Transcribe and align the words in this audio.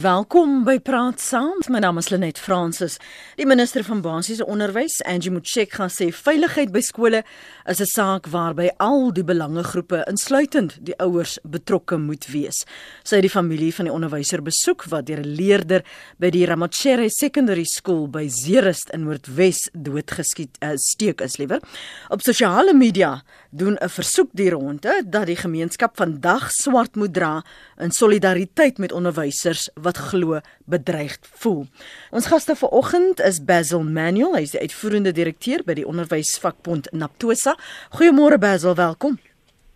Welkom 0.00 0.62
by 0.64 0.78
Praat 0.80 1.20
Saam. 1.20 1.58
My 1.68 1.82
naam 1.84 1.98
is 2.00 2.06
Lenet 2.08 2.38
Fransis. 2.40 2.94
Die 3.36 3.44
minister 3.44 3.84
van 3.84 3.98
Basiese 4.00 4.46
Onderwys, 4.48 4.94
Angie 5.04 5.28
Motshekga, 5.28 5.76
gaan 5.76 5.90
sê 5.92 6.06
veiligheid 6.08 6.70
by 6.72 6.80
skole 6.80 7.20
is 7.68 7.82
'n 7.82 7.84
saak 7.84 8.26
waarby 8.32 8.70
al 8.78 9.12
die 9.12 9.22
belangegroepe, 9.22 10.04
insluitend 10.08 10.78
die 10.80 10.96
ouers, 10.96 11.38
betrokke 11.44 11.98
moet 11.98 12.24
wees. 12.32 12.64
Sy 13.04 13.16
het 13.16 13.28
die 13.28 13.30
familie 13.30 13.74
van 13.74 13.84
die 13.84 13.92
onderwyser 13.92 14.40
besoek 14.42 14.84
wat 14.88 15.04
deur 15.04 15.20
'n 15.20 15.34
leerder 15.36 15.84
by 16.18 16.30
die 16.30 16.46
Ramachere 16.46 17.10
Secondary 17.10 17.64
School 17.64 18.08
by 18.08 18.26
Zeerust 18.28 18.88
in 18.94 19.04
Noordwes 19.04 19.68
doodgeskiet 19.72 20.56
uh, 20.62 20.76
steek 20.76 21.20
is 21.20 21.36
liewer. 21.36 21.60
Op 22.08 22.22
sosiale 22.22 22.72
media 22.72 23.22
doen 23.50 23.76
'n 23.80 23.88
versoek 23.88 24.30
die 24.32 24.50
ronde 24.50 25.02
dat 25.06 25.26
die 25.26 25.36
gemeenskap 25.36 25.96
vandag 25.96 26.50
swart 26.50 26.96
moet 26.96 27.14
dra 27.14 27.42
in 27.78 27.90
solidariteit 27.90 28.78
met 28.78 28.92
onderwysers 28.92 29.70
wat 29.74 29.96
glo 29.96 30.40
bedreigd 30.64 31.28
voel. 31.34 31.66
Ons 32.10 32.26
gaste 32.26 32.56
vanoggend 32.56 33.20
is 33.20 33.44
Basil 33.44 33.82
Manuel, 33.82 34.34
hy 34.34 34.42
is 34.42 34.50
die 34.50 34.60
uitvoerende 34.60 35.12
direkteur 35.12 35.62
by 35.64 35.74
die 35.74 35.86
onderwysvakbond 35.86 36.92
Naptosa. 36.92 37.56
Goeiemôre 37.90 38.38
Basil, 38.38 38.74
welkom. 38.74 39.18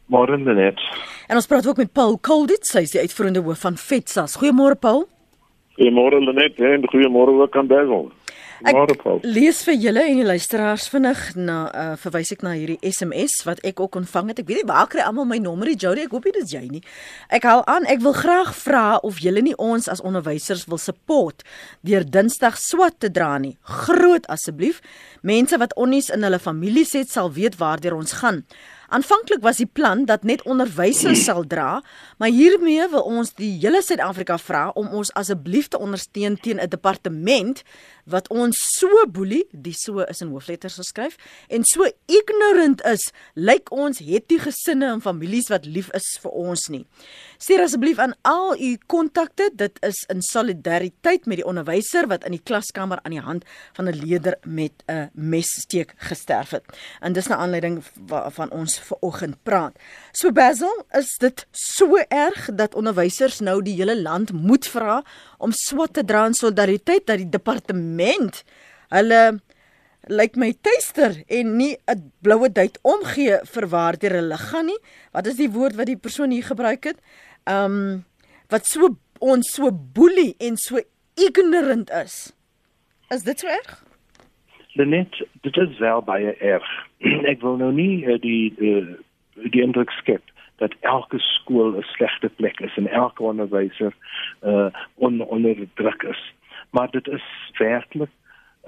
Môre 0.06 0.38
net. 0.38 0.79
En 1.29 1.37
ons 1.37 1.46
praat 1.46 1.66
ook 1.66 1.77
met 1.77 1.93
Paul 1.93 2.18
Colditz, 2.20 2.74
hy 2.74 2.80
is 2.80 2.91
die 2.91 3.01
uitvoerende 3.01 3.41
hoof 3.41 3.59
van 3.59 3.77
FETSAS. 3.77 4.37
Goeiemôre 4.37 4.77
Paul. 4.80 5.09
Goeiemôre 5.79 6.20
Lenet 6.20 6.60
en 6.60 6.84
goeiemôre 6.93 7.41
ook 7.41 7.56
aan 7.56 7.66
Basil. 7.66 8.12
Ek 8.64 9.24
lees 9.28 9.59
vir 9.66 9.74
julle 9.77 10.02
en 10.09 10.18
die 10.23 10.24
luisteraars 10.24 10.86
vinnig 10.88 11.20
na 11.36 11.56
uh, 11.68 11.82
verwys 12.00 12.32
ek 12.32 12.45
na 12.46 12.54
hierdie 12.56 12.78
SMS 12.80 13.42
wat 13.45 13.60
ek 13.66 13.82
ook 13.84 13.98
ontvang 14.00 14.30
het. 14.32 14.40
Ek 14.40 14.48
weet 14.48 14.62
nie 14.62 14.68
waar 14.70 14.88
kry 14.88 15.04
almal 15.04 15.28
my 15.28 15.37
nommer, 15.42 15.68
Jody. 15.68 16.06
Ek 16.06 16.14
hoop 16.16 16.24
dit 16.30 16.38
is 16.40 16.54
jy 16.54 16.62
nie. 16.70 16.80
Ek 17.28 17.45
hou 17.48 17.59
aan. 17.68 17.84
Ek 17.92 18.00
wil 18.04 18.16
graag 18.16 18.54
vra 18.56 18.84
of 19.04 19.20
julle 19.20 19.45
nie 19.45 19.56
ons 19.60 19.90
as 19.92 20.00
onderwysers 20.00 20.64
wil 20.70 20.80
support 20.80 21.45
deur 21.84 22.06
Dinsdag 22.09 22.56
swat 22.60 22.96
te 23.04 23.12
dra 23.12 23.34
nie. 23.42 23.59
Groot 23.84 24.24
asseblief. 24.32 24.80
Mense 25.20 25.60
wat 25.60 25.76
onnies 25.76 26.09
in 26.15 26.24
hulle 26.24 26.40
families 26.40 26.96
het, 26.96 27.12
sal 27.12 27.35
weet 27.37 27.60
waartoe 27.60 27.92
ons 27.95 28.16
gaan. 28.23 28.45
Aanvanklik 28.95 29.40
was 29.42 29.59
die 29.59 29.66
plan 29.66 30.04
dat 30.06 30.23
net 30.23 30.45
onderwysers 30.46 31.24
sal 31.26 31.42
dra, 31.50 31.80
maar 32.23 32.30
hiermee 32.30 32.84
wil 32.92 33.02
ons 33.10 33.32
die 33.34 33.51
hele 33.59 33.80
Suid-Afrika 33.82 34.36
vra 34.38 34.68
om 34.78 34.92
ons 34.95 35.10
asseblief 35.18 35.66
te 35.73 35.80
ondersteun 35.82 36.36
teen 36.38 36.60
'n 36.62 36.70
departement 36.70 37.62
wat 38.06 38.28
ons 38.28 38.54
so 38.78 38.88
boelie, 39.10 39.42
die 39.51 39.74
so 39.74 40.04
is 40.06 40.20
in 40.20 40.28
hoofletters 40.28 40.76
geskryf, 40.78 41.16
en 41.48 41.64
so 41.64 41.88
ignorant 42.06 42.84
is, 42.84 43.10
lyk 43.34 43.73
ons 43.73 43.98
het 43.98 44.28
die 44.28 44.38
gesinne 44.38 44.86
en 44.92 45.01
families 45.01 45.48
wat 45.48 45.66
lief 45.66 45.90
is 45.90 46.18
vir 46.23 46.30
ons 46.30 46.68
nie. 46.68 46.86
Stuur 47.45 47.60
asseblief 47.60 47.98
aan 48.00 48.14
al 48.24 48.54
u 48.56 48.70
kontakte, 48.88 49.50
dit 49.52 49.74
is 49.84 49.98
in 50.09 50.23
solidariteit 50.24 51.26
met 51.28 51.42
die 51.42 51.45
onderwyser 51.45 52.06
wat 52.09 52.23
in 52.24 52.32
die 52.32 52.40
klaskamer 52.40 53.02
aan 53.04 53.12
die 53.12 53.20
hand 53.20 53.45
van 53.76 53.84
'n 53.90 53.98
leerder 54.01 54.38
met 54.48 54.73
'n 54.88 55.10
messteek 55.12 55.92
gesterf 55.96 56.51
het. 56.56 56.64
En 57.01 57.12
dis 57.12 57.28
'n 57.28 57.32
aanleiding 57.32 57.84
waarvan 58.06 58.51
ons 58.51 58.78
ver 58.78 58.96
oggend 59.01 59.36
praat. 59.42 59.76
So 60.12 60.32
Basil, 60.32 60.86
is 60.92 61.16
dit 61.18 61.46
so 61.51 61.96
erg 62.09 62.48
dat 62.54 62.74
onderwysers 62.74 63.40
nou 63.40 63.62
die 63.62 63.76
hele 63.76 64.03
land 64.03 64.32
moet 64.32 64.66
vra 64.66 65.04
om 65.38 65.53
swat 65.53 65.92
te 65.92 66.04
dra 66.04 66.26
in 66.26 66.34
solidariteit 66.34 67.06
dat 67.06 67.16
die 67.16 67.28
departement 67.28 68.44
hulle 68.88 69.41
lyk 70.10 70.36
my 70.36 70.53
tuister 70.60 71.22
en 71.28 71.56
nie 71.56 71.76
'n 71.88 72.12
bloue 72.20 72.53
duit 72.53 72.78
omgee 72.82 73.38
vir 73.44 73.69
waar 73.69 73.98
dit 73.98 74.12
hulle 74.12 74.36
gaan 74.36 74.66
nie. 74.66 74.78
Wat 75.12 75.26
is 75.26 75.36
die 75.36 75.50
woord 75.50 75.75
wat 75.76 75.86
die 75.86 75.97
persoon 75.97 76.31
hier 76.31 76.44
gebruik 76.44 76.84
het? 76.84 76.98
Um 77.50 78.04
wat 78.48 78.66
so 78.66 78.97
ons 79.20 79.50
so 79.56 79.70
boelie 79.72 80.34
en 80.38 80.56
so 80.56 80.81
ignorant 81.14 81.91
is. 81.91 82.32
Is 83.10 83.22
dit 83.22 83.41
so 83.41 83.48
erg? 83.48 83.82
Lenet, 84.75 85.26
dit 85.42 85.56
is 85.56 85.78
wel 85.78 86.03
baie 86.03 86.32
erg. 86.38 86.69
Ek 87.32 87.42
wil 87.44 87.59
nou 87.60 87.72
nie 87.72 88.04
uh, 88.06 88.19
die 88.20 88.54
uh, 88.58 88.94
die 89.52 89.62
indruk 89.62 89.92
skep 90.00 90.22
dat 90.62 90.74
elke 90.86 91.19
skool 91.19 91.74
'n 91.78 91.86
slegte 91.94 92.28
plek 92.28 92.60
is 92.60 92.76
en 92.76 92.86
elke 92.88 93.22
onderwyser 93.22 93.94
uh 94.42 94.70
on, 94.94 95.20
onder 95.20 95.66
druk 95.74 96.02
is. 96.02 96.22
Maar 96.70 96.90
dit 96.90 97.06
is 97.06 97.26
werklik 97.58 98.10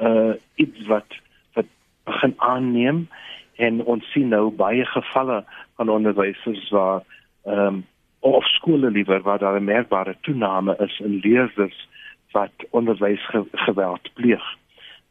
uh 0.01 0.34
iets 0.55 0.87
wat 0.87 1.19
wat 1.55 1.67
begin 2.05 2.34
aanneem 2.37 3.09
en 3.56 3.84
ons 3.84 4.11
sien 4.12 4.28
nou 4.28 4.51
baie 4.51 4.84
gevalle 4.84 5.45
van 5.77 5.89
onderwysers 5.89 6.71
waar 6.71 7.03
ehm 7.45 7.67
um, 7.67 7.84
of 8.33 8.45
skole 8.45 8.91
liewer 8.91 9.23
waar 9.23 9.39
daar 9.39 9.61
'n 9.61 9.65
merkbare 9.65 10.17
toename 10.21 10.77
is 10.79 11.01
in 11.01 11.19
leerders 11.23 11.89
wat 12.31 12.53
onderwysgeweld 12.71 14.13
pleeg. 14.15 14.45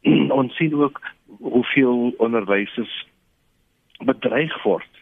ons 0.40 0.56
sien 0.56 0.74
ook 0.74 1.00
hoeveel 1.38 2.14
onderwysers 2.16 3.06
bedreig 4.04 4.62
word 4.62 4.92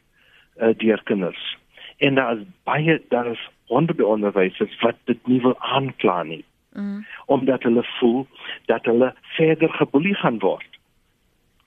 uh, 0.56 0.68
deur 0.76 1.02
kinders 1.02 1.56
en 1.96 2.14
daar 2.14 2.36
is 2.36 2.44
baie 2.62 3.02
daar 3.08 3.26
is 3.26 3.50
honderde 3.66 4.06
onderwysers 4.06 4.80
wat 4.80 4.96
dit 5.04 5.26
nie 5.26 5.40
wil 5.40 5.58
aankla 5.58 6.22
nie. 6.22 6.44
Mm. 6.72 7.06
Omdat 7.26 7.62
hulle 7.62 7.84
voel 7.98 8.26
dat 8.66 8.84
hulle 8.84 9.14
verder 9.22 9.72
geboelie 9.72 10.14
gaan 10.14 10.38
word. 10.38 10.78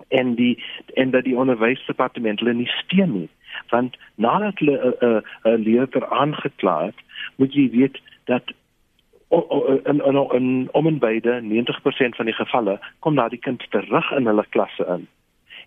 En 0.08 0.36
die 0.36 0.64
en 0.94 1.12
dat 1.12 1.24
die 1.24 1.38
onderwysdepartement 1.38 2.40
hulle 2.40 2.54
nie 2.54 2.68
steun 2.68 3.12
nie. 3.12 3.30
Want 3.70 3.98
nadat 4.16 4.60
hulle 4.60 4.78
'n 4.78 5.06
uh, 5.06 5.10
'n 5.10 5.16
uh, 5.16 5.54
uh, 5.54 5.60
leerder 5.66 6.08
aangekla 6.10 6.86
het, 6.86 7.00
moet 7.36 7.54
jy 7.54 7.70
weet 7.70 8.02
dat 8.26 8.44
in 9.86 10.02
in 10.06 10.30
in 10.32 10.68
om 10.72 10.88
en 10.88 11.00
beide 11.00 11.42
90% 11.42 12.16
van 12.16 12.26
die 12.26 12.34
gevalle 12.34 12.80
kom 13.00 13.16
daardie 13.16 13.40
kind 13.40 13.66
terug 13.70 14.12
in 14.12 14.26
hulle 14.26 14.46
klasse 14.50 14.86
in. 14.86 15.08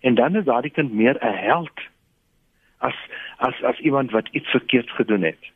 En 0.01 0.15
dan 0.15 0.35
is 0.35 0.43
daardie 0.43 0.71
kind 0.71 0.93
meer 0.93 1.17
'n 1.21 1.35
held 1.35 1.79
as 2.77 2.95
as 3.37 3.63
as 3.63 3.79
iemand 3.79 4.11
wat 4.11 4.27
iets 4.31 4.49
verkeerd 4.49 4.89
gedoen 4.89 5.21
het. 5.21 5.51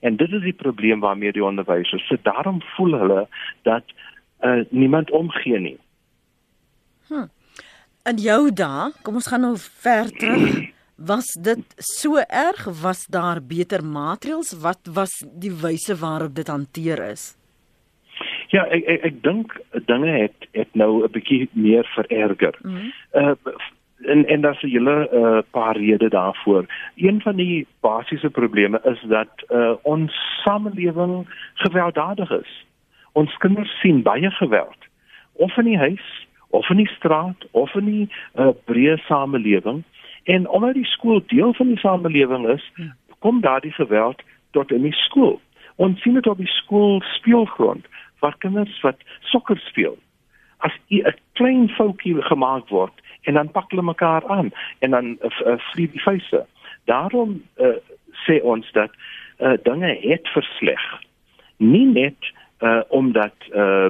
En 0.00 0.16
dit 0.16 0.32
is 0.32 0.42
die 0.42 0.52
probleem 0.52 1.00
waarmee 1.00 1.32
die 1.32 1.44
onderwysers 1.44 2.06
sit. 2.06 2.24
Daarom 2.24 2.62
voel 2.62 2.92
hulle 2.92 3.28
dat 3.62 3.84
uh, 4.40 4.64
niemand 4.68 5.10
omgee 5.10 5.58
nie. 5.58 5.78
Hm. 7.08 7.26
En 8.02 8.16
jou 8.16 8.52
da, 8.52 8.90
kom 9.02 9.14
ons 9.14 9.26
gaan 9.26 9.40
nou 9.40 9.56
ver 9.58 10.10
terug. 10.10 10.65
Was 10.96 11.26
dit 11.42 11.74
so 11.76 12.16
erg? 12.16 12.64
Was 12.82 13.06
daar 13.06 13.42
beter 13.42 13.84
maatreëls? 13.84 14.56
Wat 14.60 14.80
was 14.92 15.12
die 15.32 15.52
wyse 15.52 15.96
waarop 15.96 16.34
dit 16.34 16.48
hanteer 16.48 17.02
is? 17.10 17.36
Ja, 18.48 18.64
ek 18.72 18.84
ek, 18.88 19.02
ek 19.04 19.22
dink 19.22 19.56
dinge 19.90 20.12
het 20.16 20.48
het 20.56 20.72
nou 20.74 21.04
'n 21.04 21.10
bietjie 21.12 21.48
meer 21.52 21.84
vererger. 21.94 22.56
Mm 22.62 22.76
-hmm. 22.76 22.92
Uh 23.12 23.34
en 24.04 24.26
en 24.26 24.40
daar's 24.40 24.62
'n 24.62 24.68
hele 24.68 25.08
uh, 25.12 25.38
paar 25.50 25.76
redes 25.76 26.10
daarvoor. 26.10 26.64
Een 26.96 27.20
van 27.20 27.36
die 27.36 27.66
basiese 27.80 28.30
probleme 28.30 28.80
is 28.84 29.00
dat 29.08 29.28
uh, 29.48 29.72
ons 29.82 30.12
samelewing 30.44 31.26
gewelddadig 31.54 32.30
is. 32.30 32.66
Ons 33.12 33.36
kinders 33.36 33.80
sien 33.80 34.02
baie 34.02 34.30
geweld 34.30 34.80
of 35.32 35.56
in 35.56 35.64
die 35.64 35.78
huis 35.78 36.26
of 36.50 36.70
in 36.70 36.76
die 36.76 36.88
straat 36.96 37.46
of 37.50 37.74
in 37.74 37.84
die 37.84 38.08
uh, 38.34 38.48
breë 38.64 38.96
samelewing 38.96 39.82
en 40.26 40.48
omdat 40.48 40.74
die 40.74 40.84
skool 40.90 41.22
deel 41.26 41.54
van 41.54 41.68
die 41.70 41.78
samelewing 41.78 42.48
is, 42.48 42.64
kom 43.18 43.40
daardie 43.40 43.72
geweld 43.72 44.22
tot 44.50 44.72
in 44.74 44.82
die 44.82 44.96
skool. 45.06 45.40
Ons 45.76 46.00
sien 46.02 46.14
dit 46.18 46.26
op 46.26 46.38
die 46.38 46.50
skool 46.50 47.00
speelgrond 47.14 47.86
waar 48.24 48.34
kinders 48.42 48.80
wat 48.82 49.02
sokker 49.30 49.58
speel. 49.68 49.94
As 50.58 50.72
'n 50.88 51.14
klein 51.32 51.68
foutjie 51.68 52.22
gemaak 52.22 52.68
word 52.68 52.92
en 53.22 53.34
dan 53.34 53.50
pak 53.50 53.70
hulle 53.70 53.82
mekaar 53.82 54.26
aan 54.26 54.50
en 54.78 54.90
dan 54.90 55.06
uh, 55.22 55.30
uh, 55.46 55.58
vlieg 55.58 55.90
die 55.92 56.02
vuise. 56.02 56.46
Daarom 56.84 57.42
uh, 57.60 57.76
sê 58.26 58.40
ons 58.42 58.72
dat 58.72 58.90
uh, 59.38 59.52
dinge 59.62 59.98
het 60.00 60.28
versleg. 60.28 60.82
Nie 61.56 61.86
net 61.86 62.32
uh, 62.60 62.80
omdat 62.88 63.34
uh, 63.54 63.86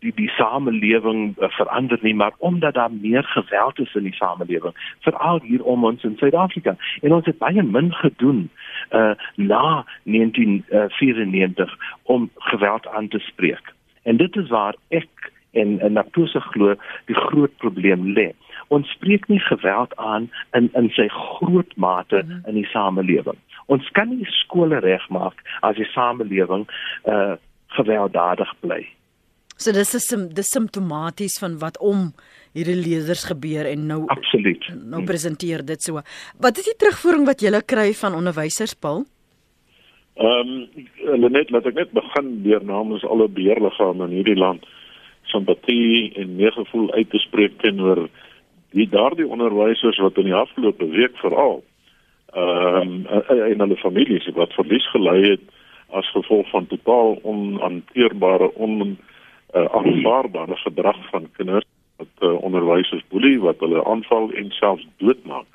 die 0.00 0.12
die 0.16 0.28
samelewing 0.36 1.36
uh, 1.38 1.48
verander 1.56 1.98
nie, 2.02 2.14
maar 2.14 2.32
omdat 2.38 2.74
daar 2.74 2.92
meer 2.92 3.24
geweld 3.24 3.78
is 3.78 3.94
in 3.94 4.02
die 4.08 4.14
samelewing, 4.14 4.74
veral 5.06 5.40
hier 5.44 5.64
om 5.64 5.84
ons 5.84 6.04
in 6.04 6.16
Suid-Afrika. 6.16 6.76
En 7.00 7.12
ons 7.12 7.26
het 7.26 7.38
baie 7.38 7.62
min 7.62 7.92
gedoen 7.94 8.48
uh 8.90 9.12
na 9.34 9.84
1994 10.04 11.76
om 12.02 12.30
geweld 12.36 12.86
aan 12.88 13.08
te 13.08 13.18
spreek. 13.18 13.74
En 14.02 14.16
dit 14.16 14.36
is 14.36 14.48
waar 14.48 14.74
ek 14.88 15.32
en 15.52 15.80
en 15.80 15.92
Naptosa 15.92 16.40
glo 16.40 16.74
die 17.06 17.16
groot 17.16 17.56
probleem 17.56 18.12
lê 18.14 18.32
ons 18.70 18.90
spreek 18.94 19.26
nie 19.28 19.40
geweld 19.40 19.96
aan 19.96 20.30
in 20.56 20.70
in 20.78 20.90
sy 20.94 21.08
groot 21.14 21.72
mate 21.76 22.22
mhm. 22.22 22.46
in 22.48 22.54
die 22.60 22.68
samelewing. 22.70 23.38
Ons 23.66 23.90
kan 23.98 24.10
nie 24.14 24.26
skole 24.42 24.78
regmaak 24.84 25.42
as 25.66 25.76
die 25.76 25.90
samelewing 25.94 26.68
uh 27.04 27.36
gewelddadig 27.70 28.50
bly. 28.60 28.80
So 29.60 29.74
dis 29.76 29.92
is 29.92 30.06
die 30.08 30.46
simptomaties 30.46 31.34
van 31.42 31.58
wat 31.60 31.76
om 31.84 32.14
hierdie 32.56 32.78
leerders 32.80 33.26
gebeur 33.28 33.68
en 33.68 33.82
nou 33.90 33.98
Absoluut. 34.08 34.64
Nou 34.88 35.02
presenteer 35.04 35.60
dit 35.68 35.82
so. 35.84 36.00
Wat 36.40 36.60
is 36.60 36.70
die 36.70 36.76
terugvoering 36.80 37.26
wat 37.28 37.44
jy 37.44 37.52
kry 37.68 37.90
van 37.98 38.16
onderwysers, 38.16 38.72
Paul? 38.74 39.04
Ehm 40.16 40.54
um, 41.12 41.28
net 41.32 41.52
laat 41.52 41.68
ek 41.68 41.76
net 41.76 41.92
begin 41.92 42.40
deur 42.44 42.64
namens 42.64 43.04
alle 43.04 43.28
beheerliggame 43.28 44.08
in 44.08 44.16
hierdie 44.16 44.38
land 44.38 44.64
simpatie 45.28 46.10
en 46.16 46.36
meegevoel 46.40 46.90
uit 46.96 47.10
te 47.10 47.20
spreek 47.22 47.60
teenoor 47.60 48.06
die 48.72 48.88
daardie 48.88 49.28
onderwysers 49.28 50.00
wat 50.00 50.18
in 50.18 50.30
die 50.30 50.36
afgelope 50.40 50.88
week 50.96 51.20
veral 51.20 51.60
ehm 52.32 53.04
um, 53.04 53.22
en 53.28 53.64
hulle 53.66 53.80
families 53.84 54.28
wat 54.40 54.56
verlies 54.56 54.88
gelei 54.96 55.20
het 55.34 55.46
as 56.00 56.10
gevolg 56.16 56.48
van 56.50 56.66
totaal 56.70 57.18
onhanteerbare 57.22 58.52
on 58.54 58.96
uh, 59.54 59.64
aanvaarbare 59.64 60.56
gedrag 60.56 61.08
van 61.10 61.30
kinders 61.36 61.66
wat 61.96 62.14
uh, 62.20 62.42
onderwysers 62.42 63.04
boelie 63.08 63.40
wat 63.40 63.60
hulle 63.60 63.84
aanval 63.84 64.30
en 64.32 64.50
selfs 64.50 64.86
doodmaak. 64.96 65.46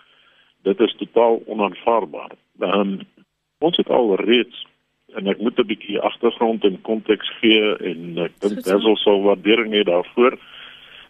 Dit 0.62 0.80
is 0.80 0.96
totaal 0.98 1.42
onaanvaarbaar. 1.46 2.32
Um, 2.60 3.00
ons 3.60 3.78
het 3.78 3.90
al 3.90 4.16
reeds 4.16 4.66
en 5.16 5.28
ek 5.32 5.40
moet 5.40 5.60
'n 5.60 5.68
bietjie 5.68 6.00
agtergrond 6.00 6.64
en 6.64 6.82
konteks 6.82 7.30
gee 7.40 7.76
en 7.92 8.18
ek 8.28 8.34
dink 8.40 8.64
daar 8.64 8.78
is 8.78 8.90
also 8.94 9.22
waardering 9.22 9.72
hier 9.74 9.88
daarvoor. 9.88 10.38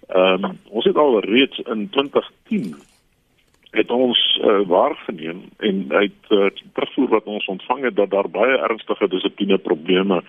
Ehm 0.08 0.44
um, 0.46 0.60
ons 0.70 0.86
het 0.86 0.98
al 0.98 1.20
reeds 1.20 1.58
in 1.60 1.90
2010 1.90 2.76
het 3.72 3.92
ons 3.92 4.40
uh, 4.44 4.62
waargeneem 4.68 5.42
en 5.58 5.86
uit 5.90 6.22
uh, 6.30 6.48
terugvoer 6.74 7.10
wat 7.10 7.26
ons 7.26 7.46
ontvang 7.46 7.84
het 7.84 7.96
dat 7.96 8.10
daar 8.10 8.30
baie 8.30 8.58
ernstige 8.58 9.08
dissipline 9.08 9.58
probleme 9.58 10.22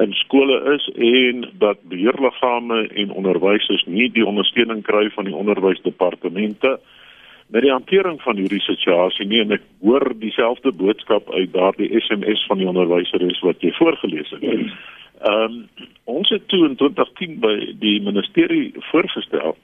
in 0.00 0.12
skole 0.12 0.74
is 0.74 0.88
en 0.94 1.48
dat 1.58 1.78
beheerliggame 1.82 2.86
en 2.86 3.10
onderwysers 3.10 3.84
nie 3.86 4.10
die 4.12 4.26
ondersteuning 4.26 4.82
kry 4.82 5.10
van 5.14 5.24
die 5.24 5.34
onderwysdepartemente 5.34 6.78
met 7.46 7.62
die 7.62 7.70
hantering 7.70 8.22
van 8.22 8.36
hierdie 8.36 8.62
situasie 8.64 9.26
nie 9.26 9.42
en 9.44 9.54
ek 9.58 9.66
hoor 9.84 10.14
dieselfde 10.18 10.72
boodskap 10.72 11.30
uit 11.34 11.52
daardie 11.52 11.90
SMS 12.00 12.46
van 12.48 12.58
die 12.58 12.68
onderwyseres 12.68 13.40
wat 13.46 13.62
jy 13.62 13.70
voorgeles 13.78 14.32
het. 14.34 14.42
Ehm 14.44 15.44
um, 15.44 15.60
ons 16.04 16.28
het 16.28 16.48
toe 16.48 16.64
in 16.66 16.74
2010 16.76 17.38
by 17.40 17.54
die 17.80 18.00
ministerie 18.02 18.72
voorgestel 18.90 19.56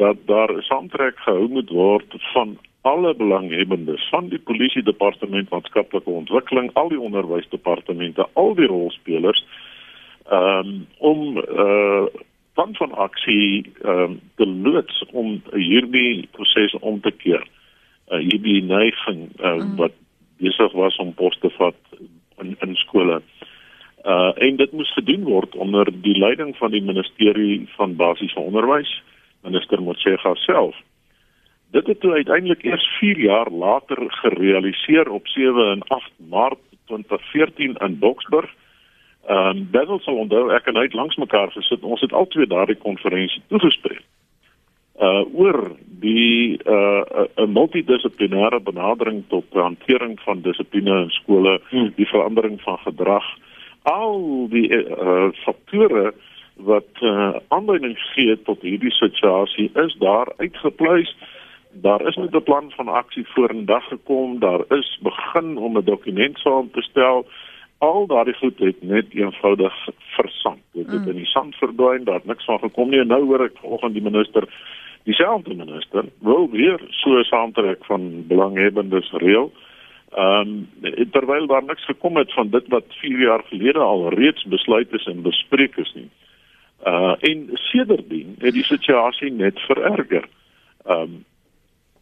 dat 0.00 0.16
daar 0.26 0.52
'n 0.56 0.62
saamtrek 0.62 1.18
gehou 1.18 1.48
moet 1.48 1.70
word 1.70 2.14
van 2.32 2.58
alle 2.82 3.14
belanghebbendes 3.14 4.08
van 4.08 4.28
die 4.28 4.38
polisie 4.38 4.82
departement 4.82 5.50
maatskaplike 5.50 6.10
ontwikkeling 6.10 6.70
al 6.72 6.88
die 6.88 7.00
onderwysdepartemente 7.00 8.26
al 8.32 8.54
die 8.54 8.66
rolspelers 8.66 9.44
um, 10.30 10.86
om 10.98 11.38
uh 11.38 12.06
van 12.58 12.74
van 12.74 12.92
aksie 12.92 13.72
um, 13.84 14.20
te 14.34 14.46
loods 14.46 15.04
om 15.12 15.42
hierdie 15.52 16.26
proses 16.34 16.72
om 16.80 17.00
te 17.00 17.10
keer. 17.10 17.44
Uh, 18.10 18.18
hierdie 18.18 18.62
neiging 18.66 19.28
uh, 19.38 19.52
mm. 19.54 19.76
wat 19.78 19.94
besig 20.42 20.72
was 20.72 20.96
om 20.96 21.12
pos 21.14 21.38
te 21.38 21.50
vat 21.54 21.78
in 22.42 22.56
in 22.66 22.74
skole. 22.82 23.20
Uh 24.02 24.32
en 24.34 24.56
dit 24.56 24.72
moes 24.72 24.90
gedoen 24.98 25.22
word 25.22 25.54
onder 25.54 25.86
die 26.02 26.18
leiding 26.18 26.56
van 26.56 26.74
die 26.74 26.82
ministerie 26.82 27.68
van 27.76 27.94
basiese 27.96 28.40
onderwys 28.40 28.90
minister 29.46 29.82
Motshega 29.82 30.34
self 30.34 30.74
Dit 31.70 31.86
het 31.86 32.00
toe 32.00 32.12
uiteindelik 32.12 32.62
eers 32.62 32.96
4 32.98 33.18
jaar 33.18 33.50
later 33.50 33.96
gerealiseer 34.08 35.10
op 35.10 35.26
7 35.28 35.70
en 35.70 35.82
8 35.82 36.10
Maart 36.16 36.58
2014 36.84 37.74
in 37.74 37.98
Boksburg. 37.98 38.54
Ehm 39.26 39.56
um, 39.56 39.68
Bevel 39.70 39.98
sal 40.00 40.16
onthou 40.16 40.48
ek 40.56 40.66
en 40.66 40.76
hy 40.76 40.86
het 40.86 40.96
langs 40.96 41.16
mekaar 41.16 41.50
gesit. 41.52 41.82
Ons 41.82 42.00
het 42.00 42.12
albei 42.12 42.46
daardie 42.46 42.78
konferensie 42.80 43.42
toegespreek. 43.48 44.00
Uh 44.96 45.24
oor 45.34 45.76
die 46.00 46.56
uh 46.64 47.26
'n 47.36 47.52
multidissiplinêre 47.52 48.60
benadering 48.60 49.24
tot 49.28 49.44
hantering 49.52 50.20
van 50.20 50.40
dissipline 50.40 51.02
in 51.02 51.10
skole, 51.10 51.60
hmm. 51.68 51.92
die 51.96 52.08
verandering 52.08 52.60
van 52.60 52.78
gedrag, 52.78 53.24
al 53.82 54.48
die 54.48 54.68
uh 54.72 55.28
faktore 55.44 56.14
wat 56.56 57.02
uh 57.02 57.36
aanleiding 57.48 57.98
gee 57.98 58.42
tot 58.42 58.62
hierdie 58.62 58.92
situasie 58.92 59.70
is 59.74 59.94
daar 59.98 60.32
uitgepleis 60.36 61.16
daar 61.80 62.06
is 62.06 62.16
met 62.16 62.34
'n 62.34 62.42
plan 62.42 62.70
van 62.70 62.88
aksie 62.88 63.26
vorendag 63.26 63.84
gekom. 63.84 64.38
Daar 64.38 64.62
is 64.68 64.98
begin 65.02 65.56
om 65.56 65.76
'n 65.76 65.84
dokument 65.84 66.38
saam 66.38 66.70
te 66.70 66.82
stel. 66.82 67.26
Al 67.78 68.06
daardie 68.06 68.34
goed 68.34 68.58
het 68.58 68.82
net 68.82 69.06
eenvoudig 69.10 69.88
versand. 69.98 70.58
Dit 70.72 70.86
het 70.86 71.00
mm. 71.00 71.08
in 71.08 71.16
die 71.16 71.26
sand 71.26 71.54
verdwyn. 71.54 72.04
Daar 72.04 72.14
het 72.14 72.24
niks 72.24 72.44
van 72.44 72.58
gekom 72.58 72.90
nie. 72.90 73.00
En 73.00 73.06
nou 73.06 73.24
hoor 73.24 73.44
ek 73.44 73.58
vanoggend 73.60 73.92
die 73.92 74.02
minister, 74.02 74.44
dieselfde 75.02 75.54
minister, 75.54 76.04
wil 76.18 76.50
weer 76.50 76.80
so 76.88 77.18
'n 77.18 77.24
saamtrek 77.24 77.84
van 77.84 78.26
belanghebbendes 78.26 79.10
reël. 79.12 79.52
Ehm 80.10 80.66
um, 80.80 81.10
terwyl 81.10 81.46
daar 81.46 81.64
niks 81.64 81.84
gekom 81.84 82.16
het 82.16 82.32
van 82.32 82.48
dit 82.50 82.68
wat 82.68 82.84
4 82.88 83.18
jaar 83.18 83.42
gelede 83.44 83.78
al 83.78 84.08
reeds 84.08 84.44
besluit 84.44 84.92
is 84.92 85.06
en 85.06 85.22
bespreek 85.22 85.76
is 85.76 85.92
nie. 85.94 86.10
Uh 86.86 87.14
en 87.18 87.50
sedertdien 87.52 88.34
het 88.38 88.54
die 88.54 88.64
situasie 88.64 89.30
net 89.32 89.60
vererger. 89.60 90.28
Ehm 90.84 91.00
um, 91.00 91.24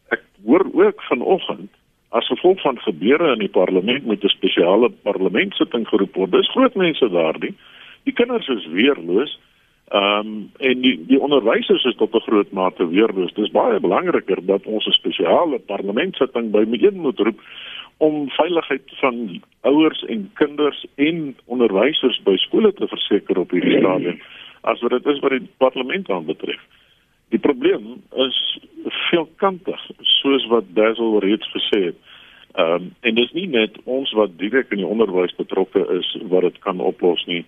ek 0.09 0.23
hoor 0.45 0.65
ook 0.73 1.03
vanoggend 1.03 1.71
as 2.09 2.27
gevolg 2.27 2.61
van 2.61 2.79
gebeure 2.79 3.33
in 3.33 3.39
die 3.39 3.51
parlement 3.51 4.05
met 4.05 4.23
'n 4.23 4.27
spesiale 4.27 4.89
parlementsitting 4.89 5.87
geroep 5.87 6.15
word. 6.15 6.31
Dis 6.31 6.51
groot 6.51 6.75
mense 6.75 7.09
daardie. 7.09 7.55
Die 8.03 8.13
kinders 8.13 8.47
is 8.47 8.67
weerloos. 8.67 9.39
Ehm 9.87 10.19
um, 10.19 10.51
en 10.57 10.81
die 10.81 11.05
die 11.07 11.19
onderwysers 11.19 11.83
is 11.83 11.95
tot 11.95 12.15
'n 12.15 12.19
groot 12.27 12.51
mate 12.51 12.87
weerloos. 12.87 13.33
Dis 13.33 13.51
baie 13.51 13.79
belangriker 13.79 14.45
dat 14.45 14.65
ons 14.65 14.85
'n 14.85 14.91
spesiale 14.91 15.59
parlementsitting 15.59 16.51
by 16.51 16.63
meen 16.67 16.99
moet 16.99 17.19
roep 17.19 17.39
om 17.97 18.29
veiligheid 18.29 18.81
van 19.01 19.41
ouers 19.61 20.03
en 20.05 20.31
kinders 20.33 20.85
en 20.95 21.35
onderwysers 21.45 22.21
by 22.23 22.35
skole 22.35 22.73
te 22.73 22.87
verseker 22.87 23.39
op 23.39 23.51
hierdie 23.51 23.77
stadium 23.77 24.19
as 24.61 24.81
wat 24.81 24.91
dit 24.91 25.05
is 25.05 25.19
wat 25.19 25.31
die 25.31 25.47
parlement 25.57 26.09
aanbetref. 26.09 26.61
Die 27.29 27.39
probleem 27.39 28.01
is 28.15 28.37
veelkantig, 29.09 29.81
soos 30.01 30.45
wat 30.51 30.69
Dazzle 30.75 31.19
reeds 31.19 31.49
gesê 31.55 31.81
het. 31.89 32.03
Ehm 32.57 32.73
um, 32.73 32.91
en 33.01 33.15
dis 33.15 33.31
nie 33.37 33.47
net 33.47 33.75
ons 33.85 34.11
wat 34.17 34.37
direk 34.39 34.71
in 34.71 34.81
die 34.81 34.87
onderwys 34.87 35.35
betrokke 35.37 35.83
is 35.99 36.07
wat 36.31 36.47
dit 36.47 36.59
kan 36.63 36.79
oplos 36.79 37.25
nie. 37.29 37.43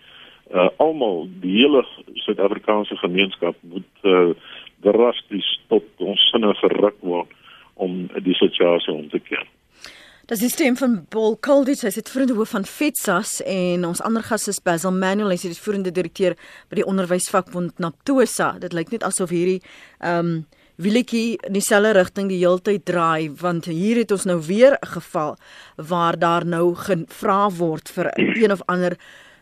Uh 0.54 0.68
almal, 0.78 1.28
die 1.42 1.56
hele 1.62 1.86
Suid-Afrikaanse 2.26 2.98
gemeenskap 2.98 3.56
moet 3.62 4.04
uh 4.04 4.36
drasties 4.86 5.48
tot 5.68 5.84
ons 5.98 6.22
sinne 6.32 6.54
geruk 6.62 7.00
word 7.00 7.32
om 7.74 8.06
die 8.24 8.36
situasie 8.36 8.94
om 8.94 9.10
te 9.10 9.20
keer. 9.20 9.48
Das 10.30 10.44
is 10.44 10.52
stem 10.52 10.78
van 10.78 11.08
Paul 11.10 11.40
Colditz, 11.42 11.82
hy 11.82 11.90
is 11.90 12.12
vriende 12.14 12.36
hoof 12.38 12.52
van 12.54 12.66
FETSAS 12.70 13.40
en 13.50 13.88
ons 13.88 14.02
ander 14.06 14.22
gas 14.22 14.44
is 14.52 14.60
Basil 14.62 14.94
Manuel, 14.94 15.32
hy 15.34 15.38
is 15.40 15.46
die 15.48 15.58
voerende 15.58 15.90
direkteur 15.90 16.36
by 16.70 16.78
die 16.78 16.86
onderwysvakbond 16.86 17.82
Naptosa. 17.82 18.52
Dit 18.62 18.76
lyk 18.78 18.94
net 18.94 19.08
asof 19.08 19.34
hierdie 19.34 19.58
ehm 19.98 20.30
um, 20.30 20.36
wielietjie 20.80 21.40
in 21.44 21.58
dieselfde 21.58 21.96
rigting 21.98 22.30
die 22.30 22.38
hele 22.44 22.62
tyd 22.64 22.86
draai 22.88 23.34
want 23.42 23.66
hier 23.68 23.98
het 24.00 24.14
ons 24.16 24.28
nou 24.30 24.38
weer 24.46 24.78
'n 24.78 24.92
geval 24.94 25.34
waar 25.76 26.20
daar 26.20 26.46
nou 26.46 26.76
gevra 26.76 27.50
word 27.50 27.90
vir 27.90 28.14
een 28.16 28.52
of 28.52 28.62
ander 28.68 28.96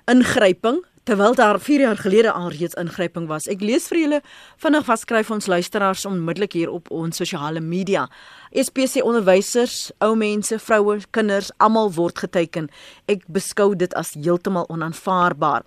ingryping 0.07 0.79
terwyl 1.07 1.35
daar 1.35 1.59
4 1.59 1.79
jaar 1.79 1.97
gelede 1.97 2.31
al 2.31 2.49
reeds 2.49 2.73
ingryping 2.73 3.27
was. 3.27 3.45
Ek 3.47 3.61
lees 3.63 3.85
vir 3.87 3.97
julle 4.01 4.17
vinnig 4.59 4.87
wat 4.89 4.99
skryf 4.99 5.29
ons 5.31 5.45
luisteraars 5.47 6.03
onmiddellik 6.05 6.57
hier 6.57 6.71
op 6.73 6.91
ons 6.91 7.15
sosiale 7.15 7.61
media. 7.63 8.09
SPC 8.51 8.99
onderwysers, 8.99 9.91
ou 10.03 10.17
mense, 10.19 10.59
vroue, 10.59 10.97
kinders, 11.15 11.51
almal 11.63 11.93
word 11.95 12.19
geteken. 12.19 12.67
Ek 13.07 13.23
beskou 13.31 13.69
dit 13.79 13.95
as 13.95 14.11
heeltemal 14.19 14.67
onaanvaarbaar. 14.67 15.63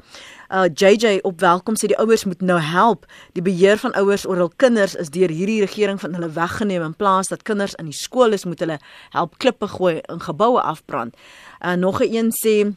Uh 0.52 0.66
JJ 0.68 1.22
op 1.24 1.40
welkom 1.40 1.80
sê 1.80 1.88
die 1.88 1.98
ouers 2.02 2.26
moet 2.28 2.44
nou 2.44 2.58
help. 2.60 3.08
Die 3.32 3.44
beheer 3.44 3.80
van 3.80 3.96
ouers 3.96 4.26
oor 4.28 4.44
hul 4.44 4.52
kinders 4.60 4.98
is 5.00 5.08
deur 5.08 5.32
hierdie 5.32 5.62
regering 5.64 6.02
van 6.04 6.18
hulle 6.18 6.28
weggeneem 6.36 6.84
in 6.84 6.98
plaas 7.00 7.32
dat 7.32 7.48
kinders 7.48 7.78
in 7.80 7.88
die 7.88 7.96
skool 7.96 8.36
is 8.36 8.44
moet 8.44 8.60
hulle 8.60 8.76
help 9.16 9.40
klippe 9.40 9.72
gooi 9.72 10.02
en 10.12 10.20
geboue 10.20 10.60
afbrand. 10.60 11.16
Uh 11.64 11.80
nog 11.80 12.04
'n 12.04 12.12
een 12.12 12.32
sê 12.44 12.76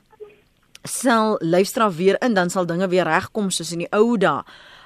sal 0.84 1.38
luisteraf 1.40 1.96
weer 1.96 2.18
in 2.22 2.34
dan 2.34 2.50
sal 2.50 2.66
dinge 2.66 2.88
weer 2.88 3.08
regkom 3.08 3.50
soos 3.52 3.72
in 3.72 3.86
die 3.86 3.92
ou 3.92 4.18
dae. 4.18 4.44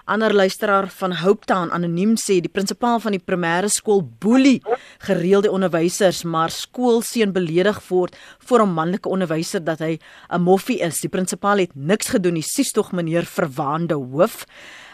Ander 0.07 0.31
luisteraar 0.33 0.87
van 0.87 1.17
Hope 1.19 1.45
Town 1.45 1.71
anoniem 1.75 2.13
sê 2.15 2.37
die 2.39 2.51
prinsipaal 2.51 3.01
van 3.03 3.11
die 3.11 3.19
primêre 3.19 3.67
skool 3.67 3.99
boelie 4.23 4.61
gereelde 5.03 5.51
onderwysers 5.51 6.21
maar 6.23 6.53
skoolseun 6.53 7.33
beledig 7.35 7.81
word 7.89 8.15
vir 8.47 8.63
'n 8.63 8.71
manlike 8.71 9.09
onderwyser 9.09 9.63
dat 9.63 9.79
hy 9.79 9.99
'n 10.31 10.41
moffie 10.41 10.79
is. 10.79 11.01
Die 11.01 11.09
prinsipaal 11.09 11.57
het 11.57 11.75
niks 11.75 12.07
gedoen 12.07 12.33
nie. 12.33 12.43
Sies 12.43 12.71
tog 12.71 12.91
meneer 12.91 13.25
verwaande 13.25 13.95
hoof. 13.95 14.45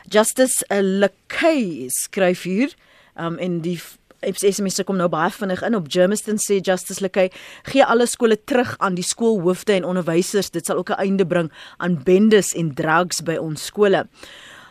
Justice 0.10 0.66
Lekay 0.70 1.90
skryf 1.90 2.44
hier 2.44 2.74
um, 3.16 3.38
in 3.38 3.62
die 3.62 3.80
SMS 4.32 4.82
kom 4.86 4.98
nou 4.98 5.10
baie 5.12 5.32
vinnig 5.32 5.62
in 5.68 5.76
op 5.76 5.90
Germiston 5.92 6.40
sê 6.42 6.60
Justice 6.62 7.04
Lekay 7.04 7.32
gee 7.70 7.86
alle 7.86 8.08
skole 8.08 8.38
terug 8.44 8.76
aan 8.80 8.96
die 8.96 9.06
skoolhoofde 9.06 9.74
en 9.74 9.86
onderwysers 9.86 10.52
dit 10.52 10.66
sal 10.66 10.78
ook 10.78 10.90
'n 10.90 11.02
einde 11.06 11.26
bring 11.26 11.52
aan 11.78 12.02
bendes 12.04 12.54
en 12.54 12.74
drugs 12.74 13.22
by 13.22 13.36
ons 13.36 13.66
skole. 13.66 14.08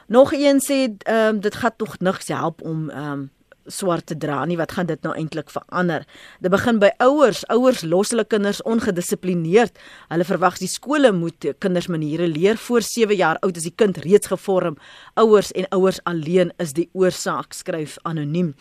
Nog 0.09 0.33
een 0.33 0.61
sê 0.61 0.89
ehm 1.05 1.35
um, 1.35 1.41
dit 1.41 1.55
gaan 1.55 1.77
tog 1.77 1.99
niks 1.99 2.29
help 2.29 2.63
om 2.63 2.91
ehm 2.91 3.13
um, 3.13 3.31
swart 3.67 4.07
te 4.07 4.17
dra 4.19 4.45
nie. 4.45 4.57
Wat 4.57 4.73
gaan 4.73 4.87
dit 4.87 5.03
nou 5.03 5.15
eintlik 5.17 5.51
verander? 5.51 6.07
Dit 6.43 6.51
begin 6.51 6.81
by 6.83 6.91
ouers. 7.03 7.45
Ouers 7.53 7.83
los 7.87 8.13
hulle 8.15 8.25
kinders 8.29 8.63
ongedissiplineerd. 8.69 9.79
Hulle 10.09 10.27
verwag 10.27 10.59
die 10.59 10.71
skole 10.71 11.13
moet 11.13 11.53
kinders 11.63 11.89
maniere 11.93 12.29
leer 12.31 12.57
voor 12.57 12.83
7 12.83 13.17
jaar 13.17 13.41
oud 13.43 13.57
as 13.57 13.69
die 13.69 13.75
kind 13.75 14.01
reeds 14.05 14.33
gevorm. 14.33 14.79
Ouers 15.15 15.53
en 15.53 15.69
ouers 15.71 16.01
alleen 16.09 16.53
is 16.63 16.75
die 16.77 16.89
oorsaak, 16.93 17.53
skryf 17.53 17.99
anoniem. 18.03 18.55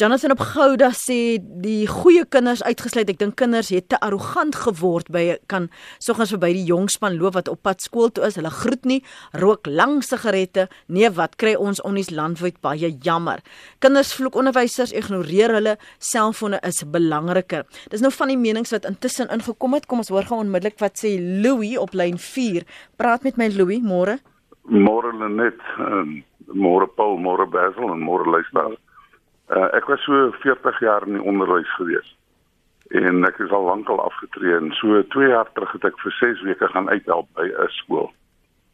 Jonathan 0.00 0.32
op 0.32 0.40
Gouda 0.40 0.88
sê 0.96 1.36
die 1.60 1.84
goeie 1.84 2.22
kinders 2.24 2.62
uitgesluit. 2.64 3.10
Ek 3.12 3.18
dink 3.20 3.34
kinders 3.36 3.68
het 3.74 3.90
te 3.92 3.98
arrogant 4.00 4.56
geword 4.56 5.10
by 5.12 5.34
kan 5.52 5.66
soggens 6.00 6.30
verby 6.32 6.48
die 6.56 6.62
jong 6.70 6.86
span 6.88 7.18
loop 7.20 7.34
wat 7.36 7.50
op 7.52 7.60
pad 7.60 7.82
skool 7.84 8.08
toe 8.08 8.24
is. 8.24 8.38
Hulle 8.40 8.48
groet 8.56 8.86
nie, 8.88 9.02
rook 9.36 9.68
lang 9.68 9.98
sigarette. 10.00 10.64
Nee, 10.88 11.10
wat 11.12 11.36
kry 11.36 11.52
ons 11.60 11.82
onnies 11.84 12.08
landwyd 12.08 12.56
baie 12.64 12.88
jammer. 13.04 13.42
Kinders 13.84 14.14
vloek 14.16 14.38
onderwysers, 14.40 14.94
ignoreer 14.96 15.52
hulle. 15.58 15.74
Selfone 16.00 16.56
is 16.64 16.80
belangriker. 16.88 17.66
Dis 17.92 18.00
nou 18.00 18.10
van 18.16 18.32
die 18.32 18.38
menings 18.40 18.72
wat 18.72 18.88
intussen 18.88 19.28
ingekom 19.28 19.76
het. 19.76 19.84
Kom 19.92 20.00
ons 20.00 20.12
hoor 20.14 20.24
gou 20.24 20.38
onmiddellik 20.40 20.80
wat 20.80 20.96
sê 21.04 21.18
Louis 21.20 21.76
op 21.76 21.92
lyn 21.92 22.16
4. 22.16 22.64
Praat 22.96 23.28
met 23.28 23.36
my 23.36 23.50
Louis, 23.52 23.84
môre. 23.84 24.16
Môre 24.72 25.12
Lenet, 25.20 25.60
um, 25.84 26.22
môre 26.48 26.88
Paul, 26.96 27.20
môre 27.20 27.44
Basil 27.44 27.92
en 27.92 28.00
môre 28.00 28.24
luisteraars. 28.24 28.80
Uh, 29.52 29.68
ek 29.76 29.84
was 29.84 30.00
so 30.04 30.30
40 30.40 30.78
jaar 30.80 31.06
in 31.06 31.18
die 31.18 31.22
onderwys 31.22 31.68
gewees. 31.74 32.16
En 32.88 33.24
ek 33.28 33.36
is 33.44 33.50
al 33.52 33.66
lankal 33.68 34.00
afgetree 34.00 34.54
en 34.56 34.70
so 34.78 35.02
2 35.12 35.28
jaar 35.28 35.50
terug 35.52 35.74
het 35.76 35.84
ek 35.90 35.98
vir 36.00 36.14
6 36.18 36.40
weke 36.48 36.68
gaan 36.72 36.88
uithelp 36.88 37.28
by 37.36 37.50
'n 37.50 37.68
skool. 37.76 38.08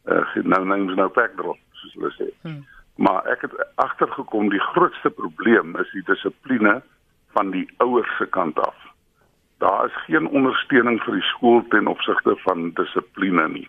Uh 0.06 0.22
nou 0.42 0.62
names 0.64 0.94
nou 0.94 1.08
backdrop 1.18 1.58
soos 1.80 1.94
hulle 1.98 2.12
sê. 2.14 2.30
Hmm. 2.46 2.62
Maar 2.94 3.26
ek 3.26 3.42
het 3.48 3.58
agtergekom 3.74 4.50
die 4.54 4.62
grootste 4.70 5.10
probleem 5.10 5.74
is 5.82 5.90
die 5.90 6.06
dissipline 6.06 6.78
van 7.34 7.50
die 7.50 7.66
ouers 7.82 8.16
se 8.18 8.26
kant 8.26 8.58
af. 8.58 8.78
Daar 9.58 9.86
is 9.86 10.02
geen 10.06 10.30
ondersteuning 10.30 11.02
vir 11.02 11.14
die 11.14 11.28
skool 11.34 11.64
ten 11.74 11.86
opsigte 11.86 12.36
van 12.46 12.70
dissipline 12.70 13.48
nie. 13.48 13.68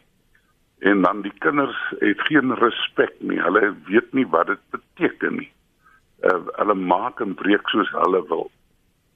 En 0.80 1.02
dan 1.02 1.22
die 1.22 1.34
kinders 1.40 1.94
het 2.00 2.22
geen 2.22 2.54
respek 2.54 3.18
nie. 3.20 3.42
Hulle 3.42 3.74
weet 3.86 4.14
nie 4.14 4.28
wat 4.28 4.48
dit 4.48 4.62
beteken 4.70 5.42
nie 5.42 5.52
uh, 6.24 6.40
hulle 6.58 6.76
maak 6.76 7.22
en 7.24 7.36
breek 7.36 7.70
soos 7.70 7.92
hulle 7.96 8.24
wil. 8.28 8.50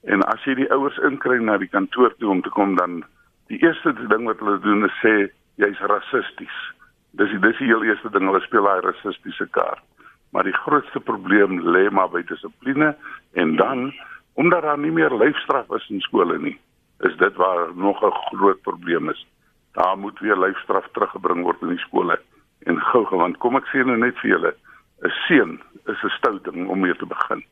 En 0.04 0.24
as 0.28 0.42
jy 0.44 0.54
die 0.58 0.70
ouers 0.72 0.98
inkry 1.08 1.38
na 1.40 1.56
die 1.60 1.70
kantoor 1.72 2.12
toe 2.18 2.30
om 2.30 2.42
te 2.44 2.52
kom 2.52 2.76
dan 2.76 3.02
die 3.52 3.60
eerste 3.62 3.92
ding 4.10 4.26
wat 4.28 4.40
hulle 4.42 4.60
doen 4.64 4.84
is 4.88 4.96
sê 5.02 5.14
jy's 5.62 5.80
rassisties. 5.88 6.58
Dis 7.18 7.30
die 7.32 7.40
dis 7.40 7.58
die 7.60 7.70
heel 7.70 7.84
eerste 7.86 8.10
ding 8.12 8.28
hulle 8.28 8.42
speel 8.44 8.66
daai 8.68 8.84
rassistiese 8.84 9.46
kaart. 9.56 9.82
Maar 10.34 10.48
die 10.48 10.56
grootste 10.64 11.00
probleem 11.00 11.60
lê 11.62 11.86
maar 11.90 12.10
by 12.10 12.24
dissipline 12.28 12.94
en 13.40 13.56
dan 13.56 13.92
omdat 14.34 14.66
daar 14.66 14.78
nie 14.78 14.90
meer 14.90 15.14
lyfstraf 15.14 15.70
is 15.76 15.84
in 15.94 16.00
skole 16.02 16.38
nie, 16.42 16.56
is 17.06 17.14
dit 17.20 17.36
waar 17.38 17.68
nog 17.74 18.02
'n 18.02 18.16
groot 18.34 18.60
probleem 18.62 19.10
is. 19.10 19.26
Daar 19.72 19.98
moet 19.98 20.18
weer 20.18 20.36
lyfstraf 20.36 20.88
teruggebring 20.92 21.42
word 21.42 21.62
in 21.62 21.68
die 21.68 21.84
skole 21.86 22.18
en 22.66 22.80
gou-gou 22.80 23.18
want 23.18 23.38
kom 23.38 23.56
ek 23.56 23.68
sê 23.72 23.84
nou 23.84 23.96
net 23.96 24.18
vir 24.18 24.30
julle 24.30 24.54
'n 25.04 25.12
seun 25.26 25.60
is 25.86 26.02
'n 26.02 26.08
stout 26.18 26.44
ding 26.44 26.68
om 26.68 26.80
mee 26.80 26.96
te 26.96 27.06
begin. 27.06 27.44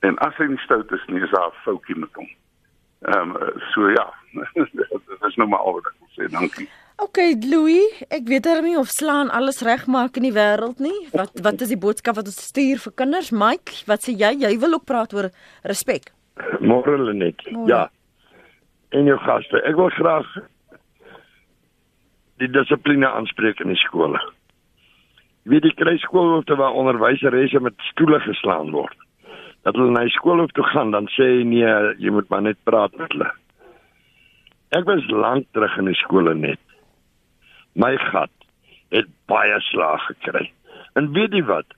En 0.00 0.18
as 0.18 0.34
hy 0.36 0.46
nie 0.46 0.58
stout 0.58 0.92
is 0.92 1.04
nie, 1.06 1.22
is 1.22 1.30
daar 1.30 1.48
'n 1.48 1.60
foutjie 1.64 1.96
met 1.96 2.12
hom. 2.12 2.28
Ehm 3.00 3.36
um, 3.36 3.60
so 3.72 3.90
ja, 3.90 4.12
dit 4.54 5.24
is 5.28 5.36
nou 5.36 5.48
maar 5.48 5.58
al 5.58 5.72
wat 5.72 5.86
ek 5.86 5.94
wil 5.98 6.10
sê. 6.16 6.30
Dankie. 6.30 6.68
OK, 6.96 7.18
Louis, 7.50 8.02
ek 8.10 8.26
weet 8.26 8.42
darmie 8.42 8.78
of 8.78 8.86
slaan 8.86 9.30
alles 9.30 9.60
regmaak 9.62 10.16
in 10.16 10.22
die 10.22 10.34
wêreld 10.34 10.78
nie. 10.78 11.08
Wat 11.12 11.30
wat 11.42 11.60
is 11.60 11.68
die 11.68 11.78
boodskap 11.78 12.16
wat 12.18 12.26
ons 12.26 12.46
stuur 12.50 12.78
vir 12.78 12.92
kinders? 12.92 13.30
Mike, 13.30 13.84
wat 13.86 14.02
sê 14.02 14.16
jy? 14.18 14.32
Jy 14.42 14.58
wil 14.58 14.74
ook 14.74 14.84
praat 14.84 15.14
oor 15.14 15.30
respek. 15.62 16.12
Môre 16.60 17.14
net. 17.14 17.42
Ja. 17.66 17.90
En 18.90 19.04
jou 19.04 19.18
gaste, 19.18 19.62
ek 19.62 19.76
wil 19.76 19.90
graag 19.90 20.26
die 22.38 22.50
dissipline 22.50 23.06
aanspreek 23.06 23.60
in 23.60 23.68
die 23.68 23.82
skole 23.82 24.18
weet 25.48 25.64
die 25.64 25.74
kry 25.74 25.96
skoolhoofde 26.02 26.56
waar 26.60 26.76
onderwyseresse 26.76 27.60
met 27.60 27.76
stoele 27.90 28.20
geslaan 28.20 28.70
word. 28.70 28.96
Dat 29.64 29.76
hulle 29.76 29.90
na 29.92 30.04
die 30.06 30.14
skoolhoof 30.16 30.52
toe 30.56 30.64
gaan 30.72 30.92
dan 30.92 31.08
sê 31.16 31.28
nee, 31.44 31.74
jy 31.98 32.12
moet 32.12 32.28
maar 32.28 32.44
net 32.44 32.60
praat 32.68 32.96
met 33.00 33.12
hulle. 33.16 33.30
Ek 34.76 34.84
was 34.84 35.06
lank 35.08 35.46
terug 35.56 35.76
in 35.80 35.88
die 35.88 35.96
skole 35.96 36.34
net. 36.36 36.60
My 37.72 37.94
gat 38.10 38.32
het 38.92 39.08
baie 39.30 39.60
slag 39.70 40.04
gekry. 40.10 40.50
En 40.98 41.12
weet 41.16 41.32
jy 41.36 41.44
wat? 41.48 41.68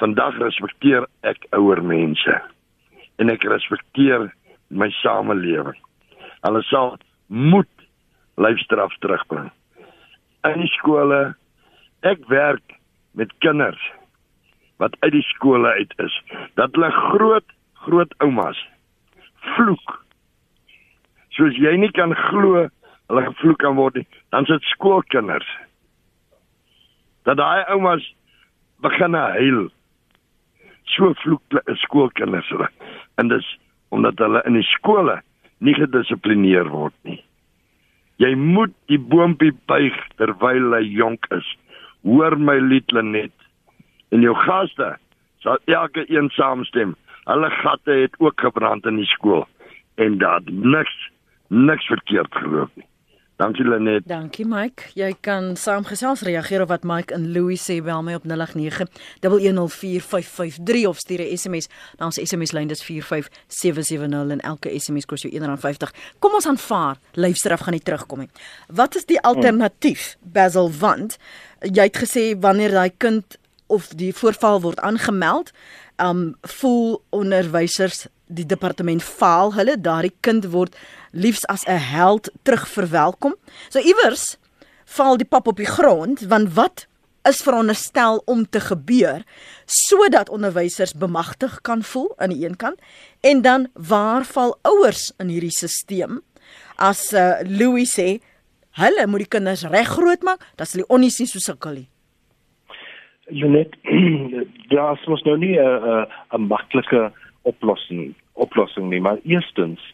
Vandag 0.00 0.36
respekteer 0.40 1.06
ek 1.28 1.46
ouer 1.56 1.80
mense 1.84 2.36
en 3.20 3.32
ek 3.32 3.44
respekteer 3.48 4.30
my 4.68 4.88
samelewing. 5.00 5.76
Hulle 6.44 6.62
sal 6.68 6.96
moet 7.28 7.68
lyfstraf 8.40 8.94
terugbring. 9.04 9.50
In 10.48 10.62
die 10.64 10.72
skole 10.78 11.20
ek 12.06 12.24
werk 12.32 12.79
met 13.18 13.32
kinders 13.38 13.80
wat 14.80 14.96
uit 15.00 15.12
die 15.12 15.26
skole 15.34 15.72
uit 15.76 15.92
is 15.96 16.14
dat 16.54 16.72
hulle 16.72 16.90
groot 16.90 17.56
groot 17.84 18.14
oumas 18.18 18.60
vloek. 19.54 19.96
Soos 21.36 21.56
jy 21.56 21.72
nie 21.80 21.90
kan 21.96 22.14
glo 22.28 22.66
hulle 23.10 23.24
gevloek 23.26 23.60
kan 23.62 23.76
word 23.78 24.00
nie 24.00 24.06
dan 24.34 24.46
sit 24.48 24.64
skoolkinders. 24.72 25.48
Dat 27.28 27.40
daai 27.40 27.64
oumas 27.74 28.04
begin 28.84 29.14
huil. 29.14 29.68
So 30.96 31.14
vloek 31.24 31.60
skoolkinders 31.84 32.48
hulle. 32.52 32.68
En 33.20 33.28
dis 33.32 33.46
omdat 33.90 34.20
hulle 34.22 34.42
in 34.46 34.56
die 34.58 34.68
skole 34.76 35.20
nie 35.58 35.74
gedissiplineer 35.76 36.70
word 36.72 36.94
nie. 37.04 37.18
Jy 38.20 38.34
moet 38.36 38.72
die 38.92 39.00
boontjie 39.00 39.52
buig 39.68 39.96
terwyl 40.20 40.74
hy 40.76 40.84
jonk 40.84 41.26
is 41.36 41.46
hoor 42.02 42.38
my 42.38 42.58
lied 42.60 42.92
Lenet. 42.92 43.32
En 44.10 44.20
jou 44.20 44.34
gaste 44.34 44.96
sal 45.38 45.58
elke 45.64 46.04
een 46.08 46.28
saamstem. 46.28 46.96
Hulle 47.24 47.50
gatte 47.50 47.90
het 47.90 48.14
ook 48.18 48.40
gebrand 48.40 48.86
in 48.86 48.96
die 48.96 49.10
skool. 49.10 49.46
En 49.94 50.18
dat 50.18 50.42
niks 50.50 51.10
niks 51.48 51.86
verkeerd 51.86 52.34
geloop 52.34 52.70
nie 52.74 52.86
Dankie 53.40 53.64
Lenet. 53.64 54.04
Dankie 54.04 54.44
Mike. 54.44 54.92
Jy 54.92 55.16
kan 55.24 55.56
saamgesels 55.56 56.20
reageer 56.28 56.60
op 56.60 56.68
wat 56.68 56.84
Mike 56.84 57.08
en 57.16 57.32
Louis 57.32 57.56
sê 57.56 57.80
bel 57.80 58.04
my 58.04 58.12
op 58.18 58.26
0891104553 58.28 60.84
of 60.90 61.00
stuur 61.00 61.24
'n 61.24 61.32
SMS 61.36 61.68
na 61.96 62.04
ons 62.04 62.20
SMS 62.20 62.52
lyn 62.52 62.68
dis 62.68 62.84
45770 62.84 64.30
en 64.30 64.40
elke 64.40 64.80
SMS 64.80 65.06
kos 65.06 65.22
jou 65.22 65.32
R1.50. 65.32 65.90
Kom 66.18 66.34
ons 66.34 66.46
aanvaar, 66.46 66.96
luister 67.12 67.52
af 67.52 67.60
gaan 67.60 67.72
nie 67.72 67.82
terugkom 67.82 68.18
nie. 68.18 68.28
Wat 68.68 68.94
is 68.94 69.04
die 69.04 69.20
alternatief? 69.20 70.16
Basil 70.20 70.70
want 70.78 71.16
jy 71.60 71.82
het 71.82 71.96
gesê 71.96 72.40
wanneer 72.40 72.70
daai 72.70 72.92
kind 72.96 73.38
of 73.66 73.88
die 73.88 74.12
voorval 74.12 74.60
word 74.60 74.80
aangemeld, 74.80 75.50
um 75.96 76.36
voel 76.42 77.02
onderwysers 77.08 78.06
die 78.26 78.46
departement 78.46 79.02
faal 79.02 79.54
hulle 79.54 79.80
daardie 79.80 80.14
kind 80.20 80.44
word 80.52 80.76
liefs 81.10 81.46
as 81.46 81.64
'n 81.66 81.78
held 81.78 82.30
terugverwelkom. 82.42 83.34
So 83.68 83.78
iewers 83.78 84.36
val 84.84 85.16
die 85.16 85.28
pap 85.28 85.46
op 85.46 85.56
die 85.56 85.70
grond 85.70 86.20
want 86.30 86.54
wat 86.54 86.86
is 87.28 87.42
veronderstel 87.44 88.22
om 88.24 88.46
te 88.48 88.60
gebeur 88.64 89.22
sodat 89.66 90.32
onderwysers 90.32 90.94
bemagtig 90.96 91.60
kan 91.60 91.82
voel 91.82 92.08
aan 92.16 92.32
die 92.32 92.46
een 92.46 92.56
kant 92.56 92.80
en 93.20 93.42
dan 93.42 93.68
waar 93.74 94.24
val 94.24 94.56
ouers 94.62 95.10
in 95.18 95.28
hierdie 95.28 95.52
stelsel 95.52 96.20
as 96.80 97.10
uh, 97.12 97.42
Louis 97.44 97.92
sê 97.92 98.08
hulle 98.80 99.06
moet 99.06 99.26
die 99.26 99.32
kinders 99.36 99.66
reg 99.68 99.92
grootmaak 99.98 100.40
dat 100.56 100.72
hulle 100.72 100.88
onnies 100.88 101.20
nie 101.20 101.28
so 101.28 101.42
sukkel 101.44 101.82
nie 101.82 101.88
Junet 103.30 103.76
daar 104.72 104.96
is 104.96 105.06
mos 105.06 105.22
nou 105.28 105.36
nie 105.38 105.56
'n 105.60 106.06
'n 106.32 106.48
maklike 106.48 107.12
oplossing 107.42 108.14
oplossing 108.44 108.88
nie 108.90 109.00
maar 109.04 109.20
eerstens 109.24 109.84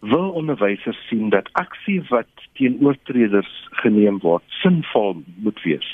wil 0.00 0.30
onderwysers 0.40 1.00
sien 1.08 1.30
dat 1.32 1.48
aksie 1.60 2.00
wat 2.10 2.46
teen 2.58 2.78
oortreders 2.84 3.52
geneem 3.82 4.18
word 4.22 4.44
sinvol 4.60 5.22
moet 5.46 5.62
wees. 5.64 5.86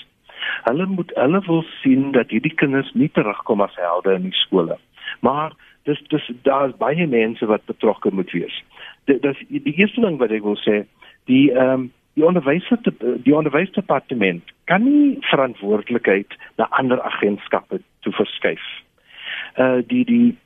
Hulle 0.66 0.86
moet 0.86 1.12
hulle 1.14 1.40
wil 1.46 1.64
sien 1.80 2.10
dat 2.16 2.30
hierdie 2.34 2.54
kinders 2.54 2.90
nie 2.94 3.10
terugkom 3.14 3.60
as 3.60 3.76
helde 3.78 4.14
in 4.18 4.28
die 4.28 4.38
skole. 4.42 4.78
Maar 5.20 5.54
dis 5.88 6.02
dis 6.12 6.26
daar's 6.42 6.76
baie 6.76 7.06
mense 7.06 7.46
wat 7.46 7.64
betrokke 7.70 8.12
moet 8.12 8.32
wees. 8.36 8.62
Dit 9.04 9.22
dis 9.22 9.40
die 9.48 9.76
eerste 9.76 10.00
ding 10.00 10.18
wat 10.18 10.34
ek 10.34 10.44
wil 10.46 10.58
sê, 10.66 10.84
die 11.30 11.48
ehm 11.54 11.86
um, 11.86 11.88
die 12.18 12.26
onderwysers 12.26 12.82
die 13.24 13.34
onderwysdepartement 13.36 14.48
kan 14.66 14.82
nie 14.82 15.16
verantwoordelikheid 15.30 16.34
na 16.58 16.66
ander 16.78 16.98
agentskappe 17.06 17.78
toe 18.04 18.12
verskuif. 18.12 18.64
Uh 19.56 19.78
die 19.86 20.04
die 20.04 20.36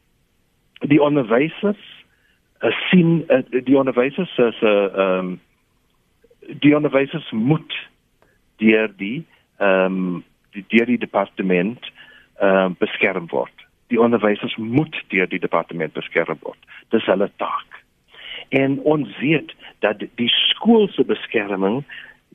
die 0.89 1.03
onderwysers 1.03 1.83
uh, 2.61 2.71
sien 2.91 3.25
uh, 3.29 3.43
die 3.65 3.79
onderwysers 3.79 4.35
se 4.35 4.53
uh, 4.63 4.85
ehm 4.95 5.19
um, 5.19 5.41
die 6.61 6.75
onderwysers 6.77 7.31
moet 7.31 7.75
deur 8.57 8.93
die 8.97 9.27
ehm 9.59 9.85
um, 9.85 10.25
die 10.51 10.65
deur 10.69 10.87
die 10.87 10.99
departement 10.99 11.93
ehm 12.39 12.65
um, 12.65 12.77
beskerm 12.79 13.29
word. 13.29 13.65
die 13.87 14.01
onderwysers 14.01 14.57
moet 14.57 14.97
deur 15.09 15.29
die 15.29 15.39
departement 15.39 15.93
beskerm 15.93 16.39
word. 16.43 16.59
Dis 16.95 17.07
hulle 17.07 17.31
taak. 17.37 17.81
En 18.49 18.79
ons 18.83 19.19
weet 19.21 19.55
dat 19.85 20.03
die 20.19 20.31
skool 20.33 20.89
se 20.93 21.05
beskerming 21.05 21.83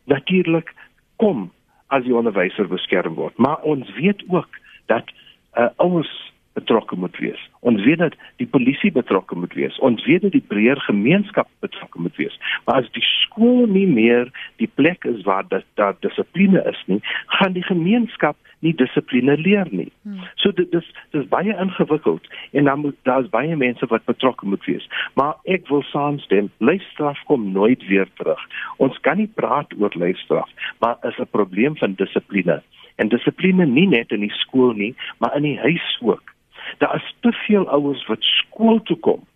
natuurlik 0.09 0.73
kom 1.21 1.49
as 1.87 2.05
die 2.05 2.15
onderwyser 2.15 2.69
beskerm 2.69 3.17
word, 3.17 3.37
maar 3.37 3.61
ons 3.67 3.89
weet 3.97 4.23
ook 4.29 4.59
dat 4.91 5.09
uh, 5.57 5.69
ouers 5.81 6.11
betrokke 6.53 6.95
moet 6.95 7.17
wees. 7.17 7.41
Ons 7.59 7.83
weet 7.83 7.99
dat 7.99 8.15
die 8.39 8.47
polisie 8.47 8.91
betrokke 8.91 9.35
moet 9.35 9.53
wees. 9.53 9.79
Ons 9.83 10.05
weet 10.05 10.21
dat 10.21 10.31
die 10.31 10.45
breër 10.47 10.79
gemeenskap 10.87 11.49
betrokke 11.59 11.99
moet 12.01 12.15
wees. 12.15 12.39
Maar 12.65 12.83
as 12.83 12.91
die 12.95 13.03
skool 13.03 13.67
nie 13.67 13.87
meer 13.87 14.31
die 14.61 14.69
plek 14.79 15.03
is 15.03 15.23
waar 15.27 15.47
dat 15.47 15.65
daar 15.73 15.97
dissipline 15.99 16.63
is 16.71 16.79
nie, 16.87 17.01
gaan 17.39 17.53
die 17.53 17.65
gemeenskap 17.65 18.37
nie 18.59 18.73
dissipline 18.75 19.37
leer 19.37 19.67
nie. 19.71 19.91
Hmm. 20.03 20.23
So 20.35 20.51
dit 20.55 20.71
dis 20.71 20.87
dis 21.15 21.27
baie 21.31 21.55
ingewikkeld 21.55 22.27
en 22.51 22.71
dan 22.71 22.79
moet 22.79 22.97
daar's 23.07 23.29
baie 23.31 23.55
mense 23.55 23.87
wat 23.91 24.07
betrokke 24.07 24.47
moet 24.47 24.65
wees. 24.65 24.87
Maar 25.19 25.35
ek 25.43 25.67
wil 25.71 25.83
saamstem, 25.91 26.51
leefstraf 26.57 27.19
kom 27.27 27.51
nooit 27.51 27.83
weer 27.91 28.07
terug. 28.19 28.41
Ons 28.77 28.99
kan 29.07 29.19
nie 29.19 29.31
praat 29.35 29.75
oor 29.79 29.95
leefstraf, 29.95 30.49
maar 30.79 30.97
is 31.03 31.19
'n 31.19 31.31
probleem 31.31 31.77
van 31.77 31.93
dissipline. 31.93 32.61
En 32.95 33.07
dissipline 33.07 33.65
nie 33.65 33.87
net 33.87 34.11
in 34.11 34.19
die 34.19 34.35
skool 34.43 34.73
nie, 34.73 34.95
maar 35.17 35.35
in 35.35 35.43
die 35.43 35.59
huis 35.59 35.97
ook. 36.01 36.35
Daar 36.77 36.95
is 36.95 37.15
te 37.19 37.31
veel 37.31 37.69
ouers 37.69 38.05
wat 38.05 38.23
skool 38.23 38.81
toe 38.81 38.97
kom 38.97 39.27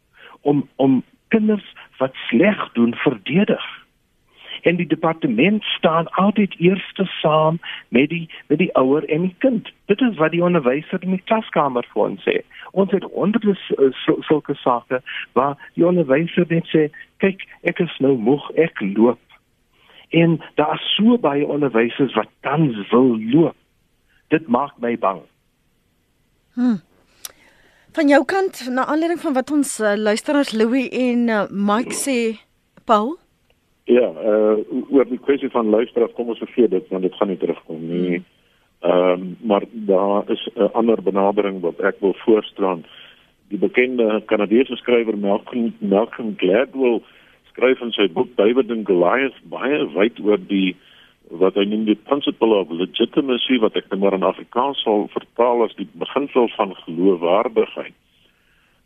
om 0.41 0.67
om 0.75 1.03
kinders 1.27 1.73
wat 1.97 2.13
sleg 2.13 2.71
doen 2.73 2.95
verdedig. 2.95 3.83
En 4.61 4.75
die 4.75 4.87
departement 4.87 5.63
staan 5.63 6.07
altyd 6.09 6.55
eerste 6.57 7.05
saam 7.05 7.59
met 7.87 8.09
die 8.09 8.29
met 8.47 8.57
die 8.57 8.75
ouer 8.75 9.09
en 9.09 9.21
die 9.21 9.35
kind. 9.37 9.71
Dit 9.85 10.01
is 10.01 10.15
wat 10.17 10.31
die 10.31 10.43
onderwyser 10.43 11.01
in 11.03 11.17
die 11.17 11.23
klaskamer 11.23 11.87
vir 11.93 12.03
ons 12.03 12.23
sê. 12.27 12.37
Ons 12.71 12.91
het 12.91 13.03
honderde 13.03 13.55
sulke 14.27 14.55
sake 14.55 15.01
waar 15.33 15.57
die 15.73 15.87
onderwyser 15.87 16.45
net 16.47 16.69
sê, 16.75 16.87
"Kyk, 17.17 17.47
ek 17.63 17.79
is 17.79 17.97
nou 17.99 18.17
moeg, 18.17 18.49
ek 18.55 18.79
loop." 18.79 19.19
En 20.09 20.41
daar 20.55 20.73
is 20.73 20.95
so 20.95 21.17
baie 21.17 21.47
onderwysers 21.47 22.13
wat 22.13 22.29
dan 22.39 22.85
wil 22.89 23.19
loop. 23.19 23.55
Dit 24.27 24.47
maak 24.47 24.77
my 24.77 24.97
bang. 24.97 25.21
Hm. 26.53 26.77
Van 27.93 28.07
jou 28.09 28.23
kant 28.25 28.57
na 28.73 28.88
aanleiding 28.89 29.19
van 29.21 29.35
wat 29.38 29.51
ons 29.53 29.71
uh, 29.79 29.91
luisteraars 29.93 30.51
Louis 30.57 30.88
en 30.97 31.27
uh, 31.29 31.43
Mike 31.53 31.93
sê, 31.93 32.15
Paul? 32.89 33.12
Ja, 33.85 34.07
uh 34.09 34.63
oor 34.95 35.05
die 35.05 35.19
kwessie 35.21 35.50
van 35.53 35.69
luisteraars 35.69 36.15
kom 36.17 36.31
ons 36.33 36.41
vergeet 36.41 36.71
dit 36.71 36.88
want 36.89 37.05
dit 37.05 37.13
gaan 37.19 37.29
nie 37.29 37.38
terugkom 37.38 37.83
nie. 37.91 38.23
Ehm 38.81 39.12
um, 39.12 39.27
maar 39.45 39.67
daar 39.91 40.31
is 40.33 40.41
'n 40.55 40.71
ander 40.73 41.03
benadering 41.03 41.62
wat 41.62 41.79
ek 41.79 42.00
wil 42.00 42.15
voorstaan. 42.25 42.81
Die 43.53 43.62
bekende 43.62 44.23
Kanadese 44.25 44.75
skrywer 44.75 45.17
Malcolm 45.17 45.75
Malcolm 45.79 46.33
Gladwell 46.38 47.01
skryf 47.51 47.81
in 47.81 47.91
sy 47.91 48.07
boek 48.09 48.33
David 48.35 48.71
and 48.71 48.88
Goliath 48.89 49.38
baie 49.43 49.85
wyd 49.93 50.19
oor 50.19 50.41
die 50.47 50.75
wat 51.41 51.57
hy 51.57 51.65
noem 51.65 51.85
die 51.87 51.97
principle 51.97 52.59
of 52.61 52.71
legitimacy 52.71 53.57
wat 53.63 53.77
ek 53.79 53.89
nou 53.89 54.03
maar 54.03 54.17
in 54.17 54.25
Afrikaans 54.27 54.81
sal 54.85 55.07
vertaal 55.13 55.65
as 55.65 55.73
die 55.79 55.89
beginsel 55.97 56.49
van 56.57 56.75
geloofwaardigheid. 56.83 57.95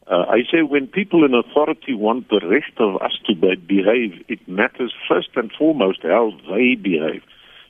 Uh, 0.07 0.23
I 0.31 0.43
say 0.49 0.61
when 0.63 0.87
people 0.87 1.25
in 1.25 1.33
authority 1.33 1.93
want 1.93 2.29
the 2.29 2.39
rest 2.39 2.79
of 2.79 3.01
us 3.01 3.19
to 3.27 3.35
behave, 3.35 4.23
it 4.29 4.39
matters 4.47 4.93
first 5.07 5.35
and 5.35 5.51
foremost 5.51 6.01
how 6.03 6.31
they 6.47 6.75
behave. 6.75 7.21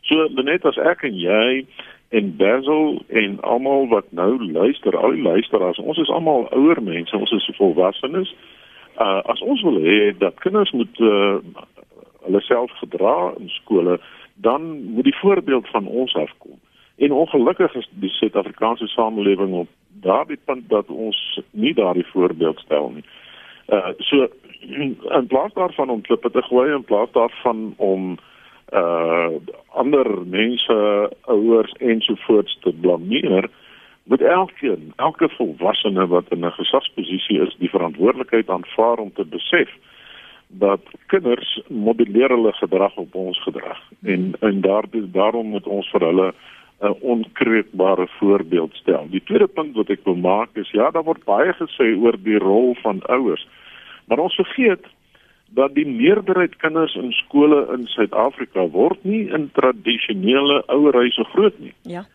So 0.05 0.27
net 0.45 0.65
as 0.65 0.77
ek 0.77 1.01
en 1.09 1.17
jy 1.17 1.65
en 2.13 2.35
Basil 2.37 3.01
en 3.09 3.39
almal 3.41 3.89
wat 3.89 4.13
nou 4.15 4.37
luister, 4.37 4.95
al 4.95 5.17
die 5.17 5.25
luisteraars, 5.25 5.81
ons 5.81 5.97
is 5.97 6.13
almal 6.13 6.45
ouer 6.53 6.79
mense, 6.81 7.17
ons 7.17 7.33
is 7.33 7.49
volwassenes. 7.57 8.29
Uh 9.01 9.25
as 9.33 9.41
ons 9.41 9.65
wil 9.65 9.81
hê 9.81 10.13
dat 10.21 10.37
kinders 10.45 10.71
moet 10.77 11.01
uh, 11.01 11.41
hulle 12.27 12.41
self 12.45 12.71
gedra 12.83 13.33
in 13.41 13.49
skole, 13.57 13.97
dan 14.41 14.83
moet 14.83 15.03
die 15.03 15.17
voorbeeld 15.17 15.67
van 15.69 15.87
ons 15.87 16.15
afkom. 16.15 16.59
En 16.95 17.11
ongelukkig 17.11 17.75
is 17.75 17.89
die 17.91 18.09
Suid-Afrikaanse 18.09 18.87
samelewing 18.87 19.53
op 19.53 19.67
daardie 20.01 20.39
punt 20.45 20.69
dat 20.69 20.87
ons 20.87 21.39
nie 21.51 21.73
daardie 21.73 22.05
voorbeeld 22.05 22.59
stel 22.59 22.89
nie. 22.89 23.03
Uh 23.67 23.93
so 23.97 24.27
in 25.19 25.27
plaas 25.27 25.53
daarvan 25.53 25.89
om 25.89 26.01
klippe 26.01 26.31
te 26.31 26.41
gooi 26.41 26.73
in 26.73 26.83
plaas 26.83 27.11
daarvan 27.11 27.73
om 27.77 28.17
uh 28.73 29.29
ander 29.67 30.27
mense 30.27 31.11
ouers 31.21 31.71
ensovoorts 31.71 32.57
te 32.59 32.73
blameer 32.81 33.49
moet 34.03 34.21
elkeen 34.21 34.93
elke 34.95 35.29
volwassene 35.29 36.07
wat 36.07 36.25
in 36.29 36.45
'n 36.45 36.51
gesagsposisie 36.51 37.39
is 37.41 37.55
die 37.57 37.69
verantwoordelikheid 37.69 38.49
aanvaar 38.49 38.97
om 38.97 39.13
te 39.13 39.25
besef 39.25 39.69
dat 40.47 40.81
kinders 41.05 41.61
modelleer 41.67 42.29
hulle 42.29 42.53
gedrag 42.53 42.95
op 42.95 43.15
ons 43.15 43.39
gedrag 43.43 43.79
en 44.03 44.33
en 44.39 44.61
daardie 44.61 45.03
daarom 45.11 45.47
moet 45.55 45.67
ons 45.67 45.89
vir 45.91 46.01
hulle 46.01 46.33
'n 46.79 46.95
onkreukbare 47.01 48.07
voorbeeld 48.19 48.73
stel. 48.73 49.07
Die 49.09 49.23
tweede 49.23 49.47
punt 49.47 49.75
wat 49.75 49.89
ek 49.89 50.03
wil 50.03 50.15
maak 50.15 50.49
is 50.53 50.71
ja, 50.71 50.91
daar 50.91 51.03
word 51.03 51.23
baie 51.25 51.53
gesê 51.53 51.97
oor 51.97 52.17
die 52.23 52.37
rol 52.37 52.75
van 52.81 53.01
ouers. 53.01 53.47
Maar 54.05 54.19
ons 54.19 54.35
vergeet 54.35 54.85
dat 55.49 55.73
die 55.75 55.87
meerderheid 55.87 56.55
kinders 56.55 56.95
in 56.95 57.11
skole 57.11 57.67
in 57.73 57.87
Suid-Afrika 57.87 58.67
word 58.69 59.03
nie 59.03 59.29
in 59.29 59.49
tradisionele 59.53 60.63
ouerhuise 60.67 61.23
groot 61.23 61.59
nie. 61.59 61.73
Ja. 61.81 62.05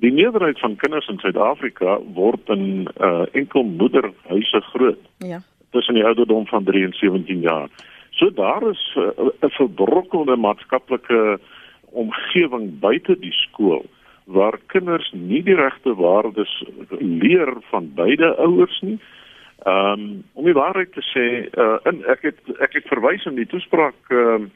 Die 0.00 0.12
meerderheid 0.12 0.58
van 0.58 0.76
kinders 0.76 1.08
in 1.08 1.18
Suid-Afrika 1.18 1.98
word 2.14 2.48
in 2.48 2.88
uh, 3.00 3.26
enkelmoederhuise 3.32 4.60
groot. 4.60 5.00
Ja 5.18 5.42
tussen 5.70 5.94
die 5.94 6.04
ouderdom 6.04 6.46
van 6.46 6.64
3 6.64 6.84
en 6.84 6.92
17 6.92 7.40
jaar. 7.40 7.68
So 8.10 8.32
daar 8.32 8.62
is 8.70 8.96
uh, 8.96 9.08
'n 9.40 9.50
verbrokkelde 9.50 10.36
maatskaplike 10.36 11.38
omgewing 11.90 12.78
buite 12.78 13.18
die 13.18 13.32
skool 13.32 13.84
waar 14.24 14.58
kinders 14.66 15.12
nie 15.12 15.42
die 15.42 15.54
regte 15.54 15.94
waardes 15.94 16.64
leer 16.98 17.54
van 17.70 17.92
beide 17.94 18.36
ouers 18.36 18.80
nie. 18.80 18.98
Ehm 19.64 20.00
um, 20.00 20.24
om 20.32 20.44
die 20.44 20.54
waarheid 20.54 20.92
te 20.92 21.02
sê, 21.02 21.26
uh, 21.58 21.78
in 21.90 22.04
ek 22.04 22.22
het 22.22 22.38
ek 22.60 22.72
het 22.72 22.86
verwys 22.86 23.24
in 23.24 23.34
die 23.34 23.46
toespraak 23.46 23.96
ehm 24.08 24.42
uh, 24.42 24.50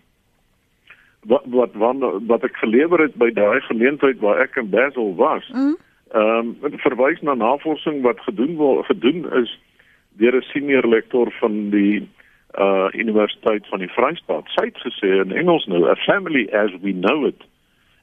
wat 1.23 1.43
wat 1.47 1.75
wat 1.75 1.97
wat 2.27 2.45
ek 2.45 2.57
gelewer 2.57 3.01
het 3.01 3.15
by 3.15 3.31
daai 3.31 3.61
geleentheid 3.61 4.21
waar 4.21 4.41
ek 4.43 4.57
in 4.57 4.71
Basel 4.71 5.15
was. 5.17 5.49
Mm. 5.49 5.77
Ehm 6.13 6.55
um, 6.63 6.79
verwys 6.85 7.21
na 7.21 7.35
navorsing 7.35 8.03
wat 8.03 8.21
gedoen 8.21 8.57
word 8.57 8.87
gedoen 8.87 9.27
is 9.43 9.59
deur 10.19 10.37
'n 10.37 10.43
senior 10.53 10.89
lektor 10.89 11.33
van 11.41 11.71
die 11.71 12.09
uh 12.59 12.89
Universiteit 12.93 13.67
van 13.67 13.79
die 13.79 13.89
Vrystaat. 13.89 14.45
Sy 14.55 14.65
het 14.65 14.79
gesê 14.85 15.09
in 15.25 15.33
Engels 15.33 15.67
nou, 15.67 15.89
a 15.89 15.97
family 15.97 16.49
as 16.53 16.71
we 16.81 16.93
know 16.93 17.27
it 17.27 17.43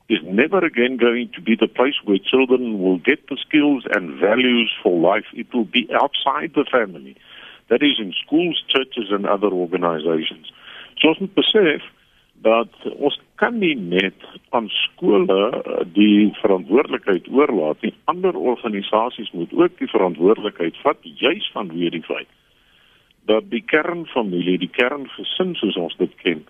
is 0.09 0.19
never 0.23 0.65
again 0.65 0.97
going 0.97 1.29
to 1.33 1.41
be 1.41 1.55
the 1.55 1.67
place 1.67 1.99
where 2.03 2.17
children 2.17 2.81
will 2.81 2.97
get 2.97 3.27
the 3.27 3.37
skills 3.37 3.85
and 3.95 4.19
values 4.19 4.73
for 4.81 4.91
life. 5.13 5.27
It 5.33 5.53
will 5.53 5.65
be 5.65 5.87
outside 5.93 6.53
the 6.55 6.65
family. 6.65 7.15
That 7.67 7.83
is 7.83 7.99
in 7.99 8.13
schools, 8.13 8.63
churches 8.67 9.11
and 9.11 9.27
other 9.27 9.51
organizations. 9.51 10.51
So 10.97 11.13
ons 11.13 11.19
moet 11.19 11.33
besef 11.33 11.85
dat 12.41 12.73
ons 12.95 13.19
kan 13.39 13.59
nie 13.59 13.75
net 13.75 14.25
aan 14.55 14.67
skole 14.69 15.39
eh, 15.49 15.85
die 15.95 16.29
verantwoordelikheid 16.41 17.29
oorlaat 17.31 17.81
nie. 17.85 17.93
Ander 18.11 18.35
organisasies 18.35 19.31
moet 19.31 19.53
ook 19.55 19.77
die 19.79 19.87
verantwoordelikheid 19.87 20.77
vat 20.83 21.07
juis 21.23 21.47
vanweë 21.55 21.93
die 21.95 22.05
feit 22.07 22.27
dat 23.29 23.45
die 23.51 23.61
kernfamilie, 23.61 24.57
die 24.57 24.71
kerngesin 24.73 25.53
soos 25.59 25.77
ons 25.77 25.95
dit 25.99 26.13
ken, 26.23 26.41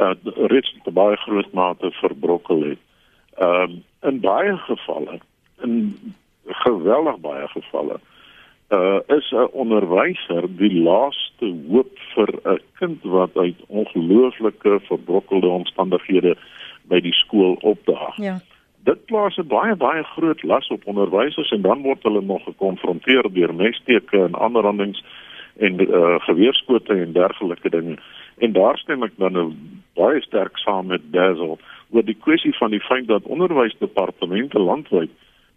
uh 0.00 0.14
reeds 0.50 0.72
te 0.86 0.92
baie 0.94 1.18
groot 1.22 1.50
mate 1.52 1.90
verbrokkel 2.00 2.62
het. 2.70 2.80
Um, 3.44 3.82
in 4.08 4.20
baie 4.24 4.54
gevalle, 4.64 5.18
in 5.66 5.76
geweldig 6.64 7.18
baie 7.22 7.48
gevalle, 7.52 7.98
uh 8.74 9.16
is 9.16 9.30
'n 9.32 9.48
onderwyser 9.52 10.44
die 10.56 10.74
laaste 10.82 11.46
hoop 11.68 11.98
vir 12.14 12.28
'n 12.44 12.60
kind 12.78 13.02
wat 13.02 13.36
uit 13.36 13.60
ongelooflike 13.66 14.80
verbrokkelde 14.88 15.48
omstandighede 15.48 16.36
by 16.88 17.00
die 17.00 17.12
skool 17.12 17.56
opdaag. 17.60 18.16
Ja. 18.16 18.40
Dit 18.84 19.04
plaas 19.04 19.36
'n 19.36 19.46
baie 19.46 19.76
baie 19.76 20.02
groot 20.02 20.42
las 20.42 20.68
op 20.68 20.86
onderwysers 20.86 21.50
en 21.50 21.62
dan 21.62 21.82
word 21.82 22.02
hulle 22.02 22.22
nog 22.22 22.44
gekonfronteer 22.44 23.32
deur 23.32 23.54
messteke 23.54 24.18
en 24.24 24.38
aanrandings 24.38 25.04
en 25.56 25.80
uh 25.80 26.20
geweerskote 26.20 26.92
en 26.92 27.12
dergelike 27.12 27.70
dinge. 27.70 27.96
En 28.38 28.52
daar 28.52 28.78
stem 28.78 29.02
ek 29.02 29.12
dan 29.16 29.32
nou 29.32 29.52
baie 29.94 30.20
sterk 30.20 30.58
saam 30.58 30.86
met 30.86 31.00
Dazzle 31.12 31.56
oor 31.90 32.04
die 32.04 32.18
kwessie 32.20 32.56
van 32.56 32.70
die 32.70 32.80
feit 32.80 33.06
dat 33.06 33.22
onderwysdepartemente 33.22 34.58
landwyd 34.58 35.10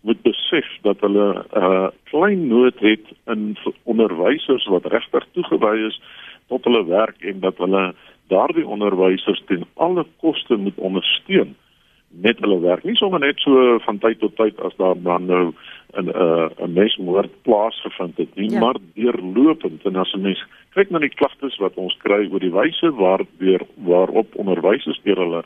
moet 0.08 0.22
besef 0.24 0.68
dat 0.88 1.00
hulle 1.06 1.28
'n 1.36 1.64
uh, 1.64 1.88
klein 2.12 2.48
nood 2.48 2.80
het 2.80 3.06
in 3.34 3.58
onderwysers 3.84 4.66
wat 4.74 4.86
regtig 4.86 5.26
toegewy 5.36 5.76
is 5.90 6.02
tot 6.48 6.64
hulle 6.64 6.86
werk 6.86 7.20
en 7.22 7.40
dat 7.40 7.58
hulle 7.58 7.94
daardie 8.28 8.68
onderwysers 8.68 9.42
ten 9.46 9.64
alle 9.74 10.06
koste 10.20 10.56
moet 10.56 10.78
ondersteun 10.90 11.56
met 12.10 12.40
hulle 12.40 12.60
werk. 12.60 12.84
Nie 12.84 12.96
sommer 12.96 13.20
net 13.20 13.40
so 13.40 13.80
van 13.84 13.98
tyd 13.98 14.20
tot 14.20 14.36
tyd 14.36 14.60
as 14.64 14.76
daar 14.76 14.96
dan 15.04 15.26
nou 15.26 15.46
'n 15.48 16.06
'n 16.06 16.08
uh, 16.08 16.48
'n 16.66 16.74
mesmoord 16.74 17.32
plaasgevind 17.42 18.18
het 18.18 18.36
nie, 18.36 18.52
ja. 18.52 18.60
maar 18.60 18.78
deurlopend 18.94 19.86
en 19.86 19.96
as 19.96 20.14
'n 20.14 20.22
mens 20.22 20.44
kyk 20.74 20.90
na 20.90 21.00
die 21.00 21.16
klagtes 21.20 21.58
wat 21.58 21.76
ons 21.76 21.98
kry 21.98 22.30
oor 22.32 22.40
die 22.40 22.54
wyse 22.54 22.92
waardeur 22.92 23.62
waarop 23.76 24.36
onderwysers 24.36 25.00
deur 25.04 25.18
hulle 25.18 25.44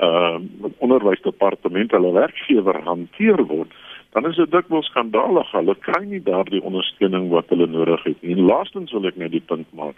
ehm 0.00 0.48
uh, 0.64 0.70
onderwysdepartement 0.78 1.92
hulle 1.92 2.12
werkgewer 2.16 2.80
hanteer 2.86 3.42
word, 3.46 3.72
dan 4.16 4.26
is 4.26 4.36
dit 4.40 4.50
dikwels 4.50 4.88
skandalig. 4.88 5.50
Hulle 5.52 5.76
kry 5.86 6.02
nie 6.04 6.22
daardie 6.24 6.62
ondersteuning 6.62 7.28
wat 7.34 7.52
hulle 7.52 7.66
nodig 7.66 8.02
het 8.08 8.22
nie. 8.22 8.34
En 8.36 8.48
laastens 8.48 8.92
wil 8.96 9.06
ek 9.10 9.20
net 9.20 9.34
die 9.36 9.44
punt 9.52 9.68
maak 9.76 9.96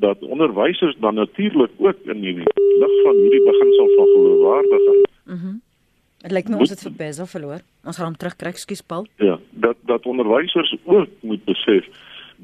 dat 0.00 0.22
onderwysers 0.22 0.96
dan 1.00 1.14
natuurlik 1.14 1.72
ook 1.78 2.04
in 2.12 2.20
die 2.20 2.36
lig 2.36 2.94
van 3.04 3.16
hierdie 3.16 3.42
beginsel 3.48 3.90
van 3.96 4.14
geloofwaardigheid. 4.14 5.10
Mhm. 5.24 5.34
Mm 5.34 5.58
Dit 6.20 6.34
lyk 6.36 6.50
my 6.52 6.58
ons 6.60 6.72
het 6.74 6.82
vir 6.84 6.92
Bezel 6.98 7.26
verloor. 7.26 7.62
Ons 7.88 7.96
gaan 7.96 8.10
hom 8.10 8.16
terugkry, 8.20 8.50
skus 8.60 8.82
Paul. 8.84 9.06
Ja, 9.24 9.38
dat 9.64 9.78
dat 9.88 10.04
onderwysers 10.04 10.74
ook 10.84 11.08
moet 11.24 11.44
besef 11.48 11.86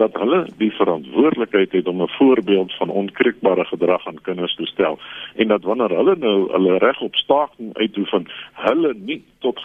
dat 0.00 0.16
hulle 0.16 0.46
die 0.60 0.70
verantwoordelikheid 0.76 1.72
het 1.72 1.88
om 1.88 2.02
'n 2.02 2.16
voorbeeld 2.18 2.72
van 2.76 2.88
onkreukbare 2.88 3.64
gedrag 3.64 4.06
aan 4.06 4.20
kinders 4.22 4.54
te 4.54 4.66
stel 4.66 4.98
en 5.36 5.48
dat 5.48 5.62
wanneer 5.62 5.96
hulle 5.96 6.16
nou 6.16 6.36
hulle 6.52 6.78
reg 6.78 7.00
op 7.00 7.14
staking 7.14 7.76
uitoefen, 7.76 8.28
hulle 8.66 8.94
nie 8.94 9.24
tot 9.38 9.60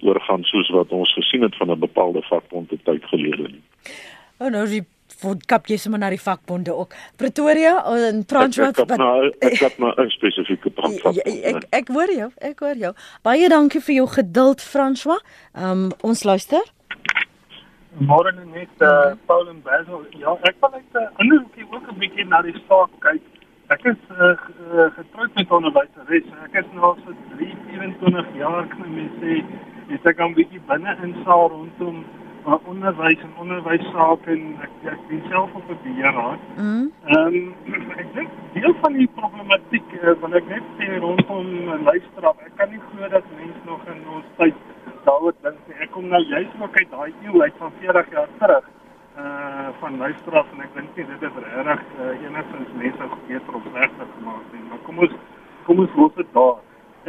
oorgaan 0.00 0.42
soos 0.42 0.70
wat 0.74 0.90
ons 0.92 1.12
gesien 1.14 1.42
het 1.42 1.56
van 1.56 1.70
'n 1.70 1.78
bepaalde 1.78 2.22
vakbond 2.22 2.68
tyd 2.84 3.04
gelede 3.04 3.48
nie. 3.48 3.62
Oh 4.38 4.50
nou, 4.50 4.66
die 4.68 4.84
voor 5.20 5.36
kap 5.46 5.66
jy 5.66 5.76
sommer 5.76 6.00
na 6.02 6.10
die 6.12 6.20
vakbonde 6.20 6.74
ook. 6.74 6.94
Pretoria 7.16 7.74
en 8.08 8.24
Transvaal 8.26 8.72
wat 8.76 8.96
nou 8.96 9.30
ek 9.48 9.58
het 9.62 9.78
maar 9.78 9.94
'n 10.00 10.10
spesifieke 10.10 10.70
punt. 10.70 11.04
Ek, 11.04 11.18
ek 11.50 11.64
ek 11.70 11.88
hoor 11.88 12.12
jou, 12.12 12.30
ek 12.38 12.58
hoor 12.58 12.76
jou. 12.76 12.94
Baie 13.22 13.48
dankie 13.48 13.80
vir 13.80 13.94
jou 13.94 14.08
geduld 14.08 14.62
François. 14.62 15.20
Ehm 15.54 15.84
um, 15.84 15.90
ons 16.00 16.24
luister. 16.24 16.62
Môre 17.98 18.32
net 18.32 18.68
eh 18.80 18.88
uh, 18.88 19.14
Paul 19.26 19.48
en 19.48 19.62
Basil. 19.62 20.06
Ja, 20.18 20.36
ek 20.42 20.56
wil 20.60 20.70
net 20.70 20.88
'n 20.92 20.98
uh, 20.98 21.18
ander 21.18 21.40
bietjie 21.40 21.66
ook 21.70 21.86
'n 21.88 21.98
bietjie 21.98 22.26
na 22.26 22.42
die 22.42 22.56
saak 22.68 22.90
kyk. 22.98 23.22
Ek 23.72 23.84
is 23.88 23.96
uh, 24.12 24.34
getroud 24.92 25.34
met 25.34 25.52
onderwyseres. 25.56 26.26
Ek 26.44 26.56
is 26.60 26.66
nou 26.76 26.90
al 26.90 26.98
so 27.00 27.14
3 27.30 27.46
24 27.70 28.34
jaar 28.36 28.66
kan 28.68 28.90
mens 28.92 29.14
sê, 29.22 29.38
ek 29.94 30.18
kan 30.18 30.34
bietjie 30.36 30.60
binne 30.68 30.92
insaal 31.06 31.48
rondom 31.48 32.02
uh, 32.44 32.58
onderwys 32.68 33.24
en 33.24 33.32
onderwysake 33.40 34.34
en 34.36 34.44
ek 34.66 34.84
ek 34.92 35.08
dien 35.08 35.24
self 35.30 35.56
op 35.56 35.72
'n 35.72 35.80
beheerraad. 35.86 36.44
Mm. 36.58 36.92
Ehm 37.14 37.38
mm. 37.40 37.48
um, 37.72 37.88
ek 38.04 38.12
dink 38.18 38.36
deel 38.58 38.76
van 38.84 39.00
die 39.00 39.08
problematiek 39.16 39.96
uh, 40.02 40.12
wat 40.20 40.36
ek 40.42 40.52
net 40.52 40.70
sê 40.76 40.92
rondom 41.06 41.50
luisteraf, 41.88 42.44
ek 42.44 42.56
kan 42.60 42.68
nie 42.70 42.84
glo 42.90 43.08
dat 43.16 43.34
mense 43.40 43.64
nog 43.64 43.88
in 43.96 44.04
ons 44.18 44.28
tyd 44.36 44.60
daaroor 45.08 45.40
dink 45.40 45.68
nie. 45.68 45.80
Ek 45.80 45.96
kom 45.96 46.12
nou 46.12 46.20
juist 46.36 46.60
ook 46.60 46.76
uit 46.76 46.90
daai 46.92 47.12
eeu 47.24 47.40
uit 47.40 47.60
van 47.64 47.78
40 47.80 48.12
jaar 48.12 48.40
terug 48.44 48.72
uh 49.16 49.68
van 49.80 49.96
luisteraf 49.96 50.46
en 50.52 50.62
ek 50.64 50.72
dink 50.74 50.96
nie 50.96 51.04
dit 51.06 51.24
is 51.26 51.34
regtig 51.42 51.82
uh, 52.02 52.06
enigstens 52.26 52.70
mense 52.78 53.08
beter 53.28 53.56
of 53.58 53.66
slegter 53.70 54.06
gemaak 54.14 54.46
nie. 54.52 54.62
Maar 54.68 54.80
kom 54.86 54.98
ons 55.06 55.12
kom 55.66 55.82
ons 55.84 55.92
los 55.98 56.14
dit 56.16 56.30
daar. 56.34 56.56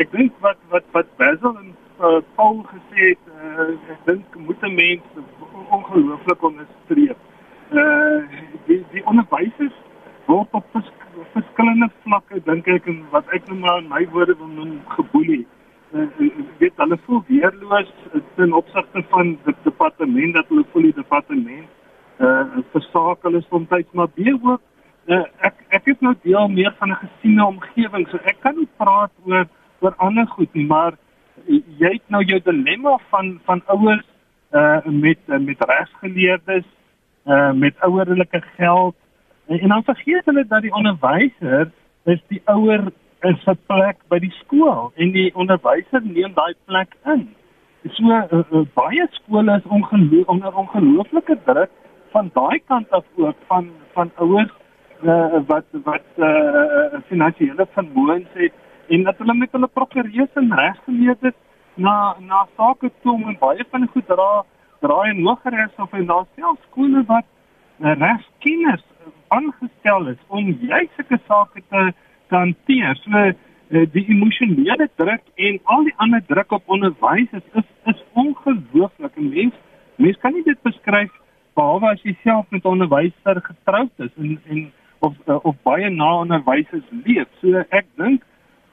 Ek 0.04 0.12
dink 0.12 0.36
wat 0.46 0.60
wat 0.74 0.86
wat 0.94 1.10
Basil 1.22 1.56
en 1.62 1.72
uh, 1.72 2.20
Paul 2.36 2.60
gesê 2.70 3.08
het, 3.08 3.32
uh, 3.34 3.72
ek 3.94 4.04
dink 4.10 4.38
moet 4.38 4.62
'n 4.62 4.76
mens 4.76 5.02
ongelooflik 5.78 6.44
onderstreep. 6.50 7.18
Uh 7.72 8.22
die 8.68 8.84
die 8.92 9.06
onderwysers 9.06 9.78
word 10.26 10.54
op 10.60 10.66
vers, 10.74 10.92
verskillende 11.34 11.90
vlakke 12.04 12.42
dink 12.46 12.68
ek 12.68 12.86
en 12.92 13.02
wat 13.16 13.34
ek 13.34 13.48
nou 13.50 13.58
maar 13.64 13.82
in 13.82 13.90
my 13.90 14.04
woorde 14.14 14.36
wil 14.38 14.52
noem 14.60 14.78
geboelie. 14.98 15.46
Uh, 15.94 16.06
weet 16.62 16.78
hulle 16.84 16.98
voel 17.06 17.24
weerloos 17.28 17.90
ten 18.36 18.54
opsigte 18.54 19.04
van 19.10 19.38
die 19.46 19.56
departement 19.64 20.34
dat 20.34 20.54
hulle 20.54 20.66
voel 20.74 20.90
die 20.92 21.00
departement 21.02 21.74
uh 22.20 22.64
versaak 22.72 23.24
hulle 23.28 23.42
soms 23.50 23.70
maar 23.92 24.08
baie 24.16 24.34
ook 24.34 24.62
uh, 25.08 25.24
ek 25.38 25.56
ek 25.70 25.88
is 25.94 26.00
nou 26.00 26.14
deel 26.24 26.48
meer 26.48 26.74
van 26.80 26.90
'n 26.90 27.02
gesiene 27.04 27.46
omgewing 27.46 28.08
so 28.10 28.18
ek 28.24 28.40
kan 28.42 28.56
nie 28.56 28.70
praat 28.78 29.12
oor 29.26 29.46
oor 29.80 29.94
ander 29.98 30.28
goed 30.28 30.54
nie 30.54 30.66
maar 30.66 30.94
jy 31.80 31.92
het 31.92 32.10
nou 32.10 32.24
jou 32.24 32.40
dilemma 32.40 32.98
van 33.10 33.40
van 33.46 33.62
ouers 33.68 34.08
uh 34.54 34.86
met 34.86 35.20
uh, 35.28 35.40
met 35.40 35.58
regsgeleerdes 35.60 36.68
uh 37.26 37.52
met 37.52 37.80
ouerlike 37.80 38.42
geld 38.58 38.96
en, 39.48 39.60
en 39.60 39.70
dan 39.70 39.84
vergeet 39.84 40.26
hulle 40.26 40.46
dat 40.48 40.62
die 40.62 40.74
onderwyser 40.74 41.72
is 42.06 42.22
die 42.28 42.42
ouer 42.46 42.92
is 43.22 43.42
vir 43.46 43.58
plek 43.68 43.98
by 44.10 44.20
die 44.20 44.34
skool 44.44 44.92
en 44.96 45.12
die 45.12 45.32
onderwyser 45.36 46.02
neem 46.04 46.34
daai 46.34 46.54
plek 46.66 46.94
in. 47.14 47.28
So 47.96 48.12
uh, 48.12 48.22
uh, 48.32 48.62
baie 48.78 49.08
skole 49.12 49.58
is 49.58 49.66
ongeloof 49.78 50.30
onder 50.34 50.56
ongelooflike 50.56 51.38
druk 51.46 51.72
van 52.16 52.30
daai 52.34 52.60
kant 52.68 52.92
af 52.92 53.06
ook 53.16 53.38
van 53.48 53.72
van 53.94 54.12
ouers 54.16 54.54
uh, 55.04 55.40
wat 55.48 55.66
wat 55.84 56.08
uh, 56.18 57.00
finansiële 57.08 57.68
vermoëns 57.78 58.32
het 58.34 58.54
en 58.88 59.04
dat 59.04 59.18
hulle 59.18 59.34
met 59.34 59.52
hulle 59.52 59.68
prokureurs 59.68 60.34
en 60.42 60.54
regsgeleerdes 60.56 61.38
na 61.76 62.16
na 62.20 62.48
sake 62.58 62.92
toe 63.04 63.16
en 63.24 63.38
baie 63.40 63.66
van 63.72 63.88
goed 63.94 64.08
dra 64.08 64.44
draai 64.80 65.10
en 65.10 65.24
hoër 65.28 65.58
is 65.66 65.82
of 65.86 65.94
en 65.94 66.06
daar 66.12 66.28
self 66.36 66.60
skole 66.70 67.04
wat 67.08 67.26
eh, 67.80 67.96
regskenners 68.00 68.86
aangestel 69.28 70.08
is 70.14 70.22
om 70.28 70.52
juist 70.70 70.96
sulke 70.96 71.20
sake 71.28 71.64
te 71.70 71.94
te 72.30 72.36
hanteer. 72.36 72.96
So 73.04 73.12
eh, 73.18 73.86
die 73.92 74.06
emosionele 74.14 74.90
druk 74.96 75.24
en 75.36 75.60
al 75.64 75.84
die 75.90 75.96
ander 75.98 76.24
druk 76.26 76.52
op 76.52 76.64
onderwys 76.78 77.32
is 77.32 77.46
is, 77.54 77.70
is 77.92 78.04
ongelooflik. 78.14 79.16
Mense 79.16 79.60
mense 79.96 80.20
kan 80.20 80.34
nie 80.34 80.44
dit 80.44 80.62
beskryf 80.62 81.12
behalwe 81.56 81.92
as 81.92 82.02
jy 82.04 82.16
self 82.24 82.46
met 82.50 82.66
onderwyser 82.66 83.42
getroud 83.50 84.06
is 84.08 84.14
en 84.18 84.40
en 84.50 84.72
of 85.00 85.14
of 85.28 85.56
baie 85.64 85.90
na 85.90 86.12
onderwysers 86.22 86.88
leef. 87.06 87.28
So 87.42 87.64
ek 87.70 87.86
dink 88.02 88.24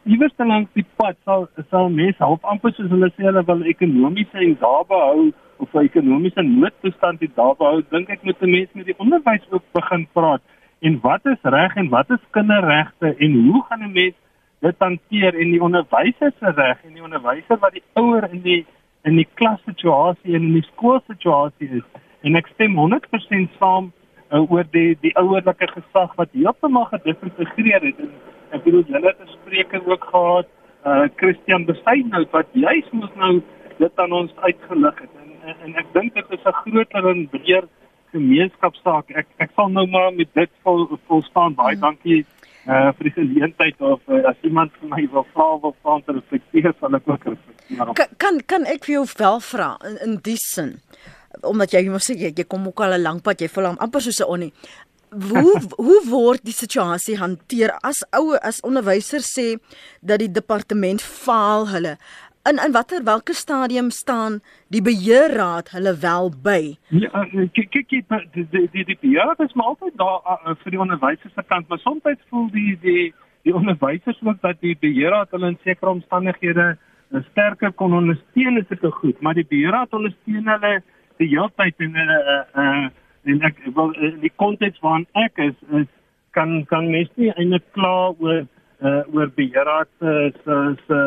iewers 0.05 0.35
langs 0.38 0.71
die 0.75 0.87
pad 0.99 1.16
sal 1.25 1.47
sal 1.71 1.90
mense 1.90 2.18
help 2.18 2.45
amper 2.53 2.75
soos 2.75 2.90
hulle 2.90 3.11
sê 3.14 3.29
hulle 3.29 3.45
wil 3.51 3.62
ekonomiese 3.75 4.40
en 4.47 4.57
daarbe 4.62 4.99
hou 5.03 5.29
of 5.62 5.75
'n 5.75 5.85
ekonomiese 5.90 6.42
noodtoestand 6.42 7.21
het 7.21 7.37
daarbe 7.37 7.64
hou 7.64 7.83
dink 7.90 8.11
ek 8.11 8.25
moet 8.25 8.42
'n 8.42 8.51
mens 8.51 8.71
met 8.75 8.87
die 8.87 8.99
onderwys 8.99 9.47
ook 9.51 9.64
begin 9.79 10.07
praat 10.12 10.42
en 10.81 10.99
wat 11.07 11.27
is 11.27 11.42
reg 11.57 11.77
en 11.77 11.88
wat 11.88 12.11
is 12.11 12.31
kinderregte 12.31 13.14
en 13.18 13.33
hoe 13.47 13.62
gaan 13.68 13.85
'n 13.87 13.92
mens 13.92 14.14
dit 14.61 14.77
hanteer 14.79 15.35
en 15.35 15.51
die 15.51 15.62
onderwyser 15.62 16.33
se 16.38 16.51
reg 16.51 16.79
en 16.85 16.95
die 16.95 17.03
onderwyser 17.03 17.59
wat 17.59 17.73
die 17.73 17.87
ouer 17.95 18.29
in 18.33 18.42
die 18.42 18.66
in 19.05 19.16
die 19.16 19.29
klassituasie 19.35 20.35
en 20.35 20.42
in 20.42 20.53
die 20.59 20.68
skoolsituasie 20.73 21.71
is 21.79 21.87
en 22.23 22.37
ek 22.37 22.47
stem 22.55 22.77
100% 22.79 23.59
saam 23.59 23.93
uh, 24.31 24.43
oor 24.51 24.65
die 24.71 24.97
die 25.01 25.15
ouerlike 25.17 25.69
gesag 25.73 26.15
wat 26.17 26.29
heeltemal 26.33 26.85
gedifferensieer 26.93 27.83
het 27.91 27.99
en 27.99 28.13
Ek 28.53 28.65
bedoel 28.67 28.85
julle 28.89 29.09
het 29.09 29.21
'n 29.21 29.33
spreker 29.33 29.83
ook 29.87 30.05
gehad, 30.05 30.49
uh 30.85 31.05
Christian 31.17 31.65
Besaidnout 31.65 32.31
wat 32.31 32.47
juis 32.53 32.89
moet 32.91 33.15
nou 33.17 33.43
dit 33.79 33.93
aan 33.95 34.13
ons 34.13 34.33
uitgelig 34.37 34.99
het. 35.01 35.13
En 35.23 35.31
en, 35.49 35.57
en 35.65 35.75
ek 35.77 35.87
dink 35.93 36.15
dit 36.15 36.25
is 36.31 36.45
'n 36.45 36.61
groter 36.63 37.09
en 37.09 37.29
breër 37.29 37.65
gemeenskapsaak. 38.13 39.11
Ek 39.11 39.27
ek 39.37 39.51
sal 39.57 39.69
nou 39.69 39.87
maar 39.87 40.13
met 40.13 40.29
dit 40.33 40.51
vol 40.63 40.99
vol 41.07 41.23
staan. 41.23 41.55
Baie 41.55 41.77
hmm. 41.77 41.81
dankie 41.81 42.25
uh 42.67 42.93
vir 42.97 43.05
die 43.09 43.17
geleentheid 43.21 43.81
of 43.81 44.01
uh, 44.09 44.25
as 44.25 44.37
iemand 44.43 44.71
vir 44.81 44.89
my 44.89 45.09
wil 45.13 45.27
vra 45.33 45.49
of 45.53 45.77
vra 45.83 46.01
te 46.01 46.13
reflekteer 46.13 46.75
van 46.79 46.95
ek 46.95 47.09
ook 47.09 47.25
reflekteer. 47.25 47.95
Kan, 47.95 48.07
kan 48.17 48.41
kan 48.47 48.65
ek 48.65 48.85
vir 48.85 48.95
jou 48.95 49.07
wel 49.17 49.41
vra 49.41 49.77
in, 49.85 49.97
in 50.07 50.19
die 50.23 50.37
sin 50.37 50.79
omdat 51.40 51.73
jy 51.75 51.88
mos 51.90 52.11
sê 52.11 52.16
jy, 52.18 52.33
jy 52.37 52.45
kom 52.49 52.66
ook 52.66 52.81
al 52.81 52.95
'n 52.95 53.03
lank 53.03 53.23
pad 53.23 53.40
jy 53.40 53.49
voel 53.49 53.73
amper 53.79 54.01
soos 54.01 54.21
'n 54.21 54.29
onnie. 54.29 54.53
Hoe 55.11 55.61
hoe 55.87 56.01
word 56.09 56.45
die 56.45 56.57
situasie 56.57 57.16
hanteer 57.16 57.71
as 57.83 58.05
ouer 58.12 58.38
as 58.38 58.61
onderwysers 58.61 59.33
sê 59.38 59.59
dat 60.01 60.18
die 60.18 60.33
departement 60.33 61.03
faal 61.03 61.68
hulle? 61.68 61.97
In 62.45 62.59
in 62.59 62.73
watter 62.73 63.03
watter 63.05 63.35
stadium 63.35 63.90
staan 63.90 64.40
die 64.68 64.83
beheerraad 64.83 65.71
hulle 65.71 65.95
wel 65.95 66.33
by? 66.42 66.77
Ja, 66.88 67.11
eh, 67.23 67.49
kyk 67.53 67.71
kyk 67.71 67.88
die 67.88 68.05
die 68.33 68.68
die 68.73 68.85
die 68.85 68.99
beheerraad 69.01 69.40
is 69.40 69.55
maar 69.55 69.66
altyd 69.66 69.97
daar 69.97 70.21
uh, 70.27 70.55
vir 70.62 70.71
die 70.71 70.81
onderwysers 70.81 71.35
se 71.35 71.42
kant 71.47 71.68
maar 71.68 71.79
soms 71.79 72.03
voel 72.31 72.51
die 72.51 72.79
die 72.83 73.14
die 73.42 73.55
onderwysers 73.55 74.18
ook 74.23 74.40
dat 74.40 74.61
die 74.61 74.77
beheerraad 74.79 75.31
hulle 75.31 75.53
in 75.53 75.59
sekere 75.62 75.90
omstandighede 75.90 76.77
sterker 77.31 77.73
kon 77.73 77.95
ondersteun 77.95 78.57
is 78.57 78.68
dit 78.68 78.87
goed 79.01 79.21
maar 79.21 79.35
die 79.35 79.47
beheerraad 79.49 79.92
ondersteun 79.92 80.49
hulle 80.49 80.83
die 81.23 81.31
hele 81.33 81.51
tyd 81.61 81.87
en 81.87 81.99
hulle 82.01 82.39
uh, 82.63 82.89
en 83.31 83.45
ek 83.49 83.61
wel 83.77 83.93
in 84.09 84.19
die 84.23 84.33
konteks 84.43 84.81
waarin 84.85 85.07
ek 85.25 85.39
is 85.49 85.59
is 85.81 85.91
kan 86.37 86.65
kan 86.71 86.91
mens 86.91 87.11
nie 87.21 87.31
eintlik 87.35 87.65
kla 87.77 87.95
oor 88.11 88.43
uh, 88.43 89.03
oor 89.15 89.31
beheerraad 89.37 89.91
se 90.01 90.33
se 90.43 90.59
se 90.89 90.99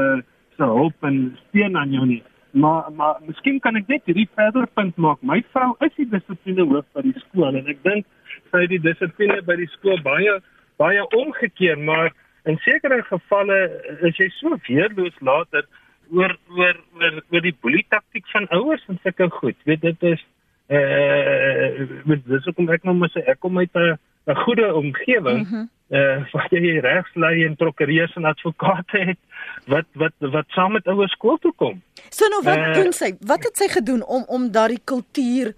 se 0.57 0.63
hulp 0.63 1.09
en 1.09 1.19
steun 1.47 1.77
aan 1.77 1.91
jou 1.91 2.05
nie. 2.05 2.23
Maar 2.51 2.91
maar 2.95 3.15
miskien 3.27 3.59
kan 3.59 3.75
ek 3.75 3.87
net 3.91 4.05
hierdie 4.07 4.29
verder 4.35 4.67
punt 4.79 4.97
maak. 4.97 5.21
My 5.21 5.41
vrou 5.51 5.73
is 5.87 5.95
die 5.99 6.09
dissipline 6.09 6.67
hoof 6.71 6.87
by 6.95 7.03
die 7.07 7.17
skool 7.25 7.51
en 7.51 7.71
ek 7.73 7.81
dink 7.83 8.05
sy 8.51 8.63
het 8.63 8.71
die 8.71 8.83
dissipline 8.83 9.41
by 9.47 9.57
die 9.59 9.71
skool 9.77 9.99
baie 10.05 10.39
baie 10.79 11.03
omgekeer 11.15 11.79
maar 11.79 12.11
in 12.45 12.57
sekere 12.63 13.01
gevalle 13.09 13.59
is 14.07 14.17
jy 14.19 14.29
so 14.37 14.57
weerloos 14.67 15.15
later 15.21 15.65
oor 16.11 16.37
oor 16.57 16.79
oor 16.99 17.21
oor 17.31 17.45
die 17.45 17.55
boelie 17.61 17.85
taktik 17.89 18.27
van 18.33 18.47
ouers 18.49 18.83
en 18.87 18.99
sulke 19.03 19.29
goed. 19.29 19.57
Weet 19.63 19.81
dit 19.81 20.03
is 20.13 20.25
eh 20.67 20.77
uh, 20.77 21.87
met 22.09 22.25
dis 22.25 22.45
hoekom 22.45 22.69
ek 22.73 22.83
nou 22.83 22.95
moet 22.97 23.13
sê 23.13 23.21
ek 23.29 23.39
kom 23.39 23.57
uit 23.57 23.73
'n 23.73 23.97
'n 24.27 24.35
goeie 24.35 24.73
omgewing. 24.73 25.39
Mm 25.39 25.49
-hmm. 25.49 25.69
Eh 25.89 25.99
uh, 25.99 26.31
waar 26.31 26.47
jy 26.49 26.79
regslei 26.79 27.45
en 27.45 27.55
prokureurs 27.55 28.15
en 28.15 28.25
advokate 28.25 28.97
het 28.97 29.19
wat 29.67 29.85
wat 29.93 30.13
wat 30.19 30.45
saam 30.47 30.71
met 30.71 30.87
ouers 30.87 31.11
skool 31.11 31.37
toe 31.37 31.53
kom. 31.55 31.81
So 32.09 32.27
nou 32.27 32.41
wat 32.43 32.57
uh, 32.57 32.73
doen 32.73 32.91
sy? 32.91 33.15
Wat 33.19 33.43
het 33.43 33.57
sy 33.57 33.67
gedoen 33.67 34.05
om 34.05 34.23
om 34.27 34.51
daardie 34.51 34.81
kultuur 34.83 35.53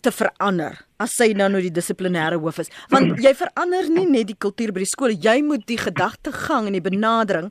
te 0.00 0.12
verander 0.14 0.78
as 1.02 1.14
sy 1.18 1.30
nou 1.36 1.48
nou 1.52 1.60
die 1.64 1.72
dissiplinêre 1.74 2.38
hoof 2.40 2.60
is 2.64 2.72
want 2.92 3.18
jy 3.24 3.32
verander 3.36 3.88
nie 3.92 4.06
net 4.08 4.30
die 4.30 4.38
kultuur 4.46 4.72
by 4.76 4.84
die 4.84 4.92
skool 4.92 5.14
jy 5.28 5.40
moet 5.46 5.66
die 5.68 5.80
gedagtegang 5.80 6.68
en 6.68 6.76
die 6.76 6.84
benadering 6.84 7.50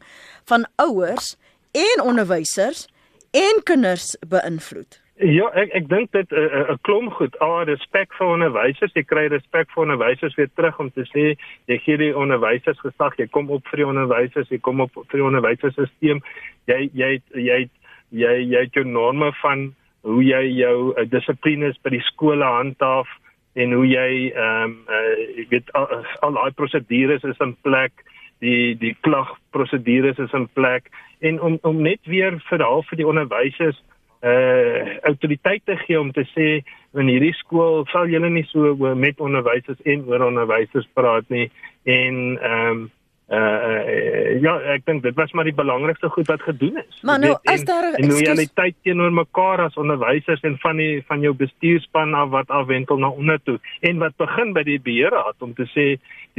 van 0.50 0.66
ouers 0.82 1.36
en 1.72 2.06
onderwysers 2.06 2.88
en 3.32 3.64
kinders 3.64 4.18
beïnvloed 4.28 5.02
Ja, 5.20 5.50
ek 5.52 5.74
ek 5.76 5.88
dink 5.92 6.14
dit 6.16 6.32
'n 6.32 6.36
uh, 6.40 6.60
uh, 6.72 6.76
klomp 6.88 7.12
goed. 7.20 7.36
Ah, 7.44 7.68
respek 7.68 8.14
vir 8.16 8.28
onderwysers. 8.28 8.94
Jy 8.96 9.04
kry 9.04 9.28
respek 9.28 9.68
vir 9.76 9.82
onderwysers 9.84 10.36
weer 10.36 10.48
terug 10.56 10.80
om 10.80 10.92
te 10.96 11.04
sê 11.12 11.36
jy 11.68 11.78
gee 11.84 11.98
die 11.98 12.16
onderwysers 12.16 12.80
gesag. 12.80 13.18
Jy 13.20 13.28
kom 13.28 13.52
op 13.52 13.68
vir 13.68 13.84
die 13.84 13.88
onderwysers, 13.88 14.48
jy 14.48 14.62
kom 14.64 14.80
op 14.80 14.94
vir 14.96 15.20
die 15.20 15.28
onderwysersisteem. 15.28 16.24
Jy 16.72 16.90
jy 16.94 17.20
jy 17.36 17.68
jy 18.16 18.32
jy 18.48 18.62
het 18.64 18.74
jou 18.74 18.86
norme 18.88 19.34
van 19.42 19.76
hoe 20.08 20.24
jy 20.24 20.44
jou 20.56 20.96
uh, 20.96 21.04
dissiplines 21.04 21.76
by 21.84 21.90
die 21.98 22.06
skole 22.08 22.46
handhaaf 22.46 23.12
en 23.60 23.76
hoe 23.76 23.88
jy 23.88 24.32
ehm 24.32 24.64
um, 24.64 24.78
uh, 24.88 25.46
weet 25.52 25.68
al, 25.76 26.06
al 26.24 26.40
daai 26.40 26.52
prosedures 26.56 27.28
is 27.28 27.44
in 27.44 27.58
plek 27.68 27.92
die 28.40 28.76
die 28.80 28.96
klagprosedures 29.06 30.18
is 30.18 30.34
in 30.34 30.48
plek. 30.54 30.90
En 31.20 31.42
om 31.42 31.58
om 31.62 31.82
net 31.82 32.00
weer 32.04 32.40
verhaal 32.50 32.84
vir 32.90 33.02
die 33.02 33.08
onderwysers 33.08 33.80
uh 34.20 35.00
autoriteit 35.08 35.64
te 35.66 35.78
gee 35.86 36.00
om 36.00 36.12
te 36.12 36.26
sê 36.36 36.48
in 37.00 37.08
hierdie 37.08 37.36
skool 37.40 37.86
sal 37.88 38.10
julle 38.12 38.30
nie 38.30 38.44
so 38.50 38.74
met 38.96 39.20
onderwysers 39.24 39.80
en 39.86 40.04
oor 40.10 40.26
onderwysers 40.28 40.88
praat 40.94 41.30
nie. 41.30 41.50
En 41.84 42.38
ehm 42.38 42.72
um, 42.72 42.88
uh 43.30 44.42
ja 44.42 44.56
ek 44.74 44.86
dink 44.88 45.04
dit 45.04 45.16
was 45.18 45.32
maar 45.38 45.46
die 45.46 45.54
belangrikste 45.54 46.10
goed 46.10 46.28
wat 46.32 46.42
gedoen 46.42 46.80
is. 46.82 47.02
Maar 47.06 47.20
nou 47.22 47.36
as 47.52 47.64
daar 47.68 47.92
in 48.02 48.10
realiteit 48.10 48.76
teenoor 48.84 49.12
mekaar 49.14 49.62
as 49.68 49.78
onderwysers 49.78 50.42
en 50.42 50.58
van 50.64 50.82
die 50.82 51.04
van 51.08 51.22
jou 51.22 51.34
bestuurspan 51.38 52.16
af 52.18 52.32
wat 52.34 52.50
afwentel 52.50 52.98
na 52.98 53.10
onder 53.10 53.38
toe 53.44 53.60
en 53.86 54.02
wat 54.02 54.18
begin 54.18 54.54
by 54.54 54.64
die 54.66 54.80
beheerraad 54.82 55.38
om 55.46 55.54
te 55.54 55.68
sê 55.76 55.86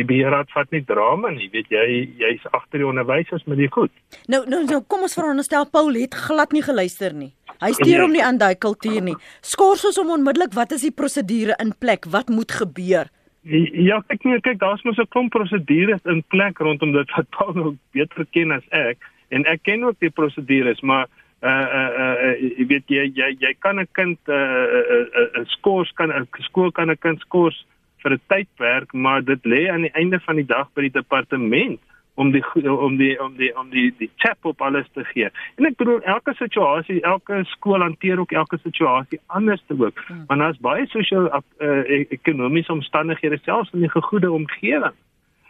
die 0.00 0.06
beheerraad 0.06 0.50
vat 0.54 0.70
nie 0.74 0.82
drama 0.86 1.30
nie 1.30 1.50
weet 1.52 1.70
jy 1.70 1.86
jy's 2.24 2.48
agter 2.50 2.82
die 2.82 2.88
onderwysers 2.90 3.46
met 3.46 3.62
die 3.62 3.70
goed. 3.70 3.92
Nou 4.26 4.42
nou 4.50 4.64
nou 4.66 4.82
kom 4.82 5.06
ons 5.06 5.14
veronderstel 5.14 5.70
Paul 5.70 5.94
het 5.94 6.18
glad 6.26 6.56
nie 6.56 6.64
geluister 6.66 7.14
nie. 7.14 7.30
Hy 7.60 7.70
steur 7.76 8.06
hom 8.06 8.12
nie 8.16 8.24
aan 8.24 8.38
daai 8.40 8.56
kultuur 8.56 9.02
nie. 9.04 9.16
Skors 9.44 9.84
ons 9.84 9.98
hom 10.00 10.14
onmiddellik 10.16 10.54
wat 10.56 10.72
is 10.72 10.86
die 10.86 10.94
prosedure 10.96 11.54
in 11.62 11.74
plek? 11.78 12.08
Wat 12.10 12.32
moet 12.32 12.50
gebeur? 12.50 13.10
Ja, 13.50 13.98
ek 14.14 14.22
nee, 14.22 14.38
kyk, 14.44 14.60
daar's 14.60 14.82
mos 14.86 14.98
'n 14.98 15.08
klomp 15.10 15.32
prosedures 15.34 16.04
in 16.06 16.22
plek 16.30 16.58
rondom 16.58 16.92
dit 16.92 17.10
wat 17.16 17.30
Paul 17.34 17.52
nog 17.54 17.74
beter 17.92 18.26
ken 18.30 18.52
as 18.52 18.66
ek. 18.70 18.98
En 19.28 19.44
ek 19.44 19.62
ken 19.62 19.82
ook 19.84 19.98
die 19.98 20.10
prosedures, 20.10 20.80
maar 20.80 21.08
uh 21.42 21.66
uh 21.80 21.90
uh 21.98 22.34
jy 22.58 22.66
weet 22.66 22.86
jy 22.86 23.10
jy 23.14 23.36
jy 23.40 23.54
kan 23.58 23.80
'n 23.80 23.88
kind 23.92 24.18
'n 24.28 24.32
uh, 24.32 24.66
uh, 24.78 25.06
uh, 25.18 25.40
uh, 25.40 25.44
skors 25.46 25.90
kan 25.92 26.12
'n 26.12 26.28
skool 26.46 26.70
kan 26.70 26.90
'n 26.90 26.98
kind 26.98 27.20
skors 27.20 27.66
vir 28.02 28.12
'n 28.12 28.20
tydperk, 28.28 28.92
maar 28.92 29.24
dit 29.24 29.42
lê 29.44 29.68
aan 29.68 29.82
die 29.82 29.94
einde 29.94 30.20
van 30.20 30.36
die 30.36 30.46
dag 30.46 30.68
by 30.74 30.82
die 30.82 30.98
departement 31.00 31.80
om 32.14 32.30
die 32.32 32.44
om 32.70 32.96
die 32.96 33.14
om 33.22 33.36
die 33.36 33.50
om 33.58 33.70
die 33.70 33.94
die 33.98 34.10
chap 34.16 34.44
op 34.44 34.60
alles 34.62 34.88
te 34.92 35.04
gee. 35.12 35.30
En 35.56 35.68
ek 35.68 35.76
bedoel 35.80 36.02
elke 36.02 36.34
situasie, 36.34 37.00
elke 37.02 37.42
skool 37.54 37.80
hanteer 37.80 38.20
ook 38.20 38.32
elke 38.32 38.58
situasie 38.62 39.20
anders 39.26 39.62
te 39.66 39.76
ook. 39.78 40.02
Hmm. 40.06 40.24
Want 40.26 40.40
daar's 40.40 40.60
baie 40.60 40.86
sosio 40.86 41.28
uh, 41.30 41.80
ekonomiese 42.10 42.72
omstandighede 42.72 43.38
selfs 43.44 43.72
in 43.72 43.86
die 43.86 43.92
gegoede 43.92 44.32
omgewing 44.32 44.96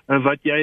uh, 0.08 0.22
wat 0.24 0.42
jy 0.42 0.62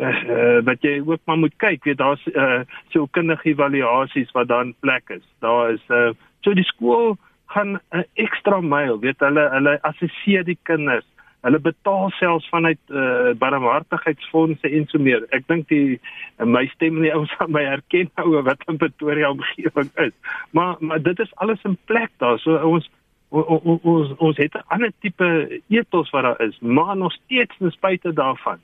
uh, 0.00 0.60
wat 0.64 0.82
jy 0.84 1.00
ook 1.04 1.20
maar 1.24 1.38
moet 1.38 1.56
kyk. 1.56 1.84
Weet 1.84 2.00
daar's 2.02 2.26
uh, 2.32 2.62
so 2.94 3.06
kundige 3.10 3.52
evaluasies 3.52 4.32
wat 4.36 4.48
dan 4.48 4.74
plek 4.80 5.10
is. 5.18 5.24
Daar 5.44 5.74
is 5.74 5.84
uh, 5.88 6.10
so 6.40 6.54
die 6.54 6.68
skool 6.68 7.16
gaan 7.46 7.78
'n 7.92 8.04
ekstra 8.14 8.60
myl, 8.60 8.98
weet 9.00 9.20
hulle 9.20 9.48
hulle 9.50 9.78
assesseer 9.82 10.44
die 10.44 10.58
kinders 10.62 11.06
hulle 11.46 11.60
betaal 11.62 12.10
selfs 12.18 12.48
vanuit 12.50 12.78
uh, 12.90 13.30
barmhartigheidsfondse 13.38 14.68
en 14.68 14.86
so 14.90 14.98
meer. 14.98 15.22
Ek 15.36 15.46
dink 15.50 15.68
die 15.70 15.96
uh, 15.96 16.46
my 16.46 16.64
stem 16.74 16.98
nie 17.02 17.12
ouens 17.14 17.32
aan 17.42 17.54
my 17.54 17.62
herken 17.66 18.10
nou 18.18 18.42
wat 18.46 18.64
in 18.70 18.80
Pretoria 18.82 19.30
omgewing 19.30 19.90
is. 20.06 20.14
Maar 20.56 20.76
maar 20.80 21.02
dit 21.02 21.22
is 21.22 21.34
alles 21.44 21.62
in 21.68 21.78
plek 21.90 22.10
daar. 22.22 22.38
So 22.42 22.58
ons 22.58 22.90
ons 23.30 23.82
ons 23.82 24.14
ons 24.18 24.42
het 24.42 24.54
'n 24.54 24.66
ander 24.74 24.92
tipe 25.00 25.28
ethos 25.68 26.10
wat 26.10 26.22
daar 26.28 26.40
is, 26.42 26.58
maar 26.60 26.96
nog 26.96 27.12
steeds 27.12 27.56
ten 27.58 27.70
spyte 27.70 28.12
daarvan. 28.12 28.60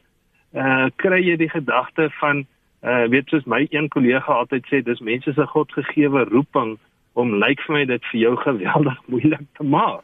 Uh 0.53 0.90
kry 0.97 1.23
jy 1.23 1.37
die 1.37 1.53
gedagte 1.55 2.11
van 2.21 2.47
uh 2.83 3.07
weet 3.09 3.29
soos 3.29 3.45
my 3.45 3.66
een 3.71 3.88
kollega 3.88 4.33
altyd 4.33 4.66
sê, 4.66 4.83
dis 4.83 5.01
mense 5.01 5.33
se 5.33 5.47
godgegewe 5.47 6.25
roeping 6.35 6.79
om 7.12 7.35
lyk 7.38 7.61
vir 7.61 7.77
my 7.77 7.85
dit 7.85 8.05
vir 8.11 8.21
jou 8.21 8.37
geweldig 8.37 8.99
moeilik 9.07 9.47
te 9.55 9.64
maak 9.64 10.03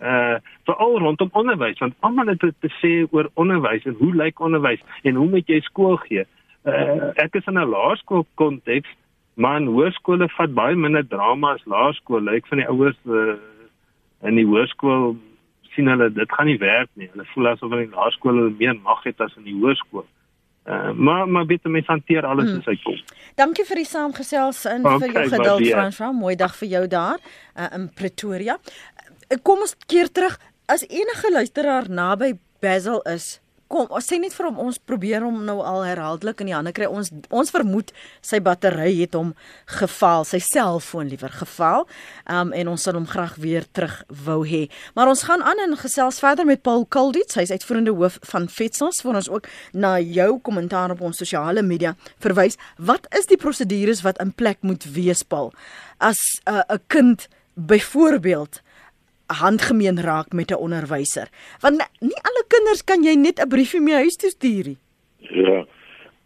uh 0.00 0.36
veral 0.68 0.98
rondom 0.98 1.28
onderwys 1.32 1.78
want 1.78 1.94
almal 2.00 2.28
het 2.28 2.40
te 2.40 2.70
sê 2.82 2.92
oor 3.10 3.30
onderwys 3.34 3.84
en 3.84 3.96
hoe 3.98 4.14
lyk 4.14 4.40
onderwys 4.40 4.82
en 5.02 5.14
hoe 5.14 5.28
moet 5.28 5.48
jy 5.48 5.60
skool 5.64 5.96
gee. 5.96 6.26
Uh 6.64 7.12
ek 7.14 7.34
is 7.40 7.46
in 7.46 7.58
'n 7.58 7.70
laerskool 7.70 8.26
konteks, 8.34 8.88
maar 9.34 9.60
in 9.60 9.72
hoërskole 9.72 10.28
vat 10.36 10.54
baie 10.54 10.76
minder 10.76 11.06
drama 11.08 11.54
as 11.54 11.64
laerskool. 11.64 12.20
Lyk 12.20 12.46
van 12.46 12.58
die 12.58 12.68
ouers 12.68 12.98
uh 13.04 13.38
in 14.22 14.36
die 14.36 14.46
hoërskool 14.46 15.16
sien 15.74 15.88
hulle 15.88 16.12
dit 16.12 16.32
gaan 16.32 16.46
nie 16.46 16.58
werk 16.58 16.90
nie. 16.94 17.08
Hulle 17.12 17.24
voel 17.32 17.48
asof 17.48 17.70
hulle 17.70 17.88
in 17.88 17.96
laerskool 17.96 18.50
meer 18.58 18.76
mag 18.76 19.02
het 19.04 19.20
as 19.20 19.36
in 19.36 19.48
die 19.48 19.56
hoërskool. 19.56 20.06
Uh, 20.66 20.90
maar 20.92 21.28
maar 21.28 21.46
bitte 21.46 21.68
mens 21.68 21.86
hanteer 21.86 22.26
alles 22.26 22.50
hmm. 22.50 22.58
as 22.58 22.64
hy 22.64 22.74
kom. 22.82 22.96
Dankie 23.38 23.62
vir 23.68 23.78
die 23.78 23.86
saamgesels 23.86 24.64
en 24.66 24.82
okay, 24.82 24.96
vir 24.98 25.12
jou 25.12 25.22
geduld 25.36 25.66
Franswa. 25.68 26.08
Mooi 26.10 26.34
dag 26.34 26.56
vir 26.58 26.68
jou 26.72 26.80
daar 26.90 27.20
uh, 27.22 27.68
in 27.76 27.84
Pretoria 27.94 28.56
kom 29.42 29.64
ons 29.64 29.76
keer 29.86 30.12
terug. 30.12 30.38
As 30.66 30.82
enige 30.88 31.30
luisteraar 31.32 31.90
naby 31.90 32.38
Basil 32.60 33.02
is 33.06 33.40
kom 33.70 33.88
ons 33.90 34.06
sê 34.06 34.18
net 34.22 34.34
vir 34.36 34.46
hom 34.48 34.58
ons 34.62 34.78
probeer 34.78 35.24
hom 35.26 35.40
nou 35.46 35.56
al 35.66 35.82
herhaaldelik 35.86 36.42
in 36.42 36.50
die 36.50 36.54
hande 36.54 36.72
kry. 36.74 36.86
Ons 36.86 37.10
ons 37.34 37.50
vermoed 37.50 37.92
sy 38.24 38.38
battery 38.42 38.92
het 39.00 39.16
hom 39.18 39.32
geval 39.78 40.26
sy 40.28 40.38
selfoon 40.42 41.10
liewer 41.10 41.34
geval 41.34 41.86
um, 42.30 42.52
en 42.54 42.70
ons 42.72 42.86
sal 42.86 42.98
hom 42.98 43.08
graag 43.10 43.36
weer 43.42 43.66
terug 43.76 43.98
wou 44.26 44.40
hê. 44.46 44.66
Maar 44.98 45.10
ons 45.10 45.24
gaan 45.26 45.42
aan 45.42 45.64
en 45.64 45.78
gesels 45.80 46.20
verder 46.22 46.46
met 46.48 46.62
Paul 46.66 46.86
Kalditz 46.86 47.38
hy's 47.40 47.54
uitvoerende 47.54 47.94
hoof 47.96 48.20
van 48.30 48.46
Fetsels 48.52 49.02
vir 49.04 49.18
ons 49.22 49.30
ook 49.32 49.50
na 49.74 49.96
jou 50.00 50.36
kommentaar 50.46 50.94
op 50.94 51.02
ons 51.08 51.22
sosiale 51.22 51.64
media 51.66 51.96
verwys. 52.22 52.60
Wat 52.78 53.10
is 53.18 53.26
die 53.30 53.40
prosedures 53.40 54.04
wat 54.06 54.22
in 54.22 54.34
plek 54.34 54.62
moet 54.62 54.86
wees 54.94 55.24
Paul? 55.26 55.52
As 55.98 56.38
'n 56.46 56.62
uh, 56.70 56.78
kind 56.86 57.28
byvoorbeeld 57.56 58.60
handgemeen 59.26 60.00
raak 60.00 60.32
met 60.32 60.50
'n 60.50 60.62
onderwyser. 60.66 61.28
Want 61.60 61.76
nie 62.00 62.20
alle 62.28 62.44
kinders 62.48 62.84
kan 62.84 63.02
jy 63.02 63.14
net 63.14 63.40
'n 63.40 63.48
briefie 63.48 63.80
mee 63.80 63.94
huis 63.94 64.16
toe 64.16 64.30
stuur 64.30 64.64
nie. 64.66 64.78
Ja. 65.18 65.64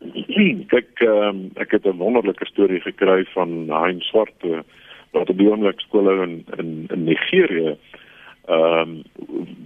Kyk, 0.73 1.01
um, 1.01 1.51
ek 1.55 1.71
het 1.71 1.87
'n 1.87 1.97
wonderlike 1.97 2.47
storie 2.47 2.81
gekry 2.81 3.25
van 3.35 3.69
Hein 3.69 4.01
Swart 4.01 4.43
wat 5.11 5.31
op 5.31 5.39
die 5.39 5.51
onderwysskool 5.51 6.23
in 6.23 6.45
in 6.59 6.85
in 6.89 7.05
Nigerië 7.05 7.77
ehm 8.47 8.89
um, 8.89 9.03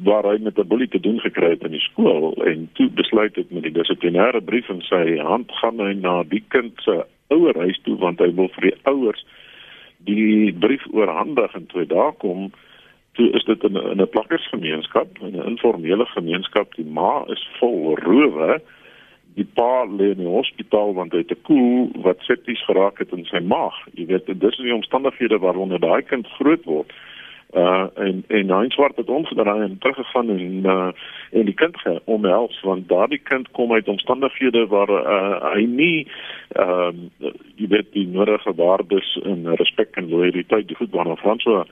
waar 0.03 0.25
hy 0.25 0.39
met 0.43 0.59
'n 0.59 0.67
boelie 0.67 0.89
te 0.89 1.01
doen 1.01 1.21
gekry 1.21 1.51
het 1.51 1.63
in 1.63 1.71
die 1.71 1.81
skool 1.81 2.35
en 2.45 2.69
toe 2.73 2.89
besluit 2.89 3.37
het 3.37 3.51
met 3.51 3.63
die 3.63 3.73
dissiplinêre 3.73 4.41
brief 4.45 4.69
in 4.69 4.83
sy 4.83 5.17
hand 5.19 5.53
gaan 5.53 5.79
hy 5.81 5.93
na 5.93 6.23
die 6.23 6.45
kind 6.49 6.73
se 6.83 7.05
ouerhuis 7.29 7.81
toe 7.83 7.97
want 7.99 8.19
hy 8.19 8.35
wil 8.35 8.49
vir 8.49 8.63
die 8.71 8.79
ouers 8.83 9.27
die 9.99 10.53
brief 10.53 10.85
oorhandig 10.91 11.55
en 11.55 11.67
toe 11.67 11.87
daar 11.87 12.13
kom 12.13 12.51
toe 13.15 13.31
is 13.31 13.45
dit 13.45 13.65
in 13.65 13.73
'n 13.73 13.91
in 13.91 14.01
'n 14.03 14.09
plakkersgemeenskap, 14.09 15.09
'n 15.21 15.47
informele 15.53 16.07
gemeenskap. 16.07 16.75
Die 16.75 16.91
ma 16.99 17.25
is 17.27 17.49
vol 17.59 17.97
rowe. 17.97 18.61
Die 19.35 19.49
pa 19.55 19.87
lê 19.87 20.11
in 20.15 20.23
die 20.23 20.35
hospitaal 20.39 20.95
want 20.95 21.13
hy 21.13 21.19
het 21.19 21.31
'n 21.31 21.43
koel 21.43 21.91
wat 22.03 22.19
septies 22.21 22.65
geraak 22.65 22.99
het 22.99 23.13
in 23.13 23.25
sy 23.25 23.41
maag. 23.41 23.77
Jy 23.95 24.07
weet, 24.07 24.27
dit 24.27 24.43
is 24.43 24.57
die 24.57 24.75
omstandighede 24.75 25.39
waaronder 25.39 25.81
daai 25.81 26.03
kind 26.03 26.27
groot 26.27 26.65
word. 26.65 26.93
Uh 27.55 27.87
en 27.95 28.25
en 28.27 28.51
hy 28.51 28.69
swart 28.69 28.97
het 28.97 29.09
omgedraai 29.09 29.63
en 29.63 29.79
teruggegaan 29.79 30.31
en 30.31 30.65
uh 30.67 30.91
en 31.31 31.45
die 31.45 31.55
kind 31.55 31.77
omhels 32.05 32.61
want 32.61 32.89
daardie 32.89 33.21
kind 33.23 33.51
kom 33.51 33.73
uit 33.73 33.89
omstandighede 33.89 34.67
waar 34.67 34.91
uh 34.91 35.53
hy 35.55 35.65
nie 35.65 36.07
ehm 36.49 36.97
uh, 37.21 37.31
jy 37.57 37.69
weet 37.69 37.93
die 37.93 38.07
nodige 38.07 38.55
waardes 38.55 39.19
en 39.23 39.55
respek 39.55 39.97
en 39.97 40.09
loyaliteit 40.09 40.69
die 40.69 40.77
goed 40.77 40.91
waarna 40.91 41.17
Fransoa 41.17 41.67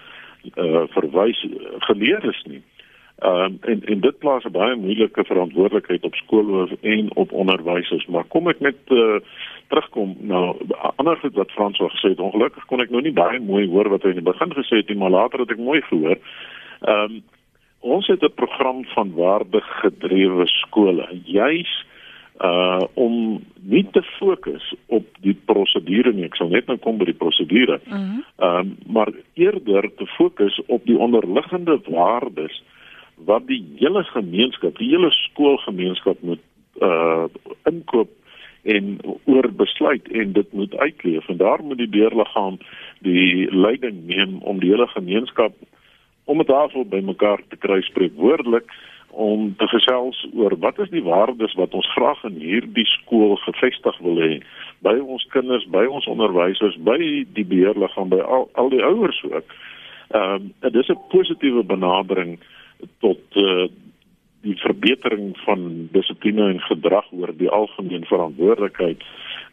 uh, 0.57 0.85
verwys 0.95 1.47
geleer 1.89 2.25
is 2.25 2.43
nie. 2.45 2.63
Ehm 3.23 3.45
um, 3.45 3.59
en 3.61 3.85
en 3.85 4.01
dit 4.01 4.19
plaas 4.19 4.45
'n 4.45 4.51
baie 4.51 4.77
moeilike 4.77 5.25
verantwoordelikheid 5.25 6.05
op 6.05 6.15
skoolhoof 6.15 6.71
en 6.81 7.15
op 7.15 7.33
onderwysers. 7.33 8.07
Maar 8.07 8.25
kom 8.25 8.49
ek 8.49 8.61
net 8.61 8.77
uh, 8.89 9.21
terugkom 9.69 10.17
nou 10.19 10.57
ander 10.97 11.17
goed 11.17 11.35
wat 11.35 11.51
Frans 11.51 11.79
wou 11.79 11.91
gesê 11.91 12.09
het. 12.09 12.19
Ongelukkig 12.21 12.65
kon 12.65 12.81
ek 12.81 12.91
nou 12.91 13.03
nie 13.03 13.13
baie 13.13 13.41
mooi 13.41 13.69
hoor 13.69 13.89
wat 13.89 14.03
hy 14.03 14.09
in 14.09 14.21
die 14.23 14.33
begin 14.33 14.53
gesê 14.53 14.77
het 14.77 14.89
nie, 14.89 14.99
maar 14.99 15.11
later 15.11 15.39
het 15.39 15.51
ek 15.51 15.59
mooi 15.59 15.81
gehoor. 15.83 16.19
Ehm 16.81 17.13
um, 17.13 17.23
ons 17.81 18.07
het 18.07 18.23
'n 18.23 18.35
program 18.35 18.85
van 18.85 19.15
waardigedrewe 19.15 20.47
skole. 20.47 21.07
Juis 21.25 21.87
uh 22.41 22.81
om 22.95 23.43
nie 23.61 23.85
te 23.93 24.03
fokus 24.03 24.75
op 24.87 25.07
die 25.21 25.37
prosedure 25.45 26.13
nie. 26.13 26.25
Ek 26.25 26.37
sal 26.37 26.49
net 26.49 26.67
nou 26.67 26.79
kom 26.79 26.99
by 26.99 27.05
die 27.11 27.19
prosedure. 27.19 27.81
Ehm 27.87 27.93
uh 27.93 28.23
-huh. 28.37 28.59
um, 28.61 28.77
maar 28.87 29.13
eerder 29.35 29.91
te 29.97 30.07
fokus 30.07 30.61
op 30.67 30.87
die 30.87 30.99
onderliggende 30.99 31.81
waardes 31.87 32.63
wat 33.25 33.47
die 33.47 33.65
hele 33.77 34.05
gemeenskap, 34.05 34.79
die 34.79 34.89
hele 34.89 35.11
skoolgemeenskap 35.11 36.23
moet 36.23 36.43
uh 36.81 37.25
inkoop 37.65 38.11
en 38.63 38.99
oor 39.25 39.53
besluit 39.53 40.09
en 40.09 40.33
dit 40.33 40.53
moet 40.53 40.77
uitleef 40.77 41.29
en 41.29 41.37
daar 41.37 41.63
moet 41.63 41.79
die 41.79 41.89
deurliggaam 41.89 42.59
die 42.99 43.51
leiding 43.51 44.07
neem 44.07 44.39
om 44.43 44.61
die 44.61 44.71
hele 44.71 44.87
gemeenskap 44.87 45.55
om 46.25 46.41
'n 46.41 46.45
tafel 46.45 46.85
bymekaar 46.85 47.41
te 47.49 47.57
kry 47.57 47.81
spreekwoordelik 47.81 48.73
om 49.13 49.55
te 49.57 49.69
gesels 49.69 50.27
oor 50.33 50.57
wat 50.59 50.79
is 50.79 50.91
die 50.91 51.05
waardes 51.05 51.55
wat 51.55 51.75
ons 51.77 51.89
graag 51.93 52.25
in 52.25 52.41
hierdie 52.41 52.87
skool 52.89 53.37
gevestig 53.45 53.99
wil 54.01 54.17
hê 54.23 54.41
by 54.83 54.97
ons 54.99 55.27
kinders, 55.35 55.67
by 55.69 55.85
ons 55.87 56.09
onderwysers, 56.11 56.79
by 56.81 56.97
die 57.37 57.45
beheerliggaam, 57.45 58.09
by 58.09 58.23
al 58.25 58.49
al 58.59 58.73
die 58.73 58.83
ouers 58.83 59.21
ook. 59.29 59.55
Ehm 60.13 60.51
uh, 60.65 60.71
dit 60.71 60.81
is 60.83 60.89
'n 60.89 60.99
positiewe 61.09 61.63
benadering 61.63 62.39
tot 63.01 63.21
uh, 63.37 63.69
die 64.43 64.57
verbetering 64.59 65.37
van 65.45 65.89
dissipline 65.93 66.49
en 66.49 66.61
gedrag 66.61 67.07
oor 67.13 67.31
die 67.37 67.51
algemeen 67.51 68.05
verantwoordelikheid 68.05 69.03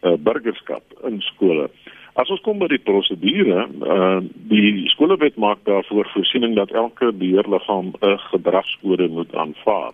uh, 0.02 0.14
burgerskap 0.18 0.84
in 1.04 1.22
skole. 1.22 1.70
As 2.20 2.28
ons 2.34 2.42
kom 2.44 2.58
by 2.60 2.68
die 2.68 2.82
prosedure, 2.84 3.62
uh 3.96 4.20
die 4.52 4.90
skoolwet 4.92 5.38
maak 5.40 5.62
daarvoor 5.70 6.10
voorsiening 6.12 6.58
dat 6.58 6.74
elke 6.76 7.14
beheerliggaam 7.16 7.94
'n 7.96 8.18
gedragskode 8.32 9.08
moet 9.08 9.36
aanvaar. 9.36 9.94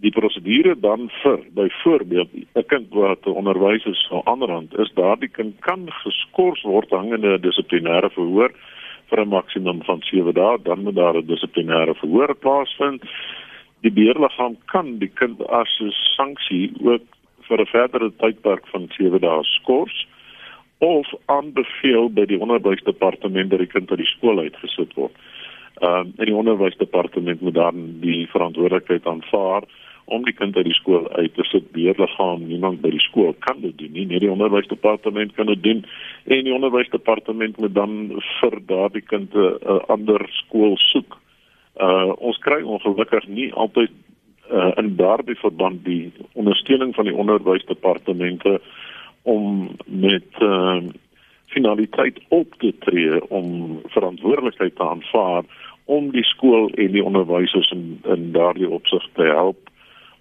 Die 0.00 0.12
prosedure 0.14 0.74
dan 0.80 1.10
vir 1.22 1.38
byvoorbeeld 1.58 2.30
'n 2.32 2.66
kind 2.72 2.88
wat 2.90 3.26
onderwysers 3.26 4.06
sou 4.08 4.22
aanrand 4.24 4.78
is, 4.78 4.94
daardie 4.94 5.28
kind 5.28 5.54
kan 5.60 5.92
geskort 6.04 6.62
word 6.62 6.90
hangende 6.90 7.38
dissiplinêre 7.38 8.10
verhoor 8.10 8.50
vir 9.10 9.20
'n 9.20 9.28
maksimum 9.28 9.84
van 9.84 10.00
7 10.00 10.34
dae, 10.34 10.58
dan 10.62 10.82
moet 10.82 10.94
daar 10.94 11.16
'n 11.16 11.26
dissiplinêre 11.26 11.94
verhoor 11.94 12.34
plaasvind. 12.34 13.02
Die 13.82 13.92
beheerliggaam 13.92 14.56
kan 14.66 14.98
die 14.98 15.12
kind 15.20 15.46
as 15.48 15.80
'n 15.80 15.92
sanksie 16.16 16.72
ook 16.80 17.04
vir 17.48 17.60
'n 17.60 17.66
verdere 17.66 18.10
tydperk 18.16 18.66
van 18.66 18.88
7 18.96 19.20
dae 19.20 19.42
skors 19.42 20.06
of 20.78 21.10
aanbeveel 21.26 22.10
by 22.14 22.24
die 22.30 22.38
onderwysdepartement 22.38 23.50
dat 23.50 23.58
die 23.64 23.70
kind 23.70 23.90
uit 23.90 24.02
die 24.02 24.12
skool 24.14 24.38
uitgesit 24.38 24.94
word. 24.94 25.14
Ehm 25.82 26.06
um, 26.06 26.12
en 26.16 26.30
die 26.30 26.34
onderwysdepartement 26.34 27.40
moet 27.40 27.54
dan 27.54 27.84
die 28.02 28.26
verantwoordelikheid 28.30 29.06
aanvaar 29.06 29.66
om 30.04 30.24
die 30.24 30.32
kind 30.32 30.56
uit 30.56 30.64
die 30.64 30.74
skool 30.74 31.08
uit 31.10 31.34
te 31.34 31.44
sit. 31.44 31.70
Beheerliggaam 31.72 32.46
niemand 32.46 32.80
by 32.80 32.90
die 32.90 33.02
skool 33.02 33.34
kan 33.44 33.60
dit 33.60 33.76
doen 33.78 33.92
nie. 33.92 34.06
Net 34.06 34.22
die 34.24 34.30
onderwysdepartement 34.30 35.34
kan 35.34 35.46
dit 35.46 35.62
doen 35.62 35.84
en 36.24 36.44
die 36.44 36.54
onderwysdepartement 36.54 37.58
moet 37.58 37.74
dan 37.74 38.20
vir 38.40 38.58
daardie 38.66 39.02
kind 39.02 39.34
'n 39.34 39.80
ander 39.88 40.26
skool 40.42 40.76
soek. 40.76 41.18
Uh 41.80 42.12
ons 42.18 42.38
kry 42.38 42.62
ongelukkig 42.62 43.26
nie 43.26 43.52
altyd 43.52 43.90
uh 44.50 44.72
in 44.76 44.96
daardie 44.96 45.38
verband 45.38 45.84
die 45.84 46.12
ondersteuning 46.32 46.94
van 46.94 47.04
die 47.04 47.14
onderwysdepartemente 47.14 48.48
uh 48.48 48.86
om 49.22 49.70
met 49.86 50.42
uh, 50.42 50.82
finaliteit 51.46 52.20
op 52.28 52.54
te 52.58 52.74
tree 52.78 53.28
om 53.28 53.80
verantwoordelikheid 53.86 54.76
te 54.76 54.88
aanvaar 54.88 55.44
om 55.84 56.10
die 56.12 56.24
skool 56.24 56.68
en 56.68 56.92
die 56.92 57.04
onderwysers 57.04 57.70
in 57.70 58.00
in 58.04 58.32
daardie 58.32 58.68
opsig 58.68 59.08
te 59.12 59.22
help 59.22 59.70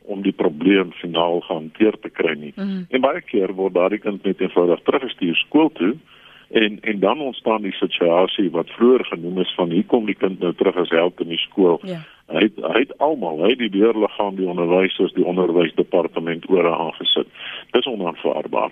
om 0.08 0.22
die 0.24 0.32
probleem 0.32 0.92
finaal 0.92 1.42
gehanteer 1.44 1.96
te 2.02 2.10
kry 2.10 2.36
nie. 2.40 2.54
Mm. 2.56 2.86
En 2.90 3.02
baie 3.04 3.22
keer 3.22 3.52
word 3.54 3.76
daardie 3.76 4.00
kind 4.00 4.24
net 4.24 4.42
eenvoudig 4.42 4.84
teruggestuur 4.88 5.36
skool 5.36 5.72
toe 5.80 5.96
en 6.50 6.78
en 6.82 7.00
dan 7.00 7.20
ontstaan 7.20 7.62
die 7.62 7.76
situasie 7.76 8.50
wat 8.52 8.72
vroeër 8.78 9.06
genoem 9.06 9.42
is 9.44 9.54
van 9.56 9.70
hier 9.70 9.86
kom 9.86 10.06
die 10.06 10.16
kind 10.16 10.40
nou 10.40 10.54
terug 10.54 10.76
as 10.76 10.90
held 10.96 11.20
in 11.20 11.34
die 11.36 11.44
skool. 11.44 11.80
Ja. 11.84 12.00
Hy 12.28 12.44
het, 12.44 12.56
hy 12.60 12.80
het 12.80 12.98
almal, 13.04 13.44
hy 13.44 13.54
die 13.56 13.72
deurliggaam, 13.72 14.36
die 14.36 14.48
onderwysers, 14.48 15.14
die 15.16 15.26
onderwysdepartement 15.26 16.50
oor 16.52 16.68
aangesit. 16.72 17.28
Onaanvaarbaar. 17.88 18.71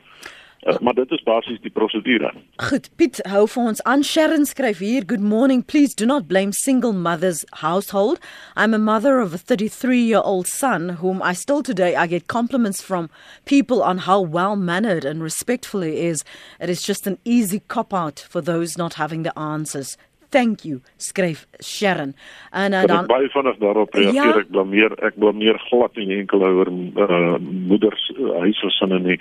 Uh, 0.66 0.78
maar 0.80 0.94
dit 0.94 1.12
is 1.12 1.24
basies 1.24 1.60
die 1.62 1.70
prosedure. 1.70 2.32
Goed, 2.56 2.90
Piet, 2.98 3.20
hou 3.30 3.44
vir 3.48 3.68
ons 3.70 3.84
aan. 3.86 4.04
Sharon 4.04 4.48
skryf 4.50 4.80
hier, 4.82 5.06
"Good 5.06 5.22
morning. 5.22 5.66
Please 5.66 5.94
do 5.94 6.06
not 6.06 6.28
blame 6.28 6.52
single 6.54 6.94
mothers 6.94 7.46
household. 7.62 8.20
I'm 8.56 8.74
a 8.74 8.80
mother 8.80 9.20
of 9.20 9.34
a 9.34 9.38
33-year-old 9.38 10.48
son 10.48 10.90
whom 11.02 11.22
I 11.22 11.34
still 11.34 11.62
today 11.62 11.96
I 11.96 12.08
get 12.08 12.28
compliments 12.28 12.82
from 12.82 13.10
people 13.46 13.84
on 13.84 13.98
how 14.00 14.22
well-mannered 14.22 15.06
and 15.06 15.22
respectful 15.22 15.82
he 15.82 16.08
is. 16.08 16.24
It 16.60 16.70
is 16.70 16.82
just 16.82 17.06
an 17.06 17.20
easy 17.24 17.62
cop 17.68 17.94
out 17.94 18.26
for 18.28 18.42
those 18.42 18.76
not 18.76 18.96
having 18.96 19.22
the 19.22 19.38
answers 19.38 19.98
thank 20.36 20.66
you 20.68 20.82
skryf 20.98 21.46
Sharon. 21.64 22.14
En 22.52 22.74
uh, 22.74 22.84
dan 22.92 23.08
baie 23.08 23.30
vinnig 23.30 23.58
daarop 23.64 23.94
reageer. 23.94 24.14
Ja, 24.14 24.42
ek 24.44 24.52
blameer 24.52 24.96
ek 25.08 25.16
blameer 25.22 25.60
glad 25.70 25.96
nie 26.00 26.20
enkel 26.20 26.44
oor 26.48 26.72
uh, 26.72 27.38
moeders 27.40 28.04
uh, 28.16 28.36
huisgesinne 28.44 29.00
nie. 29.06 29.18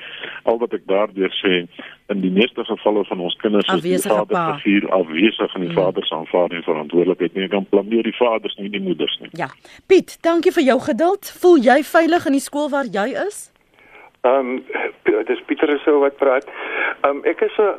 Al 0.50 0.58
wat 0.62 0.74
ek 0.76 0.86
daardeur 0.90 1.32
sê 1.38 1.64
in 2.12 2.20
die 2.24 2.32
meeste 2.34 2.66
gevalle 2.66 3.04
van 3.08 3.22
ons 3.28 3.36
kinders 3.42 3.70
is 3.76 3.84
die 3.86 3.98
vader 4.02 4.90
afwesig 4.98 5.56
en 5.56 5.66
die 5.66 5.70
mm. 5.70 5.78
vader 5.78 6.06
se 6.06 6.14
aanvaarding 6.18 6.66
verantwoordelikheid 6.66 7.38
nie. 7.38 7.48
Kan 7.54 7.68
blameer 7.70 8.06
die 8.06 8.16
vaders 8.18 8.58
nie 8.60 8.70
die 8.74 8.82
moeders 8.82 9.16
nie. 9.22 9.30
Ja. 9.38 9.50
Piet 9.90 10.18
dankie 10.26 10.52
vir 10.56 10.68
jou 10.72 10.78
geduld. 10.90 11.34
Voel 11.42 11.62
jy 11.70 11.80
veilig 11.94 12.30
in 12.30 12.38
die 12.38 12.44
skool 12.44 12.70
waar 12.74 12.90
jy 12.90 13.12
is? 13.26 13.44
Ehm 14.24 14.56
um, 14.56 15.22
dis 15.28 15.40
Pieter 15.46 15.70
so 15.84 16.00
wat 16.00 16.16
praat. 16.16 16.48
Ehm 17.04 17.20
um, 17.20 17.24
ek 17.28 17.44
is 17.46 17.56
'n 17.60 17.70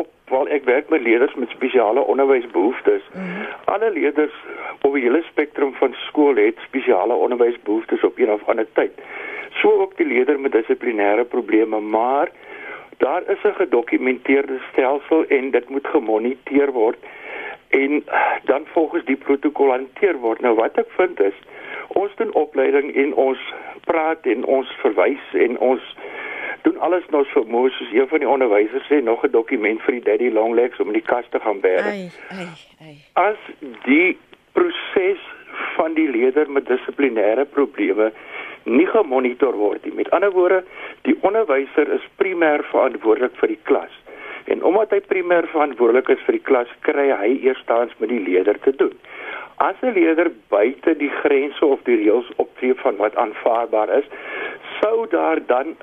op 0.00 0.08
waar 0.30 0.46
ek 0.46 0.64
werk 0.64 0.88
met 0.88 1.02
leerders 1.02 1.34
met 1.34 1.48
spesiale 1.48 2.00
onderwysbehoeftes. 2.00 3.02
Mm 3.12 3.20
-hmm. 3.20 3.46
Alle 3.64 3.90
leerders 3.90 4.34
op 4.80 4.94
die 4.94 5.02
hele 5.02 5.22
spektrum 5.22 5.74
van 5.74 5.94
skool 6.06 6.36
het 6.36 6.58
spesiale 6.66 7.14
onderwysbehoeftes 7.14 8.04
op 8.04 8.18
een 8.18 8.32
of 8.32 8.48
ander 8.48 8.66
tyd. 8.72 8.92
So 9.60 9.80
ook 9.80 9.96
die 9.96 10.06
leerder 10.06 10.40
met 10.40 10.52
dissiplinêre 10.52 11.24
probleme, 11.28 11.80
maar 11.80 12.28
daar 12.96 13.22
is 13.26 13.42
'n 13.42 13.54
gedokumenteerde 13.54 14.58
stelsel 14.72 15.24
en 15.28 15.50
dit 15.50 15.68
moet 15.68 15.86
gemoniteer 15.86 16.72
word 16.72 16.98
en 17.68 18.04
dan 18.44 18.62
volgens 18.66 19.04
die 19.04 19.16
protokol 19.16 19.70
hanteer 19.70 20.16
word. 20.16 20.40
Nou 20.40 20.54
wat 20.54 20.78
ek 20.78 20.90
vind 20.96 21.20
is 21.20 21.34
ons 21.88 22.14
doen 22.16 22.32
opleiding 22.34 22.94
en 22.94 23.14
ons 23.14 23.38
praat 23.84 24.26
en 24.26 24.44
ons 24.44 24.76
verwys 24.82 25.22
en 25.32 25.58
ons 25.58 25.96
doen 26.62 26.78
alles 26.78 27.04
nou 27.10 27.24
so 27.32 27.44
mooi 27.44 27.70
soos 27.70 27.92
een 27.92 28.08
van 28.08 28.18
die 28.18 28.28
onderwysers 28.28 28.86
sê 28.88 29.02
nog 29.02 29.24
'n 29.24 29.30
dokument 29.30 29.82
vir 29.82 29.92
die 29.92 30.06
daddy 30.10 30.30
long 30.30 30.54
legs 30.54 30.80
om 30.80 30.86
in 30.86 30.98
die 30.98 31.08
kas 31.12 31.24
te 31.30 31.40
gaan 31.40 31.60
bære. 31.60 32.10
As 33.12 33.38
die 33.84 34.18
proses 34.52 35.20
van 35.76 35.94
die 35.94 36.08
leier 36.10 36.50
met 36.50 36.66
dissiplinêre 36.66 37.44
probleme 37.44 38.12
nie 38.64 38.86
gemonitor 38.86 39.56
word 39.56 39.84
nie. 39.84 39.94
Met 39.94 40.10
ander 40.10 40.32
woorde, 40.32 40.62
die 41.02 41.16
onderwyser 41.20 41.88
is 41.96 42.06
primêr 42.16 42.64
verantwoordelik 42.70 43.36
vir 43.40 43.54
die 43.54 43.60
klas. 43.62 43.94
En 44.52 44.64
omdat 44.66 44.90
hy 44.90 45.00
primêr 45.00 45.48
verantwoordelik 45.52 46.08
is 46.08 46.24
vir 46.26 46.38
die 46.38 46.46
klas, 46.48 46.72
kry 46.86 47.08
hy 47.10 47.30
eerstens 47.46 47.94
met 47.98 48.12
die 48.12 48.20
leier 48.20 48.58
te 48.64 48.74
doen. 48.76 48.96
As 49.60 49.76
'n 49.82 49.92
leier 49.92 50.30
buite 50.48 50.96
die 50.96 51.12
grense 51.22 51.66
of 51.66 51.80
die 51.84 51.96
reëls 51.96 52.28
optree 52.36 52.74
van 52.74 52.96
wat 52.96 53.16
aanvaarbaar 53.16 53.90
is, 53.98 54.08
sou 54.80 55.06
daar 55.08 55.40
dan 55.46 55.76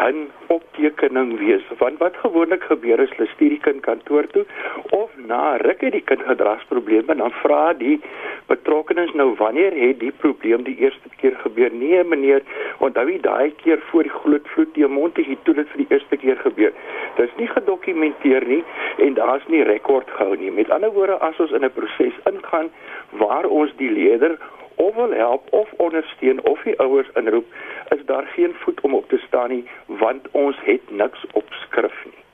'n 0.00 0.30
optekening 0.46 1.38
wees. 1.38 1.62
Want 1.78 1.98
wat 1.98 2.16
gewoonlik 2.16 2.62
gebeur 2.62 3.00
is 3.00 3.10
hulle 3.16 3.28
stuur 3.28 3.48
die 3.48 3.60
kind 3.60 3.80
kantoor 3.80 4.26
toe 4.26 4.44
of 4.90 5.10
na 5.16 5.56
ruk 5.56 5.80
het 5.80 5.92
die 5.92 6.04
kind 6.04 6.22
gedragsprobleme 6.22 7.14
dan 7.16 7.32
vra 7.42 7.72
die 7.72 8.00
betrokkenes 8.46 9.12
nou 9.12 9.34
wanneer 9.38 9.72
het 9.86 10.00
die 10.00 10.12
probleem 10.12 10.62
die 10.62 10.76
eerste 10.76 11.08
keer 11.16 11.36
gebeur? 11.42 11.72
Nee 11.72 12.04
meneer 12.04 12.42
onthou 12.78 13.06
jy 13.10 13.20
daai 13.20 13.54
keer 13.62 13.80
voor 13.90 14.02
die 14.02 14.16
groot 14.20 14.48
vloed 14.54 14.74
die 14.74 14.84
het 15.30 15.44
toe 15.44 15.54
dit 15.54 15.68
vir 15.68 15.78
die 15.84 15.90
eerste 15.90 16.16
keer 16.16 16.36
gebeur. 16.36 16.72
Dit 17.16 17.28
is 17.28 17.36
nie 17.36 17.48
gedokumenteer 17.48 18.46
nie 18.46 18.64
en 18.96 19.14
daar's 19.14 19.46
nie 19.46 19.62
rekord 19.62 20.10
gehou 20.10 20.36
nie. 20.36 20.50
Met 20.50 20.70
ander 20.70 20.92
woorde 20.92 21.18
as 21.18 21.40
ons 21.40 21.52
in 21.52 21.64
'n 21.64 21.72
proses 21.72 22.20
ingaan 22.32 22.70
waar 23.10 23.44
ons 23.44 23.72
die 23.76 23.90
leier 23.90 24.38
of 24.76 24.94
wil 24.94 25.12
help 25.12 25.52
of 25.52 25.72
ondersteun 25.76 26.42
of 26.44 26.62
die 26.62 26.78
ouers 26.78 27.08
inroep, 27.14 27.46
is 27.88 28.04
daar 28.04 28.26
geen 28.26 28.54
voet 28.54 28.80
om 28.80 28.94
op 28.94 29.08
te 29.08 29.22
staan 29.26 29.48
nie 29.48 29.64
want 29.86 30.30
ons 30.30 30.56
het 30.60 30.90
niks 30.90 31.26
op 31.32 31.44
skrif 31.48 32.04
nie. 32.04 32.25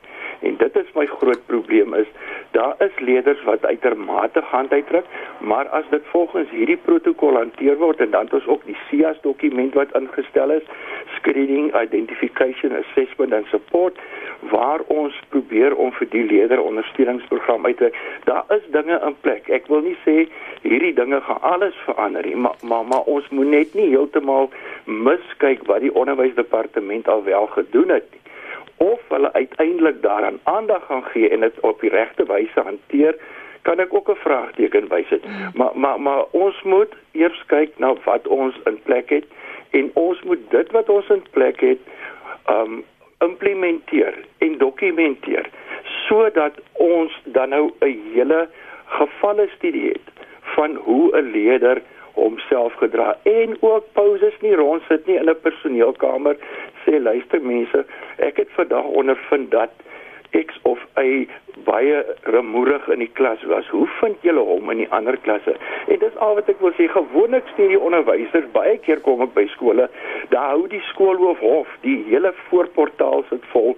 En 0.43 0.57
dit 0.57 0.77
is 0.77 0.93
my 0.95 1.07
groot 1.07 1.47
probleem 1.47 1.95
is 1.95 2.07
daar 2.51 2.75
is 2.79 2.99
leerders 2.99 3.43
wat 3.43 3.65
uitermate 3.67 4.41
hand 4.41 4.73
uitdruk, 4.73 5.05
maar 5.39 5.69
as 5.69 5.85
dit 5.91 6.03
volgens 6.05 6.51
hierdie 6.51 6.77
protokol 6.77 7.37
hanteer 7.37 7.77
word 7.77 8.01
en 8.01 8.11
dan 8.11 8.25
het 8.25 8.33
ons 8.33 8.47
ook 8.47 8.65
die 8.65 8.77
SIAS 8.89 9.21
dokument 9.23 9.75
wat 9.75 9.95
ingestel 9.97 10.51
is, 10.51 10.67
screening, 11.17 11.71
identification, 11.83 12.77
assessment 12.77 13.33
and 13.33 13.47
support 13.47 13.99
waar 14.51 14.81
ons 14.87 15.17
probeer 15.29 15.75
om 15.75 15.93
vir 15.93 16.09
die 16.11 16.25
leerder 16.27 16.61
ondersteuningsprogram 16.63 17.67
uit 17.67 17.77
te 17.77 17.93
daar 18.25 18.45
is 18.57 18.65
dinge 18.75 19.01
in 19.07 19.17
plek. 19.21 19.49
Ek 19.49 19.69
wil 19.71 19.85
nie 19.87 19.97
sê 20.05 20.27
hierdie 20.67 20.95
dinge 20.99 21.21
gaan 21.21 21.41
alles 21.55 21.79
verander 21.87 22.27
nie, 22.27 22.37
maar 22.37 22.59
maar, 22.63 22.85
maar 22.87 23.07
ons 23.11 23.29
moet 23.31 23.49
net 23.55 23.75
nie 23.79 23.89
heeltemal 23.95 24.51
miskyk 24.85 25.63
wat 25.71 25.87
die 25.87 25.95
onderwysdepartement 25.95 27.09
al 27.09 27.25
wel 27.25 27.47
gedoen 27.55 27.95
het 27.97 28.11
nie 28.11 28.22
of 28.83 29.01
hulle 29.09 29.33
uiteindelik 29.33 30.03
daaraan 30.03 30.39
aandag 30.43 30.87
gaan 30.87 31.05
gee 31.05 31.29
en 31.29 31.41
dit 31.41 31.61
op 31.61 31.81
die 31.81 31.91
regte 31.91 32.27
wyse 32.27 32.61
hanteer 32.61 33.17
kan 33.63 33.79
ek 33.79 33.95
ook 33.95 34.09
'n 34.11 34.25
vraagteken 34.27 34.89
bysit. 34.89 35.25
Mm. 35.25 35.51
Maar 35.55 35.71
maar 35.75 36.01
maar 36.01 36.25
ons 36.31 36.63
moet 36.63 36.93
eers 37.13 37.43
kyk 37.47 37.71
na 37.79 37.95
wat 38.05 38.27
ons 38.27 38.55
in 38.65 38.79
plek 38.83 39.09
het 39.11 39.27
en 39.71 39.91
ons 39.95 40.23
moet 40.23 40.51
dit 40.51 40.71
wat 40.71 40.89
ons 40.89 41.09
in 41.09 41.25
plek 41.31 41.61
het 41.61 41.79
um 42.51 42.85
implementeer 43.19 44.15
en 44.39 44.59
dokumenteer 44.59 45.47
sodat 46.09 46.55
ons 46.73 47.21
dan 47.25 47.49
nou 47.49 47.71
'n 47.79 48.01
hele 48.15 48.49
gevalle 48.85 49.49
studie 49.57 49.89
het 49.89 50.07
van 50.41 50.75
hoe 50.75 51.17
'n 51.17 51.31
leier 51.31 51.83
homself 52.13 52.73
gedra 52.73 53.17
en 53.23 53.57
ook 53.61 53.85
pauses 53.93 54.41
nie 54.41 54.55
rond 54.55 54.83
sit 54.89 55.07
nie 55.07 55.17
in 55.17 55.29
'n 55.29 55.41
personeelkamer 55.41 56.37
sê 56.85 56.99
luister 56.99 57.41
mense 57.43 57.85
ek 58.17 58.37
het 58.37 58.51
vandag 58.59 58.85
ondervind 58.85 59.51
dat 59.51 59.71
X 60.33 60.59
of 60.63 60.81
Y 60.97 61.29
baie 61.65 62.03
remoerig 62.35 62.89
in 62.93 62.99
die 63.05 63.11
klas 63.19 63.43
was. 63.51 63.69
Hoe 63.73 63.87
vind 64.01 64.21
julle 64.27 64.45
hom 64.45 64.71
in 64.71 64.83
die 64.83 64.91
ander 64.91 65.17
klasse? 65.25 65.55
En 65.87 65.99
dis 66.03 66.17
al 66.17 66.37
wat 66.39 66.51
ek 66.53 66.61
wil 66.61 66.75
sê. 66.77 66.89
Gewoonlik 66.93 67.49
stuur 67.55 67.73
die 67.73 67.81
onderwysers 67.81 68.51
baie 68.53 68.77
keer 68.85 69.01
kom 69.07 69.23
ek 69.25 69.33
by 69.37 69.47
skole, 69.55 69.89
daar 70.35 70.53
hou 70.53 70.67
die 70.69 70.83
skoolhoof 70.91 71.41
hof, 71.43 71.71
die 71.87 71.99
hele 72.11 72.35
voorportaal 72.49 73.25
sit 73.31 73.45
vol 73.53 73.73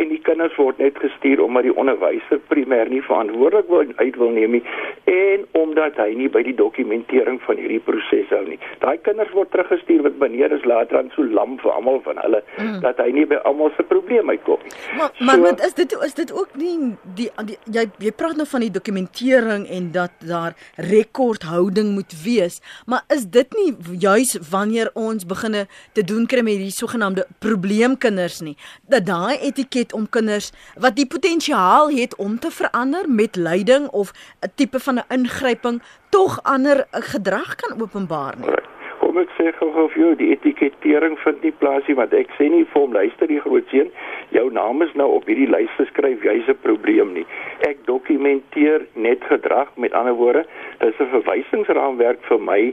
en 0.00 0.08
die 0.12 0.20
kinders 0.26 0.54
word 0.60 0.78
net 0.80 0.98
gestuur 1.02 1.42
omdat 1.44 1.66
die 1.66 1.74
onderwyser 1.76 2.40
primêr 2.52 2.88
nie 2.92 3.02
verantwoordelik 3.04 3.68
wil 3.72 3.92
uit 3.98 4.16
wil 4.20 4.32
neem 4.34 4.58
nie 4.58 4.62
en 5.10 5.44
omdat 5.58 5.98
hy 6.00 6.12
nie 6.18 6.28
by 6.32 6.42
die 6.46 6.54
dokumentering 6.56 7.40
van 7.46 7.58
hierdie 7.60 7.82
proses 7.84 8.30
hou 8.34 8.42
nie. 8.46 8.58
Daai 8.84 8.96
kinders 9.06 9.32
word 9.36 9.50
teruggestuur 9.54 10.04
wat 10.06 10.18
meneer 10.22 10.54
is 10.54 10.64
later 10.68 11.00
dan 11.00 11.10
so 11.14 11.24
lam 11.24 11.58
vir 11.62 11.72
almal 11.72 12.00
van 12.04 12.18
hulle 12.22 12.42
mm. 12.58 12.80
dat 12.84 12.98
hy 13.02 13.10
nie 13.14 13.26
by 13.30 13.38
almal 13.48 13.72
se 13.76 13.84
probleem 13.90 14.30
uitkom 14.30 14.62
nie. 14.64 14.74
Maar 14.98 15.12
so, 15.14 15.24
maar 15.24 15.64
is 15.66 15.74
dit 15.78 15.96
is 16.06 16.14
dit 16.14 16.32
ook 16.32 16.56
nie 16.60 16.74
die, 17.18 17.19
die 17.20 17.28
jy 17.70 17.84
jy 18.00 18.12
praat 18.16 18.38
nou 18.38 18.46
van 18.48 18.64
die 18.64 18.72
dokumentering 18.72 19.66
en 19.68 19.90
dat 19.94 20.14
daar 20.24 20.56
rekordhouding 20.90 21.92
moet 21.94 22.14
wees, 22.24 22.60
maar 22.86 23.04
is 23.12 23.26
dit 23.28 23.56
nie 23.58 23.98
juis 24.02 24.36
wanneer 24.50 24.90
ons 24.98 25.26
beginne 25.28 25.66
te 25.96 26.04
doen 26.06 26.26
kry 26.30 26.44
met 26.46 26.56
hierdie 26.58 26.74
sogenaamde 26.74 27.26
probleemkinders 27.44 28.40
nie, 28.46 28.56
dat 28.88 29.06
daai 29.08 29.38
etiket 29.50 29.94
om 29.96 30.08
kinders 30.08 30.50
wat 30.80 30.96
die 30.96 31.06
potensiaal 31.06 31.92
het 31.94 32.16
om 32.16 32.38
te 32.38 32.50
verander 32.50 33.08
met 33.08 33.36
leiding 33.36 33.88
of 33.88 34.12
'n 34.40 34.52
tipe 34.54 34.80
van 34.80 34.98
'n 34.98 35.08
ingryping 35.08 35.82
tog 36.10 36.40
ander 36.42 36.86
gedrag 36.90 37.54
kan 37.54 37.80
openbaar 37.80 38.38
nie. 38.38 38.79
Kom 39.10 39.18
ek 39.18 39.32
sê 39.34 39.50
gou 39.58 39.88
vir 39.90 39.98
jou 39.98 40.08
die 40.20 40.28
etikettering 40.30 41.16
vind 41.18 41.40
nie 41.42 41.50
plaas 41.58 41.88
nie 41.90 41.96
want 41.98 42.12
ek 42.14 42.28
sê 42.36 42.46
nie 42.46 42.60
vir 42.62 42.76
hom 42.78 42.92
luister 42.94 43.26
die 43.26 43.40
groot 43.42 43.72
seun 43.72 43.88
jou 44.36 44.44
naam 44.54 44.84
is 44.84 44.92
nou 45.00 45.08
op 45.16 45.24
hierdie 45.26 45.48
lys 45.50 45.72
geskryf 45.80 46.22
jy's 46.22 46.46
'n 46.52 46.54
probleem 46.62 47.10
nie. 47.16 47.24
Ek 47.66 47.82
dokumenteer 47.88 48.86
net 48.94 49.26
gedrag 49.32 49.72
met 49.74 49.96
ander 49.98 50.14
woorde 50.14 50.44
dis 50.78 51.00
'n 51.00 51.10
verwysingsraamwerk 51.16 52.22
vir 52.28 52.38
my 52.38 52.72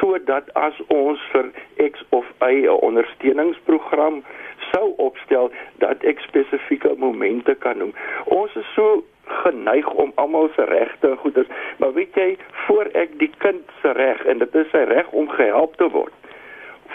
sodat 0.00 0.50
as 0.56 0.74
ons 0.88 1.20
vir 1.30 1.46
X 1.78 2.02
of 2.10 2.26
Y 2.42 2.66
'n 2.66 2.82
ondersteuningsprogram 2.88 4.24
sou 4.72 4.94
opstel 4.96 5.52
dat 5.78 6.02
ek 6.02 6.18
spesifieke 6.26 6.90
momente 6.98 7.54
kan 7.54 7.78
noem. 7.78 7.94
Ons 8.26 8.50
is 8.56 8.66
so 8.74 9.04
geneig 9.42 9.90
om 9.90 10.12
almal 10.14 10.48
se 10.56 10.64
regte 10.64 11.16
goeders, 11.22 11.48
maar 11.76 11.92
weet 11.92 12.14
jy, 12.14 12.36
voor 12.66 12.90
ek 12.92 13.18
die 13.18 13.30
kind 13.38 13.62
se 13.82 13.92
reg 13.92 14.24
en 14.24 14.38
dit 14.38 14.54
is 14.54 14.70
sy 14.70 14.84
reg 14.90 15.10
om 15.10 15.28
gehelp 15.28 15.76
te 15.76 15.88
word, 15.94 16.14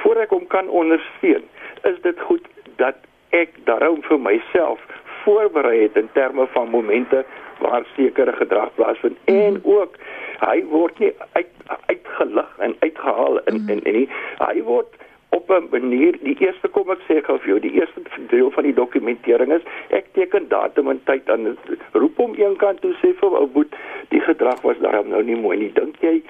voor 0.04 0.22
ek 0.26 0.36
hom 0.36 0.48
kan 0.48 0.70
ondersteun, 0.70 1.46
is 1.84 2.02
dit 2.02 2.20
goed 2.30 2.48
dat 2.82 3.00
ek 3.34 3.56
daarom 3.66 4.02
vir 4.06 4.20
myself 4.22 4.82
voorberei 5.24 5.82
het 5.82 5.98
in 5.98 6.10
terme 6.14 6.48
van 6.54 6.70
momente 6.70 7.24
waar 7.60 7.86
sekere 7.96 8.34
gedrag 8.34 8.74
plaasvind 8.76 9.18
mm. 9.26 9.40
en 9.40 9.60
ook 9.64 9.96
hy 10.40 10.64
word 10.70 11.00
nie 11.00 11.14
uit 11.32 11.50
uitgelig 11.86 12.50
en 12.58 12.76
uitgehaal 12.80 13.40
in 13.40 13.62
mm. 13.62 13.70
en 13.70 13.84
en 13.84 13.98
nie 14.00 14.08
hy 14.42 14.64
word 14.68 15.00
op 15.44 15.50
'n 15.62 15.68
manier 15.72 16.16
die 16.22 16.36
eerste 16.40 16.68
kom 16.68 16.90
ek 16.92 17.02
sê 17.08 17.22
gou 17.24 17.38
vir 17.40 17.48
jou 17.48 17.60
die 17.60 17.74
eerste 17.80 18.02
deel 18.28 18.52
van 18.52 18.64
die 18.64 18.74
dokumentering 18.74 19.52
is 19.54 19.62
ek 19.90 20.06
teken 20.14 20.48
datum 20.48 20.90
en 20.90 21.02
tyd 21.04 21.30
aan 21.30 21.58
roep 21.92 22.18
hom 22.18 22.34
eenkant 22.36 22.82
toe 22.82 22.94
sê 23.02 23.14
vir 23.20 23.36
ou 23.40 23.48
boet 23.48 23.76
die 24.10 24.22
gedrag 24.22 24.62
was 24.62 24.80
daarom 24.80 25.10
nou 25.10 25.24
nie 25.24 25.36
mooi 25.36 25.58
nie. 25.58 25.72
Dink 25.74 26.00
jy 26.00 26.22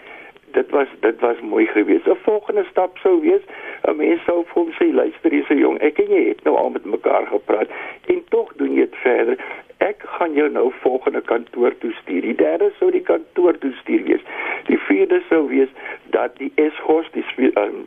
dit 0.51 0.69
was 0.69 0.87
dit 0.99 1.19
was 1.19 1.39
mooi 1.41 1.65
geweest? 1.65 2.07
'n 2.07 2.15
volgende 2.23 2.65
stap 2.71 2.97
sou 2.97 3.21
wees 3.21 3.41
'n 3.87 3.95
mens 3.97 4.23
sou 4.23 4.43
vir 4.43 4.53
hom 4.53 4.71
sê 4.79 4.93
luister 4.93 5.31
hierse 5.31 5.55
jong 5.55 5.77
ek 5.79 5.99
en 5.99 6.09
jy 6.15 6.23
het 6.27 6.43
nou 6.43 6.55
al 6.57 6.69
met 6.69 6.85
mekaar 6.85 7.25
gepraat 7.25 7.69
en 8.07 8.23
tog 8.29 8.53
doen 8.55 8.73
jy 8.73 8.85
dit 8.85 8.95
verder. 8.95 9.37
Ek 9.77 10.03
gaan 10.05 10.33
jou 10.33 10.49
nou 10.49 10.71
volgende 10.81 11.21
kantoor 11.21 11.77
toe 11.77 11.91
stuur. 11.91 12.21
Die 12.21 12.35
derde 12.35 12.71
sou 12.79 12.91
die 12.91 13.01
kantoor 13.01 13.57
toe 13.57 13.73
stuur 13.81 14.03
wees. 14.03 14.21
Die 14.65 14.77
vierde 14.77 15.21
sou 15.29 15.47
wees 15.47 15.69
dat 16.09 16.37
die 16.37 16.51
SHOS 16.55 17.11
die 17.11 17.25
um, 17.55 17.85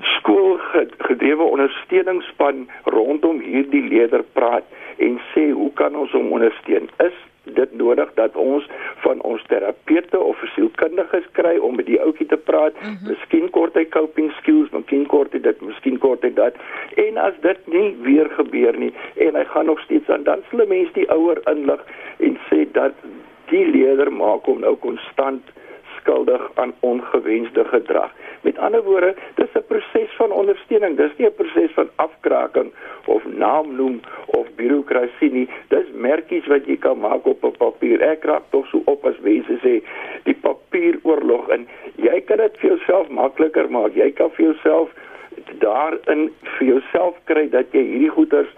skoolgedrewe 0.00 1.42
ondersteuningsspan 1.42 2.68
rondom 2.84 3.40
hierdie 3.40 3.82
leier 3.88 4.24
praat 4.32 4.64
en 4.96 5.20
sê 5.32 5.50
hoe 5.50 5.70
kan 5.74 5.96
ons 5.96 6.12
hom 6.16 6.32
ondersteun? 6.32 6.88
Is 7.04 7.16
dit 7.42 7.72
nodig 7.74 8.10
dat 8.14 8.36
ons 8.38 8.66
van 9.02 9.20
ons 9.26 9.42
terapeute 9.50 10.18
of 10.18 10.42
sielkundiges 10.54 11.26
kry 11.38 11.56
om 11.58 11.74
met 11.76 11.86
die 11.86 11.98
ouetjie 12.00 12.26
te 12.30 12.36
praat? 12.36 12.74
Mm 12.80 12.88
-hmm. 12.88 13.08
Miskien 13.08 13.50
kort 13.50 13.74
hy 13.74 13.84
coping 13.88 14.30
skills, 14.40 14.70
miskien 14.70 15.06
kort 15.06 15.32
hy 15.32 15.40
dit, 15.40 15.60
miskien 15.60 15.98
kort 15.98 16.22
hy 16.22 16.32
dat. 16.34 16.54
En 16.94 17.16
as 17.16 17.34
dit 17.40 17.66
nie 17.66 17.96
weer 18.02 18.30
gebeur 18.30 18.78
nie 18.78 18.92
en 19.16 19.34
hy 19.34 19.44
gaan 19.44 19.66
nog 19.66 19.80
steeds 19.80 20.08
aan 20.08 20.22
dan 20.22 20.42
sal 20.50 20.66
mense 20.66 20.92
die 20.92 21.10
ouer 21.10 21.40
inlig 21.50 21.80
en 22.18 22.38
sê 22.50 22.66
dat 22.72 22.92
die 23.50 23.66
leier 23.66 24.12
maak 24.12 24.44
hom 24.44 24.60
nou 24.60 24.76
konstant 24.76 25.42
skuldig 26.02 26.50
aan 26.54 26.74
ongewenste 26.80 27.64
gedrag. 27.64 28.10
Met 28.42 28.58
ander 28.58 28.82
woorde, 28.82 29.14
dis 29.34 29.54
'n 29.54 29.66
proses 29.66 30.10
van 30.16 30.30
ondersteuning. 30.30 30.96
Dis 30.96 31.16
nie 31.16 31.28
'n 31.28 31.34
proses 31.34 31.72
van 31.74 31.88
afkraking 31.96 32.72
of 33.04 33.22
naamnoem 33.24 34.00
of 34.26 34.46
bureaukrasie 34.56 35.32
nie. 35.32 35.48
Dis 35.68 35.86
merkies 35.94 36.46
wat 36.46 36.66
jy 36.66 36.76
kan 36.76 36.98
maak 36.98 37.26
op 37.26 37.44
'n 37.44 37.56
papier. 37.58 38.00
Ek 38.00 38.24
raak 38.24 38.42
tog 38.50 38.66
so 38.66 38.82
op 38.84 39.06
as 39.06 39.18
mense 39.20 39.58
sê 39.62 39.82
die 40.24 40.38
papieroorlog 40.40 41.48
en 41.48 41.68
jy 41.96 42.20
kan 42.20 42.36
dit 42.36 42.58
vir 42.58 42.68
jouself 42.70 43.08
makliker 43.08 43.70
maak. 43.70 43.94
Jy 43.94 44.10
kan 44.10 44.30
vir 44.30 44.44
jouself 44.44 44.90
daarin 45.58 46.30
vir 46.42 46.66
jouself 46.66 47.14
kry 47.24 47.48
dat 47.48 47.66
jy 47.72 47.82
hierdie 47.82 48.14
goeders 48.16 48.48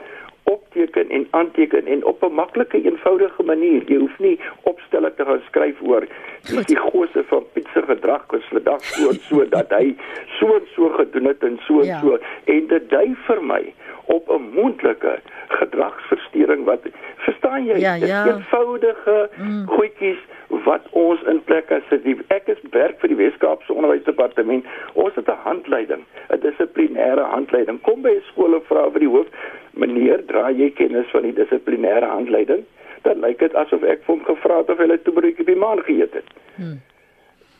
opteken 0.44 1.10
en 1.10 1.26
aanteken 1.30 1.86
en 1.86 2.04
op 2.04 2.22
'n 2.22 2.34
maklike 2.34 2.82
eenvoudige 2.82 3.42
manier. 3.42 3.82
Jy 3.86 3.98
hoef 3.98 4.18
nie 4.18 4.40
opstelle 4.62 5.14
te 5.14 5.24
gaan 5.24 5.42
skryf 5.46 5.82
oor 5.82 6.06
dis 6.48 6.66
die 6.66 6.76
grootste 6.76 7.24
van 7.28 7.44
Piet 7.52 7.68
se 7.72 7.82
gedrag 7.82 8.24
was 8.28 8.48
vandag 8.50 8.84
so 8.84 9.08
en 9.08 9.20
so 9.28 9.46
dat 9.48 9.72
hy 9.72 9.94
so 10.38 10.54
en 10.58 10.66
so 10.74 10.88
gedoen 10.98 11.30
het 11.30 11.42
en 11.42 11.58
so 11.66 11.80
en 11.80 11.86
ja. 11.86 12.00
so 12.00 12.18
en 12.44 12.66
dit 12.72 12.90
dui 12.90 13.14
vir 13.26 13.42
my 13.42 13.62
op 14.06 14.28
'n 14.28 14.50
mondelike 14.54 15.18
gedragsversteuring 15.48 16.64
wat 16.64 16.80
verstaan 17.16 17.64
jy 17.64 17.78
ja, 17.78 17.94
ja. 17.94 18.26
eenvoudige 18.26 19.28
mm. 19.36 19.66
goedjies 19.66 20.18
wat 20.64 20.80
ons 20.90 21.22
in 21.22 21.42
plek 21.44 21.68
het 21.68 21.82
sit. 21.88 22.06
Ek 22.26 22.46
is 22.46 22.60
werk 22.70 23.00
vir 23.00 23.08
die 23.08 23.16
Weskaapse 23.16 23.72
Onderwysdepartement. 23.72 24.64
Ons 24.92 25.14
het 25.14 25.28
'n 25.28 25.42
handleiding, 25.44 26.04
'n 26.28 26.40
dissiplinêre 26.40 27.24
handleiding. 27.34 27.80
Kom 27.80 28.02
by 28.02 28.14
'n 28.16 28.22
skool 28.30 28.54
en 28.54 28.62
vra 28.62 28.90
vir 28.90 29.00
die 29.00 29.08
hoof, 29.08 29.26
meneer, 29.70 30.26
dra 30.26 30.50
jy 30.50 30.70
kennis 30.70 31.10
van 31.10 31.22
die 31.22 31.32
dissiplinêre 31.32 32.06
handleiding? 32.06 32.64
Dan 33.02 33.20
lyk 33.20 33.38
dit 33.38 33.54
asof 33.54 33.82
ek 33.82 34.04
vir 34.04 34.14
hom 34.14 34.24
gevra 34.24 34.58
het 34.58 34.70
of 34.70 34.78
hy 34.78 34.84
'n 34.84 35.02
toebroodjie 35.02 35.44
by 35.44 35.54
maan 35.54 35.82
geëet 35.82 36.14
het. 36.14 36.28
Hmm. 36.56 36.80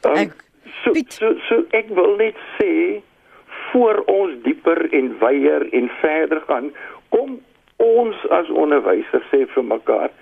Um, 0.05 0.17
ek 0.17 0.33
so, 0.85 0.93
so 1.09 1.35
so 1.49 1.65
ek 1.71 1.89
wil 1.89 2.17
net 2.17 2.37
sê 2.59 3.01
voor 3.75 4.03
ons 4.07 4.39
dieper 4.47 4.87
en 4.95 5.16
wyeer 5.18 5.66
en 5.75 5.91
verder 6.01 6.41
gaan, 6.47 6.70
kom 7.11 7.41
ons 7.83 8.27
as 8.31 8.51
onderwysers 8.55 9.27
sê 9.33 9.45
vir 9.51 9.66
mekaar 9.66 10.14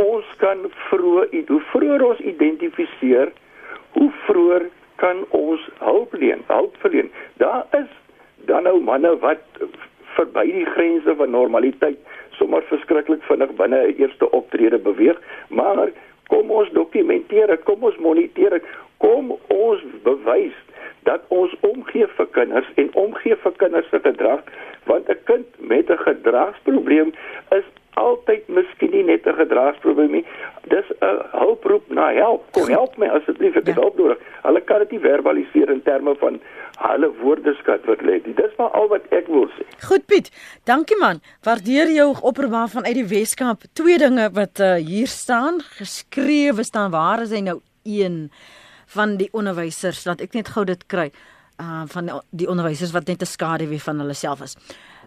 ons 0.00 0.28
kan 0.40 0.64
vroeg 0.88 1.32
hoe 1.48 1.62
vroeër 1.72 2.04
ons 2.04 2.20
identifiseer 2.32 3.32
hoe 3.96 4.10
vroeër 4.26 4.68
kan 5.02 5.24
ons 5.36 5.64
hulp 5.80 6.14
leen 6.22 6.44
hulp 6.48 6.76
verleen. 6.84 7.10
Daar 7.42 7.66
is 7.76 7.90
dan 8.48 8.68
nou 8.68 8.78
manne 8.84 9.12
wat 9.24 9.42
verby 10.16 10.46
die 10.52 10.68
grense 10.74 11.14
van 11.16 11.32
normaliteit 11.34 11.98
sommer 12.38 12.64
verskriklik 12.68 13.24
vinnig 13.28 13.52
binne 13.60 13.80
'n 13.86 13.96
eerste 14.02 14.30
optrede 14.30 14.78
beweeg, 14.78 15.18
maar 15.48 15.90
kom 16.28 16.50
ons 16.50 16.70
dokumenteer 16.72 17.46
dit, 17.46 17.62
kom 17.64 17.84
ons 17.84 17.96
moniteer 17.96 18.50
dit, 18.50 18.64
kom 18.98 19.36
ons 19.48 19.80
bewys 20.02 20.56
dat 21.02 21.20
ons 21.28 21.54
omgee 21.60 22.06
vir 22.16 22.26
kinders 22.36 22.68
en 22.74 22.90
omgee 22.94 23.36
vir 23.36 23.52
kinders 23.56 23.88
se 23.90 24.00
gedrag 24.04 24.40
want 24.84 25.08
'n 25.08 25.18
kind 25.24 25.46
met 25.58 25.90
'n 25.90 26.02
gedragsprobleem 26.06 27.12
is 27.50 27.64
altyd 27.94 28.48
miskien 28.48 28.90
nie 28.90 29.02
net 29.04 29.26
'n 29.26 29.34
gedragsprobleem 29.34 30.10
nie. 30.10 30.26
Dis 30.68 30.88
'n 31.00 31.18
hulproep 31.32 31.88
na 31.88 32.12
help. 32.12 32.52
Kom 32.52 32.68
help 32.68 32.96
my 32.96 33.06
asseblief, 33.06 33.56
ek 33.56 33.66
het 33.66 33.74
ja. 33.74 33.80
hulp 33.80 33.96
nodig. 33.96 34.18
Hulle 34.42 34.60
kan 34.60 34.78
dit 34.78 34.90
nie 34.90 35.00
verbaliseer 35.00 35.70
in 35.70 35.82
terme 35.82 36.14
van 36.14 36.40
hulle 36.78 37.10
woordeskat 37.22 37.84
wat 37.84 38.00
lê. 38.02 38.20
Dis 38.22 38.56
maar 38.56 38.70
al 38.70 38.88
wat 38.88 39.02
ek 39.10 39.26
wil 39.26 39.48
sê. 39.56 39.64
Goed 39.88 40.06
Piet, 40.06 40.30
dankie 40.64 40.96
man. 40.96 41.20
Waardeer 41.42 41.88
jou 41.92 42.14
oproep 42.22 42.54
vanuit 42.68 42.94
die 42.94 43.08
Weskaap. 43.08 43.60
Twee 43.72 43.98
dinge 43.98 44.30
wat 44.32 44.58
uh, 44.60 44.74
hier 44.74 45.06
staan, 45.06 45.60
geskrewe 45.60 46.62
staan. 46.62 46.90
Waar 46.90 47.20
is 47.20 47.30
hy 47.30 47.40
nou? 47.40 47.60
1 47.82 48.30
van 48.94 49.16
die 49.16 49.28
onderwysers 49.32 50.02
dat 50.02 50.20
ek 50.20 50.34
net 50.34 50.48
gou 50.54 50.64
dit 50.64 50.86
kry 50.86 51.10
uh 51.60 51.82
van 51.92 52.08
die 52.30 52.48
onderwysers 52.48 52.94
wat 52.96 53.06
net 53.06 53.22
'n 53.22 53.26
skade 53.26 53.66
wie 53.68 53.82
van 53.82 53.98
hulle 54.00 54.14
self 54.14 54.40
is. 54.40 54.56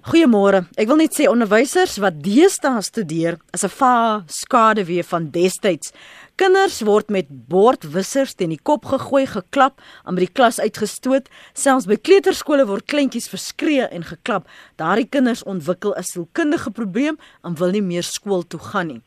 Goeiemôre. 0.03 0.65
Ek 0.75 0.87
wil 0.87 0.97
net 0.99 1.13
sê 1.15 1.29
onderwysers 1.31 1.97
wat 1.97 2.17
deesdae 2.23 2.81
studeer 2.81 3.37
is 3.53 3.63
'n 3.63 3.69
fa 3.69 4.23
skade 4.27 4.83
wie 4.85 5.03
van 5.03 5.31
destyds. 5.31 5.93
Kinders 6.35 6.81
word 6.81 7.09
met 7.09 7.27
bordwissers 7.29 8.33
teen 8.33 8.49
die 8.49 8.59
kop 8.63 8.85
gegooi, 8.85 9.25
geklap, 9.25 9.81
aan 10.03 10.15
by 10.15 10.25
die 10.25 10.33
klas 10.33 10.59
uitgestoot. 10.59 11.29
Selfs 11.53 11.85
by 11.85 11.95
kleuterskole 11.95 12.65
word 12.65 12.85
kleintjies 12.85 13.29
verskree 13.29 13.87
en 13.87 14.03
geklap. 14.03 14.47
Daardie 14.75 15.07
kinders 15.07 15.43
ontwikkel 15.43 15.95
'n 15.95 16.03
sielkundige 16.03 16.71
probleem 16.71 17.17
en 17.43 17.55
wil 17.55 17.71
nie 17.71 17.81
meer 17.81 18.03
skool 18.03 18.43
toe 18.43 18.59
gaan 18.59 18.87
nie. 18.87 19.01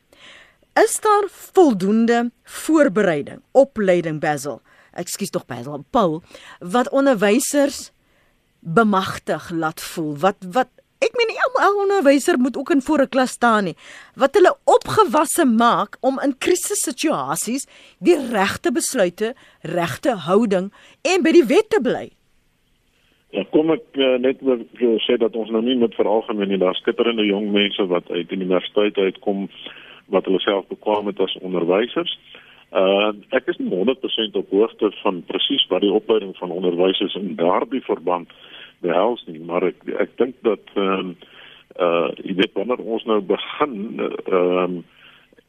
Is 0.84 1.00
daar 1.00 1.24
voldoende 1.28 2.30
voorbereiding, 2.42 3.40
opleiding 3.52 4.20
Basil? 4.20 4.60
Ekskuus 4.92 5.30
tog 5.30 5.46
Basil, 5.46 5.84
Paul, 5.90 6.22
wat 6.60 6.90
onderwysers 6.90 7.92
bemagtig 8.60 9.50
laat 9.50 9.80
voel. 9.80 10.10
Wat 10.20 10.36
wat 10.52 10.68
ek 11.00 11.16
meen 11.16 11.32
elke 11.32 11.70
onderwyser 11.80 12.36
moet 12.38 12.58
ook 12.60 12.74
in 12.74 12.84
voor 12.84 13.00
'n 13.06 13.08
klas 13.08 13.30
staan 13.30 13.64
nie. 13.64 13.76
Wat 14.14 14.34
hulle 14.34 14.56
opgewasse 14.64 15.44
maak 15.44 15.96
om 16.00 16.20
in 16.20 16.38
krisissituasies 16.38 17.66
die 17.98 18.18
regte 18.30 18.72
besluite, 18.72 19.34
regte 19.60 20.12
houding 20.28 20.72
en 21.02 21.22
by 21.22 21.32
die 21.32 21.46
wet 21.54 21.70
te 21.70 21.80
bly. 21.80 22.10
Ja, 23.30 23.44
kom 23.50 23.70
ek 23.70 23.84
uh, 23.94 24.18
net 24.18 24.40
wil 24.40 24.60
sê 25.08 25.16
dat 25.16 25.36
ons 25.36 25.50
nou 25.50 25.62
nie 25.62 25.76
met 25.76 25.94
veralgemeen 25.94 26.48
nie, 26.48 26.58
daar's 26.58 26.78
skitterende 26.78 27.24
jong 27.24 27.50
mense 27.50 27.86
wat 27.86 28.10
uit 28.10 28.28
die 28.28 28.36
universiteit 28.36 28.96
uitkom 28.96 29.48
wat 30.14 30.24
hulle 30.28 30.40
self 30.40 30.66
bekwam 30.72 31.06
het 31.10 31.20
as 31.20 31.38
onderwysers. 31.42 32.18
Uh 32.72 33.12
ek 33.36 33.46
is 33.52 33.58
nie 33.62 33.70
100% 33.70 34.36
op 34.40 34.50
hoogte 34.50 34.90
van 35.02 35.22
presies 35.30 35.66
wat 35.70 35.84
die 35.86 35.92
opleiding 35.92 36.34
van 36.36 36.50
onderwysers 36.50 37.14
in 37.14 37.34
daardie 37.38 37.82
verband 37.86 38.32
behels 38.84 39.24
nie, 39.26 39.40
maar 39.40 39.64
ek 39.70 39.86
ek 39.98 40.16
dink 40.20 40.36
dat 40.42 40.74
ehm 40.74 41.14
uh, 41.14 41.32
uh 41.86 42.10
jy 42.24 42.34
weet 42.40 42.54
wanneer 42.58 42.82
ons 42.82 43.04
nou 43.04 43.20
begin 43.20 43.74
ehm 44.00 44.76
uh, 44.78 44.84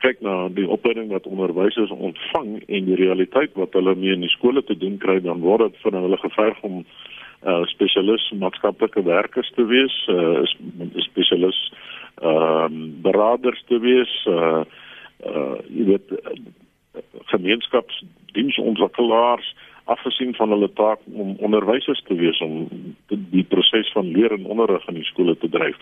kyk 0.04 0.20
na 0.22 0.48
die 0.54 0.68
opleiding 0.70 1.10
wat 1.10 1.26
onderwysers 1.26 1.90
ontvang 1.90 2.50
en 2.68 2.90
die 2.90 2.98
realiteit 3.00 3.56
wat 3.58 3.74
hulle 3.74 3.96
mee 3.98 4.14
in 4.14 4.26
die 4.26 4.34
skole 4.36 4.62
te 4.64 4.78
doen 4.78 5.00
kry, 5.02 5.18
dan 5.26 5.42
word 5.42 5.66
dit 5.66 5.80
vir 5.82 5.98
hulle 5.98 6.20
geverg 6.22 6.66
om 6.70 6.84
uh 7.48 7.64
spesialis 7.70 8.24
maatskaplike 8.34 9.04
werkers 9.06 9.50
te 9.56 9.66
wees, 9.70 9.96
uh 10.10 10.46
spesialis 11.06 11.58
ehm 12.22 12.74
uh, 12.74 12.78
beraders 13.02 13.64
te 13.68 13.80
wees 13.80 14.26
uh 14.26 14.62
uh 15.26 15.56
jy 15.70 15.86
weet 15.86 16.12
gemeenskapsdiensontwikkelaars 17.34 19.56
afgesien 19.88 20.36
van 20.36 20.50
hulle 20.50 20.70
taak 20.74 21.00
om 21.14 21.36
onderwysers 21.40 22.04
te 22.08 22.16
wees 22.16 22.40
om 22.44 22.68
die, 23.08 23.44
proses 23.44 23.92
van 23.96 24.12
leer 24.12 24.34
en 24.36 24.46
onderrig 24.46 24.88
in 24.92 25.00
die 25.00 25.08
skole 25.08 25.38
te 25.38 25.50
dryf. 25.50 25.78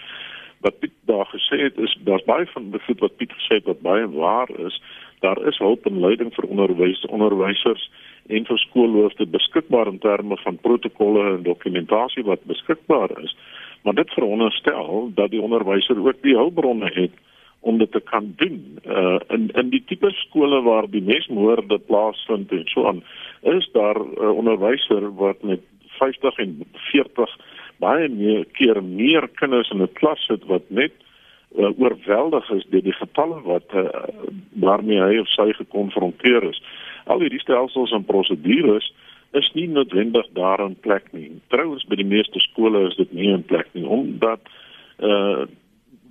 Wat 0.66 0.80
Piet 0.80 0.94
daar 1.10 1.26
gesê 1.32 1.58
het 1.64 1.78
is 1.82 1.96
daar's 2.08 2.26
baie 2.30 2.46
van 2.54 2.70
goed 2.86 3.00
wat 3.00 3.18
Piet 3.18 3.34
gesê 3.34 3.60
het 3.60 3.70
wat 3.72 3.82
baie 3.82 4.06
waar 4.14 4.50
is. 4.68 4.78
Daar 5.26 5.42
is 5.50 5.58
hulp 5.58 5.86
en 5.90 6.00
leiding 6.00 6.34
vir 6.36 6.50
onderwys 6.50 7.02
onderwysers 7.10 7.90
en 8.28 8.46
vir 8.46 8.60
skoolhoofde 8.68 9.26
beskikbaar 9.26 9.88
in 9.88 10.00
terme 10.00 10.38
van 10.44 10.62
protokolle 10.62 11.26
en 11.34 11.44
dokumentasie 11.44 12.26
wat 12.30 12.46
beskikbaar 12.50 13.10
is. 13.24 13.36
Maar 13.86 13.94
dit 13.94 14.14
veronderstel 14.14 15.12
dat 15.14 15.30
die 15.30 15.42
onderwyser 15.42 16.00
ook 16.06 16.22
die 16.22 16.34
hulpbronne 16.36 16.90
het 16.94 17.12
om 17.60 17.78
dit 17.78 17.92
te 17.92 18.02
kan 18.02 18.34
doen. 18.36 18.80
Uh 18.86 19.20
in 19.28 19.50
in 19.54 19.70
die 19.70 19.84
tipe 19.86 20.10
skole 20.12 20.62
waar 20.62 20.90
die 20.90 21.02
mesmoorde 21.02 21.78
plaasvind 21.78 22.52
en 22.52 22.66
so 22.66 22.88
aan, 22.88 23.04
is 23.42 23.70
daar 23.72 24.00
'n 24.00 24.10
uh, 24.22 24.32
onderwyser 24.38 25.16
wat 25.16 25.44
met 25.44 25.62
50 25.88 26.38
en 26.38 26.64
40 26.74 27.38
baie 27.78 28.10
meer 28.10 28.46
keer 28.46 28.84
meer 28.84 29.28
kinders 29.28 29.70
in 29.70 29.82
'n 29.82 29.94
klas 29.94 30.26
sit 30.26 30.46
wat 30.46 30.66
net 30.68 30.94
uh, 31.58 31.80
oorweldig 31.80 32.50
is 32.50 32.66
deur 32.70 32.84
die 32.84 33.00
getalle 33.02 33.42
wat 33.42 33.74
uh, 33.74 33.90
waarmee 34.50 35.02
hy 35.02 35.18
of 35.18 35.28
sy 35.28 35.52
gekonfronteer 35.54 36.44
is. 36.44 36.62
Al 37.06 37.20
hierdie 37.20 37.40
stelsels 37.40 37.92
en 37.92 38.06
prosedures 38.06 38.94
is 39.32 39.52
nie 39.54 39.68
noodwendig 39.68 40.28
daar 40.34 40.60
in 40.66 40.76
plek 40.80 41.12
nie. 41.12 41.30
Trouwens 41.48 41.86
by 41.90 41.96
die 42.00 42.08
meeste 42.08 42.40
skole 42.40 42.88
is 42.90 42.96
dit 42.96 43.12
nie 43.14 43.32
in 43.34 43.44
plek 43.44 43.72
nie 43.74 43.86
omdat 43.86 44.42
uh 45.00 45.46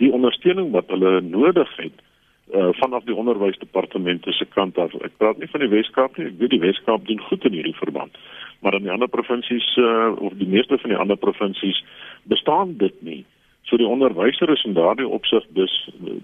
die 0.02 0.10
ondersteuning 0.10 0.72
wat 0.74 0.88
hulle 0.90 1.20
nodig 1.22 1.70
het 1.76 2.00
uh 2.52 2.72
vanaf 2.80 3.04
die 3.04 3.14
onderwysdepartemente 3.14 4.32
se 4.32 4.44
kant 4.44 4.78
af. 4.78 4.94
Ek 4.94 5.16
praat 5.16 5.38
nie 5.38 5.48
van 5.48 5.60
die 5.60 5.70
Weskaap 5.70 6.16
nie. 6.18 6.26
Ek 6.32 6.40
weet 6.40 6.56
die 6.56 6.64
Weskaap 6.64 7.06
doen 7.06 7.22
goed 7.28 7.44
in 7.44 7.56
hierdie 7.56 7.76
verband. 7.78 8.18
Maar 8.60 8.74
in 8.74 8.88
die 8.88 8.92
ander 8.92 9.08
provinsies 9.08 9.76
uh 9.76 10.12
of 10.18 10.34
die 10.40 10.50
meeste 10.50 10.78
van 10.78 10.90
die 10.90 10.98
ander 10.98 11.16
provinsies 11.16 11.84
bestaan 12.24 12.76
dit 12.76 13.02
nie. 13.02 13.24
So 13.64 13.76
die 13.80 13.88
onderwyser 13.88 14.50
is 14.52 14.64
in 14.64 14.74
daardie 14.76 15.08
opsig 15.08 15.46
dus 15.56 15.72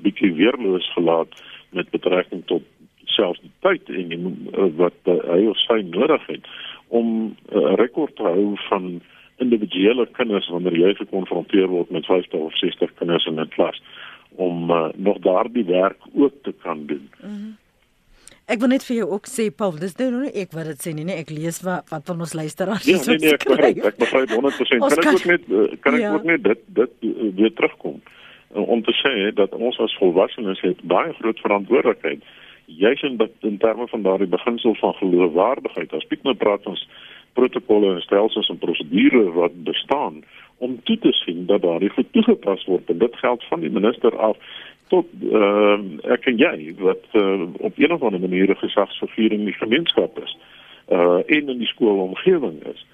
bietjie 0.05 0.35
weerloos 0.37 0.93
gelaat 0.93 1.41
met 1.71 1.91
betrekking 1.91 2.45
tot 2.47 2.67
selfs 3.21 3.45
die 3.45 3.53
tyd 3.67 3.95
en 4.01 4.13
die, 4.13 4.35
uh, 4.57 4.69
wat 4.81 5.13
uh, 5.13 5.21
hy 5.29 5.45
of 5.53 5.63
sy 5.67 5.81
nodig 5.93 6.27
het 6.33 6.51
om 6.89 7.07
'n 7.07 7.37
uh, 7.53 7.75
rekord 7.81 8.17
te 8.17 8.27
hou 8.27 8.57
van 8.69 9.01
individuele 9.41 10.07
kinders 10.19 10.49
wanneer 10.53 10.77
jy 10.77 10.95
gekonfronteer 10.99 11.69
word 11.69 11.91
met 11.91 12.07
50 12.09 12.39
of 12.39 12.57
60 12.59 12.95
kinders 12.99 13.27
in 13.27 13.41
'n 13.41 13.49
klas 13.57 13.83
om 14.37 14.71
uh, 14.71 14.89
nog 14.95 15.19
daardie 15.19 15.65
werk 15.65 15.99
ook 16.15 16.35
te 16.43 16.55
kan 16.63 16.87
doen. 16.87 17.11
Mm 17.23 17.37
-hmm. 17.37 17.57
Ek 18.51 18.59
wil 18.59 18.73
net 18.73 18.83
vir 18.83 18.97
jou 18.97 19.11
ook 19.15 19.29
sê 19.31 19.45
Paul, 19.55 19.77
dis 19.79 19.93
nou 20.01 20.25
nie 20.25 20.31
ek 20.43 20.55
wat 20.57 20.67
dit 20.73 20.81
sê 20.83 20.93
nie, 20.95 21.05
nee, 21.07 21.21
ek 21.23 21.29
lees 21.31 21.61
wat 21.63 21.87
wat 21.93 22.09
van 22.11 22.25
ons 22.25 22.33
luisteraars 22.35 22.89
ja, 22.89 22.99
nee, 23.07 23.19
nee, 23.23 23.35
ek 23.37 23.45
begryp, 23.47 23.85
ek 23.93 24.01
begryp 24.01 24.33
100%. 24.35 24.83
Kan 24.83 25.05
ek 25.05 25.13
ook 25.13 25.29
net 25.31 25.45
eh, 25.47 25.77
kan 25.85 25.99
ek 25.99 26.03
ja. 26.03 26.15
ook 26.17 26.27
net 26.27 26.43
dit 26.49 26.65
dit 26.81 27.07
eh, 27.07 27.29
weer 27.39 27.53
terugkom 27.55 28.01
om 28.51 28.83
te 28.83 28.95
sê 28.99 29.13
dat 29.39 29.55
ons 29.55 29.79
as 29.79 29.95
volwassenes 30.01 30.63
het 30.67 30.83
baie 30.83 31.15
groot 31.21 31.39
verantwoordelikheid 31.45 32.27
juis 32.77 33.03
in 33.03 33.31
in 33.41 33.59
terme 33.59 33.89
van 33.89 34.03
daardie 34.03 34.27
beginsel 34.27 34.75
van 34.75 34.95
geloofwaardigheid. 34.95 35.93
As 35.93 36.05
Piet 36.05 36.23
nou 36.23 36.35
praat 36.35 36.67
ons 36.67 36.89
protokolle 37.33 37.95
en 37.95 38.03
stelsels 38.03 38.49
en 38.49 38.59
prosedures 38.59 39.35
wat 39.35 39.63
bestaan 39.65 40.23
om 40.59 40.83
toe 40.83 40.99
te 40.99 41.13
sien 41.13 41.47
dat 41.47 41.63
daar 41.63 41.79
die 41.79 41.93
goed 41.95 42.13
toegepas 42.13 42.65
word 42.65 42.91
en 42.91 42.99
dit 42.99 43.17
geld 43.17 43.45
van 43.45 43.61
die 43.61 43.71
minister 43.71 44.17
af 44.19 44.37
tot 44.89 45.07
uh, 45.23 45.79
ek 46.13 46.27
en 46.33 46.41
jy 46.41 46.75
wat 46.81 47.05
uh, 47.15 47.47
op 47.63 47.79
een 47.79 47.93
of 47.95 48.03
ander 48.03 48.21
manier 48.21 48.57
gesagsfiguur 48.57 49.33
in 49.33 49.47
die 49.49 49.57
gemeenskap 49.59 50.19
is 50.25 50.37
uh 50.91 51.21
en 51.23 51.49
in 51.53 51.59
die 51.63 51.71
skoolomgewing 51.71 52.57
is. 52.67 52.87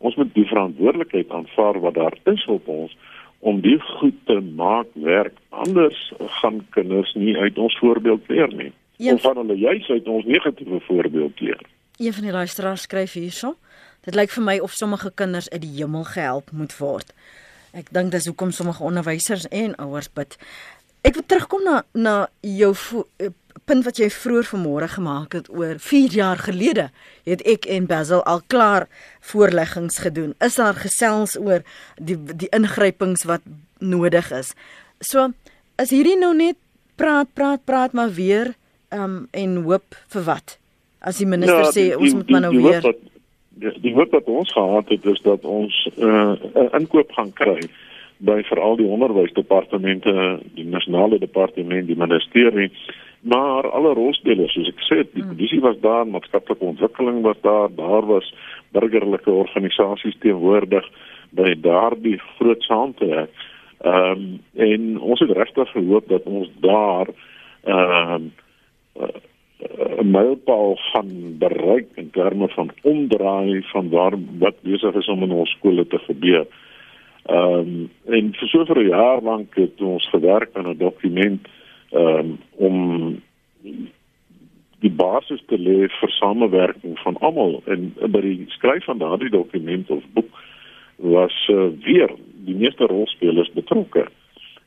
Ons 0.00 0.14
moet 0.16 0.30
die 0.34 0.48
verantwoordelikheid 0.48 1.30
aanvaar 1.30 1.80
wat 1.80 1.94
daar 1.94 2.16
is 2.32 2.44
op 2.48 2.68
ons 2.68 2.96
om 3.38 3.60
die 3.60 3.76
goed 3.80 4.16
te 4.24 4.38
maak 4.40 4.88
werk. 4.94 5.36
Anders 5.48 6.12
gaan 6.40 6.62
kinders 6.70 7.12
nie 7.14 7.36
uit 7.36 7.58
ons 7.58 7.76
voorbeeld 7.78 8.28
leer 8.32 8.54
nie 8.56 8.72
Een... 9.02 9.18
of 9.18 9.26
van 9.26 9.42
hulle 9.42 9.58
juis 9.58 9.88
uit 9.88 10.08
ons 10.08 10.24
negatiewe 10.24 10.80
voorbeeld 10.88 11.40
leer 11.40 11.62
Een 11.98 12.12
van 12.12 12.24
die 12.28 12.32
luisteraars 12.32 12.86
skryf 12.88 13.18
hierso 13.18 13.56
Dit 14.02 14.16
lyk 14.18 14.32
vir 14.34 14.42
my 14.42 14.56
of 14.58 14.74
sommige 14.74 15.12
kinders 15.14 15.48
uit 15.52 15.62
die 15.62 15.76
hemel 15.76 16.02
gehelp 16.10 16.48
moet 16.50 16.72
word. 16.80 17.12
Ek 17.70 17.92
dink 17.94 18.10
dis 18.10 18.26
hoekom 18.26 18.50
sommige 18.50 18.82
onderwysers 18.82 19.46
en 19.54 19.76
ouers 19.78 20.08
bid. 20.10 20.34
Ek 21.06 21.14
wil 21.18 21.26
terugkom 21.30 21.62
na 21.66 21.76
na 21.94 22.14
jou 22.42 22.72
eh, 23.22 23.30
punt 23.70 23.86
wat 23.86 24.00
jy 24.02 24.08
vroeër 24.10 24.48
vanmôre 24.50 24.88
gemaak 24.90 25.36
het 25.38 25.50
oor 25.54 25.78
4 25.78 26.16
jaar 26.18 26.42
gelede 26.42 26.88
het 27.28 27.44
ek 27.46 27.68
en 27.70 27.86
Basil 27.86 28.24
al 28.26 28.42
klaar 28.50 28.88
voorleggings 29.30 30.02
gedoen. 30.02 30.34
Is 30.42 30.58
daar 30.58 30.74
gesels 30.82 31.36
oor 31.38 31.62
die 31.96 32.18
die 32.18 32.50
ingrypings 32.50 33.22
wat 33.30 33.46
nodig 33.78 34.32
is. 34.34 34.50
So 34.98 35.30
is 35.78 35.94
hierdie 35.94 36.18
nou 36.18 36.34
net 36.34 36.58
praat 36.98 37.30
praat 37.38 37.62
praat 37.64 37.94
maar 37.94 38.10
weer 38.18 38.56
um 38.92 39.26
en 39.30 39.56
hoop 39.66 39.96
vir 40.14 40.26
wat? 40.28 40.58
As 41.00 41.18
die 41.18 41.26
minister 41.26 41.64
ja, 41.64 41.72
sê 41.74 41.86
ons 41.96 42.10
die, 42.10 42.16
moet 42.16 42.30
maar 42.30 42.46
nou 42.46 42.52
weer 42.56 42.82
die, 43.62 43.72
die 43.84 43.94
hoop 43.94 44.12
wat 44.14 44.28
ons 44.30 44.52
gehad 44.52 44.88
het 44.88 45.06
is 45.06 45.20
dat 45.22 45.44
ons 45.44 45.88
'n 45.96 46.08
uh, 46.08 46.68
inkoop 46.78 47.12
gaan 47.12 47.32
kry 47.32 47.60
by 48.22 48.42
veral 48.46 48.76
die 48.76 48.86
onderwysdepartemente, 48.86 50.40
die 50.54 50.64
nasionale 50.64 51.18
departement, 51.18 51.86
die 51.86 51.98
ministerie, 51.98 52.70
maar 53.20 53.70
alle 53.70 53.94
rolspelers, 53.94 54.52
soos 54.52 54.68
ek 54.68 54.84
sê, 54.86 54.98
die 55.14 55.22
hmm. 55.22 55.34
polisie 55.34 55.60
was 55.60 55.78
daar, 55.82 56.06
maatskaplike 56.06 56.64
ontwikkeling 56.64 57.22
was 57.22 57.40
daar, 57.42 57.68
daar 57.74 58.06
was 58.06 58.34
burgerlike 58.70 59.30
organisasies 59.30 60.18
teenwoordig 60.22 60.86
by 61.30 61.54
daardie 61.60 62.18
groot 62.36 62.62
saamtrek. 62.62 63.30
Ehm 63.82 64.10
um, 64.10 64.40
en 64.54 65.00
ons 65.00 65.20
het 65.20 65.30
regtig 65.30 65.70
gehoop 65.74 66.08
dat 66.08 66.22
ons 66.30 66.50
daar 66.60 67.10
ehm 67.64 68.14
um, 68.14 68.32
'n 68.96 70.10
mylpaal 70.10 70.76
gaan 70.76 71.38
bereik 71.38 71.88
in 71.94 72.10
terme 72.10 72.48
van 72.48 72.70
omdraai 72.82 73.62
van 73.62 73.88
waar 73.88 74.14
wat 74.38 74.54
besig 74.62 74.94
is 74.94 75.08
om 75.08 75.22
in 75.22 75.30
ons 75.30 75.50
skole 75.50 75.86
te 75.86 75.98
gebeur. 75.98 76.46
Ehm 77.26 77.58
um, 77.58 77.90
en 78.04 78.32
vir 78.34 78.48
so 78.48 78.64
vir 78.64 78.78
'n 78.82 78.88
jaar 78.88 79.22
lank 79.22 79.54
het 79.54 79.80
ons 79.80 80.08
gewerk 80.08 80.50
aan 80.52 80.68
'n 80.68 80.78
dokument 80.78 81.48
ehm 81.90 82.18
um, 82.18 82.38
om 82.50 82.76
die 84.80 84.90
basis 84.90 85.42
te 85.46 85.58
lê 85.58 85.88
vir 86.00 86.10
samewerking 86.10 86.98
van 86.98 87.16
almal 87.20 87.62
en 87.66 87.92
by 88.14 88.20
die 88.20 88.44
skryf 88.48 88.84
van 88.84 88.98
daardie 88.98 89.30
dokument 89.30 89.90
of 89.90 90.02
boek 90.12 90.32
was 90.96 91.36
uh, 91.50 91.68
weer 91.84 92.10
die 92.46 92.54
meeste 92.54 92.86
rolspelers 92.90 93.52
betrokke 93.54 94.06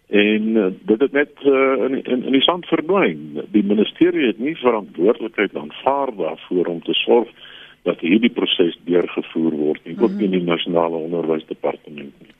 en 0.08 0.48
uh, 0.56 0.66
dit 0.86 1.00
het 1.02 1.12
net 1.12 1.32
uh, 1.44 1.84
in, 1.88 2.04
in 2.04 2.24
in 2.24 2.32
die 2.32 2.42
sand 2.46 2.66
verdwyn. 2.66 3.42
Die 3.52 3.64
ministerie 3.64 4.28
het 4.28 4.40
nie 4.40 4.56
verantwoordelikheid 4.58 5.56
aanvaar 5.56 6.16
daarvoor 6.16 6.66
om 6.66 6.82
te 6.84 6.94
sorg 6.94 7.30
dat 7.84 8.00
hierdie 8.00 8.34
proses 8.34 8.78
deurgevoer 8.86 9.52
word 9.52 9.82
nie, 9.86 9.98
ook 10.00 10.18
in 10.20 10.32
die 10.32 10.42
mhm. 10.42 10.50
nasionale 10.50 10.96
onderwysdepartement 10.96 12.14
nie. 12.22 12.34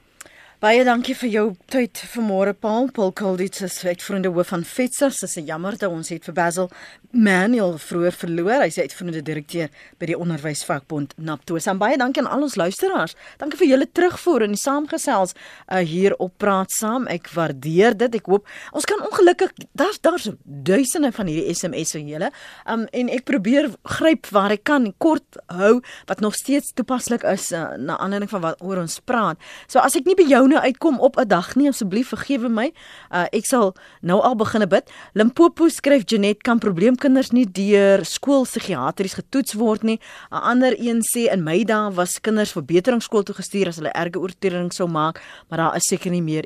Baie 0.64 0.86
dankie 0.88 1.12
vir 1.20 1.28
jou 1.28 1.42
tyd 1.68 2.00
vanmôre 2.14 2.54
Paul. 2.56 2.88
Kolditz 3.12 3.60
is 3.66 3.76
uitvoerende 3.84 4.30
hoof 4.32 4.54
van 4.54 4.62
FETSA. 4.64 5.10
Dit 5.12 5.24
is 5.28 5.34
jammer 5.50 5.76
dat 5.76 5.92
ons 5.92 6.08
het 6.14 6.24
vir 6.24 6.36
Basil 6.38 6.70
Manuel 7.12 7.76
vroeër 7.80 8.16
verloor. 8.16 8.62
Hy 8.64 8.70
is 8.72 8.78
uitvoerende 8.80 9.20
direkteur 9.28 9.68
by 10.00 10.08
die 10.08 10.16
onderwysvakbond 10.16 11.18
NAPTO. 11.20 11.60
Sam 11.60 11.82
baie 11.82 11.98
dankie 12.00 12.24
aan 12.24 12.30
al 12.32 12.46
ons 12.48 12.56
luisteraars. 12.56 13.18
Dankie 13.42 13.60
vir 13.60 13.70
julle 13.74 13.88
terugvoer 13.92 14.46
en 14.48 14.56
die 14.56 14.62
saamgesels 14.62 15.36
uh, 15.36 15.82
hier 15.84 16.16
op 16.24 16.38
Praat 16.40 16.72
Saam. 16.72 17.10
Ek 17.12 17.28
waardeer 17.36 18.00
dit. 18.00 18.16
Ek 18.22 18.32
hoop 18.32 18.48
ons 18.72 18.88
kan 18.88 19.04
ongelukkig 19.04 19.52
daar's 19.76 20.00
daar's 20.08 20.30
duisende 20.44 21.12
van 21.16 21.32
hierdie 21.32 21.52
SMS'e 21.52 22.00
vir 22.00 22.14
julle. 22.14 22.32
Um 22.64 22.88
en 22.96 23.12
ek 23.12 23.28
probeer 23.28 23.74
gryp 23.98 24.32
waar 24.32 24.56
ek 24.56 24.64
kan 24.72 24.88
kort 25.04 25.36
hou 25.52 25.82
wat 26.08 26.24
nog 26.24 26.40
steeds 26.40 26.72
toepaslik 26.80 27.28
is 27.28 27.52
uh, 27.52 27.76
na 27.76 28.00
aanleiding 28.00 28.32
van 28.32 28.48
wat 28.48 28.64
oor 28.64 28.86
ons 28.88 29.02
praat. 29.04 29.36
So 29.68 29.84
as 29.84 30.00
ek 30.00 30.08
nie 30.08 30.16
by 30.16 30.30
jou 30.32 30.45
nou 30.48 30.62
uitkom 30.62 31.00
op 31.00 31.18
'n 31.18 31.28
dag 31.28 31.56
nie, 31.56 31.70
asseblief 31.70 32.08
vergewe 32.08 32.50
my. 32.50 32.74
Uh, 33.12 33.26
ek 33.32 33.46
sal 33.46 33.76
nou 34.02 34.22
al 34.22 34.36
begine 34.36 34.68
bid. 34.68 34.92
Limpopo 35.14 35.68
skryf 35.68 36.04
Janet 36.06 36.42
kan 36.44 36.60
probleemkinders 36.60 37.32
nie 37.32 37.46
deur 37.46 38.06
skool 38.06 38.44
psigiatries 38.44 39.14
getoets 39.14 39.54
word 39.54 39.84
nie. 39.84 40.00
'n 40.32 40.36
Ander 40.36 40.76
een 40.80 41.02
sê 41.02 41.32
in 41.32 41.44
my 41.44 41.64
dae 41.64 41.92
was 41.92 42.22
kinders 42.22 42.52
vir 42.52 42.64
beteringsskool 42.64 43.24
toe 43.24 43.36
gestuur 43.36 43.68
as 43.68 43.76
hulle 43.76 43.94
erge 43.94 44.20
oortredings 44.20 44.76
sou 44.76 44.88
maak, 44.88 45.22
maar 45.50 45.58
daar 45.58 45.76
is 45.76 45.88
seker 45.88 46.12
nie 46.12 46.22
meer 46.22 46.46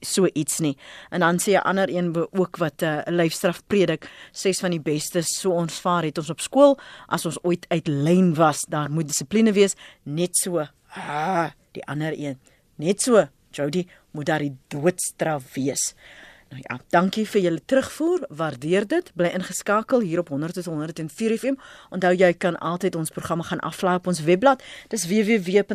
so 0.00 0.26
iets 0.32 0.58
nie. 0.58 0.76
En 1.10 1.20
dan 1.20 1.38
sê 1.38 1.52
'n 1.52 1.64
ander 1.64 1.88
een 1.88 2.26
ook 2.30 2.56
wat 2.56 2.82
'n 2.82 2.84
uh, 2.84 3.02
lyfstraf 3.06 3.62
predik, 3.66 4.10
ses 4.32 4.58
van 4.60 4.70
die 4.70 4.80
beste 4.80 5.22
so 5.22 5.50
ons 5.50 5.80
vaar 5.80 6.02
het 6.02 6.18
ons 6.18 6.30
op 6.30 6.40
skool 6.40 6.78
as 7.06 7.24
ons 7.24 7.38
ooit 7.42 7.64
uit 7.68 7.86
lyn 7.86 8.34
was, 8.34 8.66
daar 8.68 8.90
moet 8.90 9.06
dissipline 9.06 9.52
wees, 9.52 9.74
net 10.02 10.36
so. 10.36 10.66
Ah, 10.94 11.50
die 11.72 11.86
ander 11.86 12.12
een 12.18 12.38
Net 12.80 13.02
so, 13.04 13.20
Jody, 13.52 13.86
moet 14.16 14.26
daar 14.26 14.40
die 14.40 14.56
doodstraf 14.72 15.54
wees. 15.54 15.94
Nou 16.50 16.62
ja, 16.64 16.78
dankie 16.90 17.26
vir 17.28 17.40
julle 17.44 17.60
terugvoer. 17.64 18.24
Waardeer 18.28 18.86
dit. 18.88 19.12
Bly 19.14 19.28
ingeskakel 19.36 20.00
hier 20.00 20.18
op 20.22 20.28
100.104 20.32 21.36
FM. 21.36 21.54
Onthou 21.94 22.14
jy 22.16 22.32
kan 22.34 22.56
altyd 22.58 22.96
ons 22.98 23.10
programme 23.14 23.44
gaan 23.46 23.60
aflaai 23.60 23.96
op 24.00 24.06
ons 24.10 24.24
webblad. 24.26 24.64
Dis 24.88 25.06
www.rsg.co.za. 25.10 25.70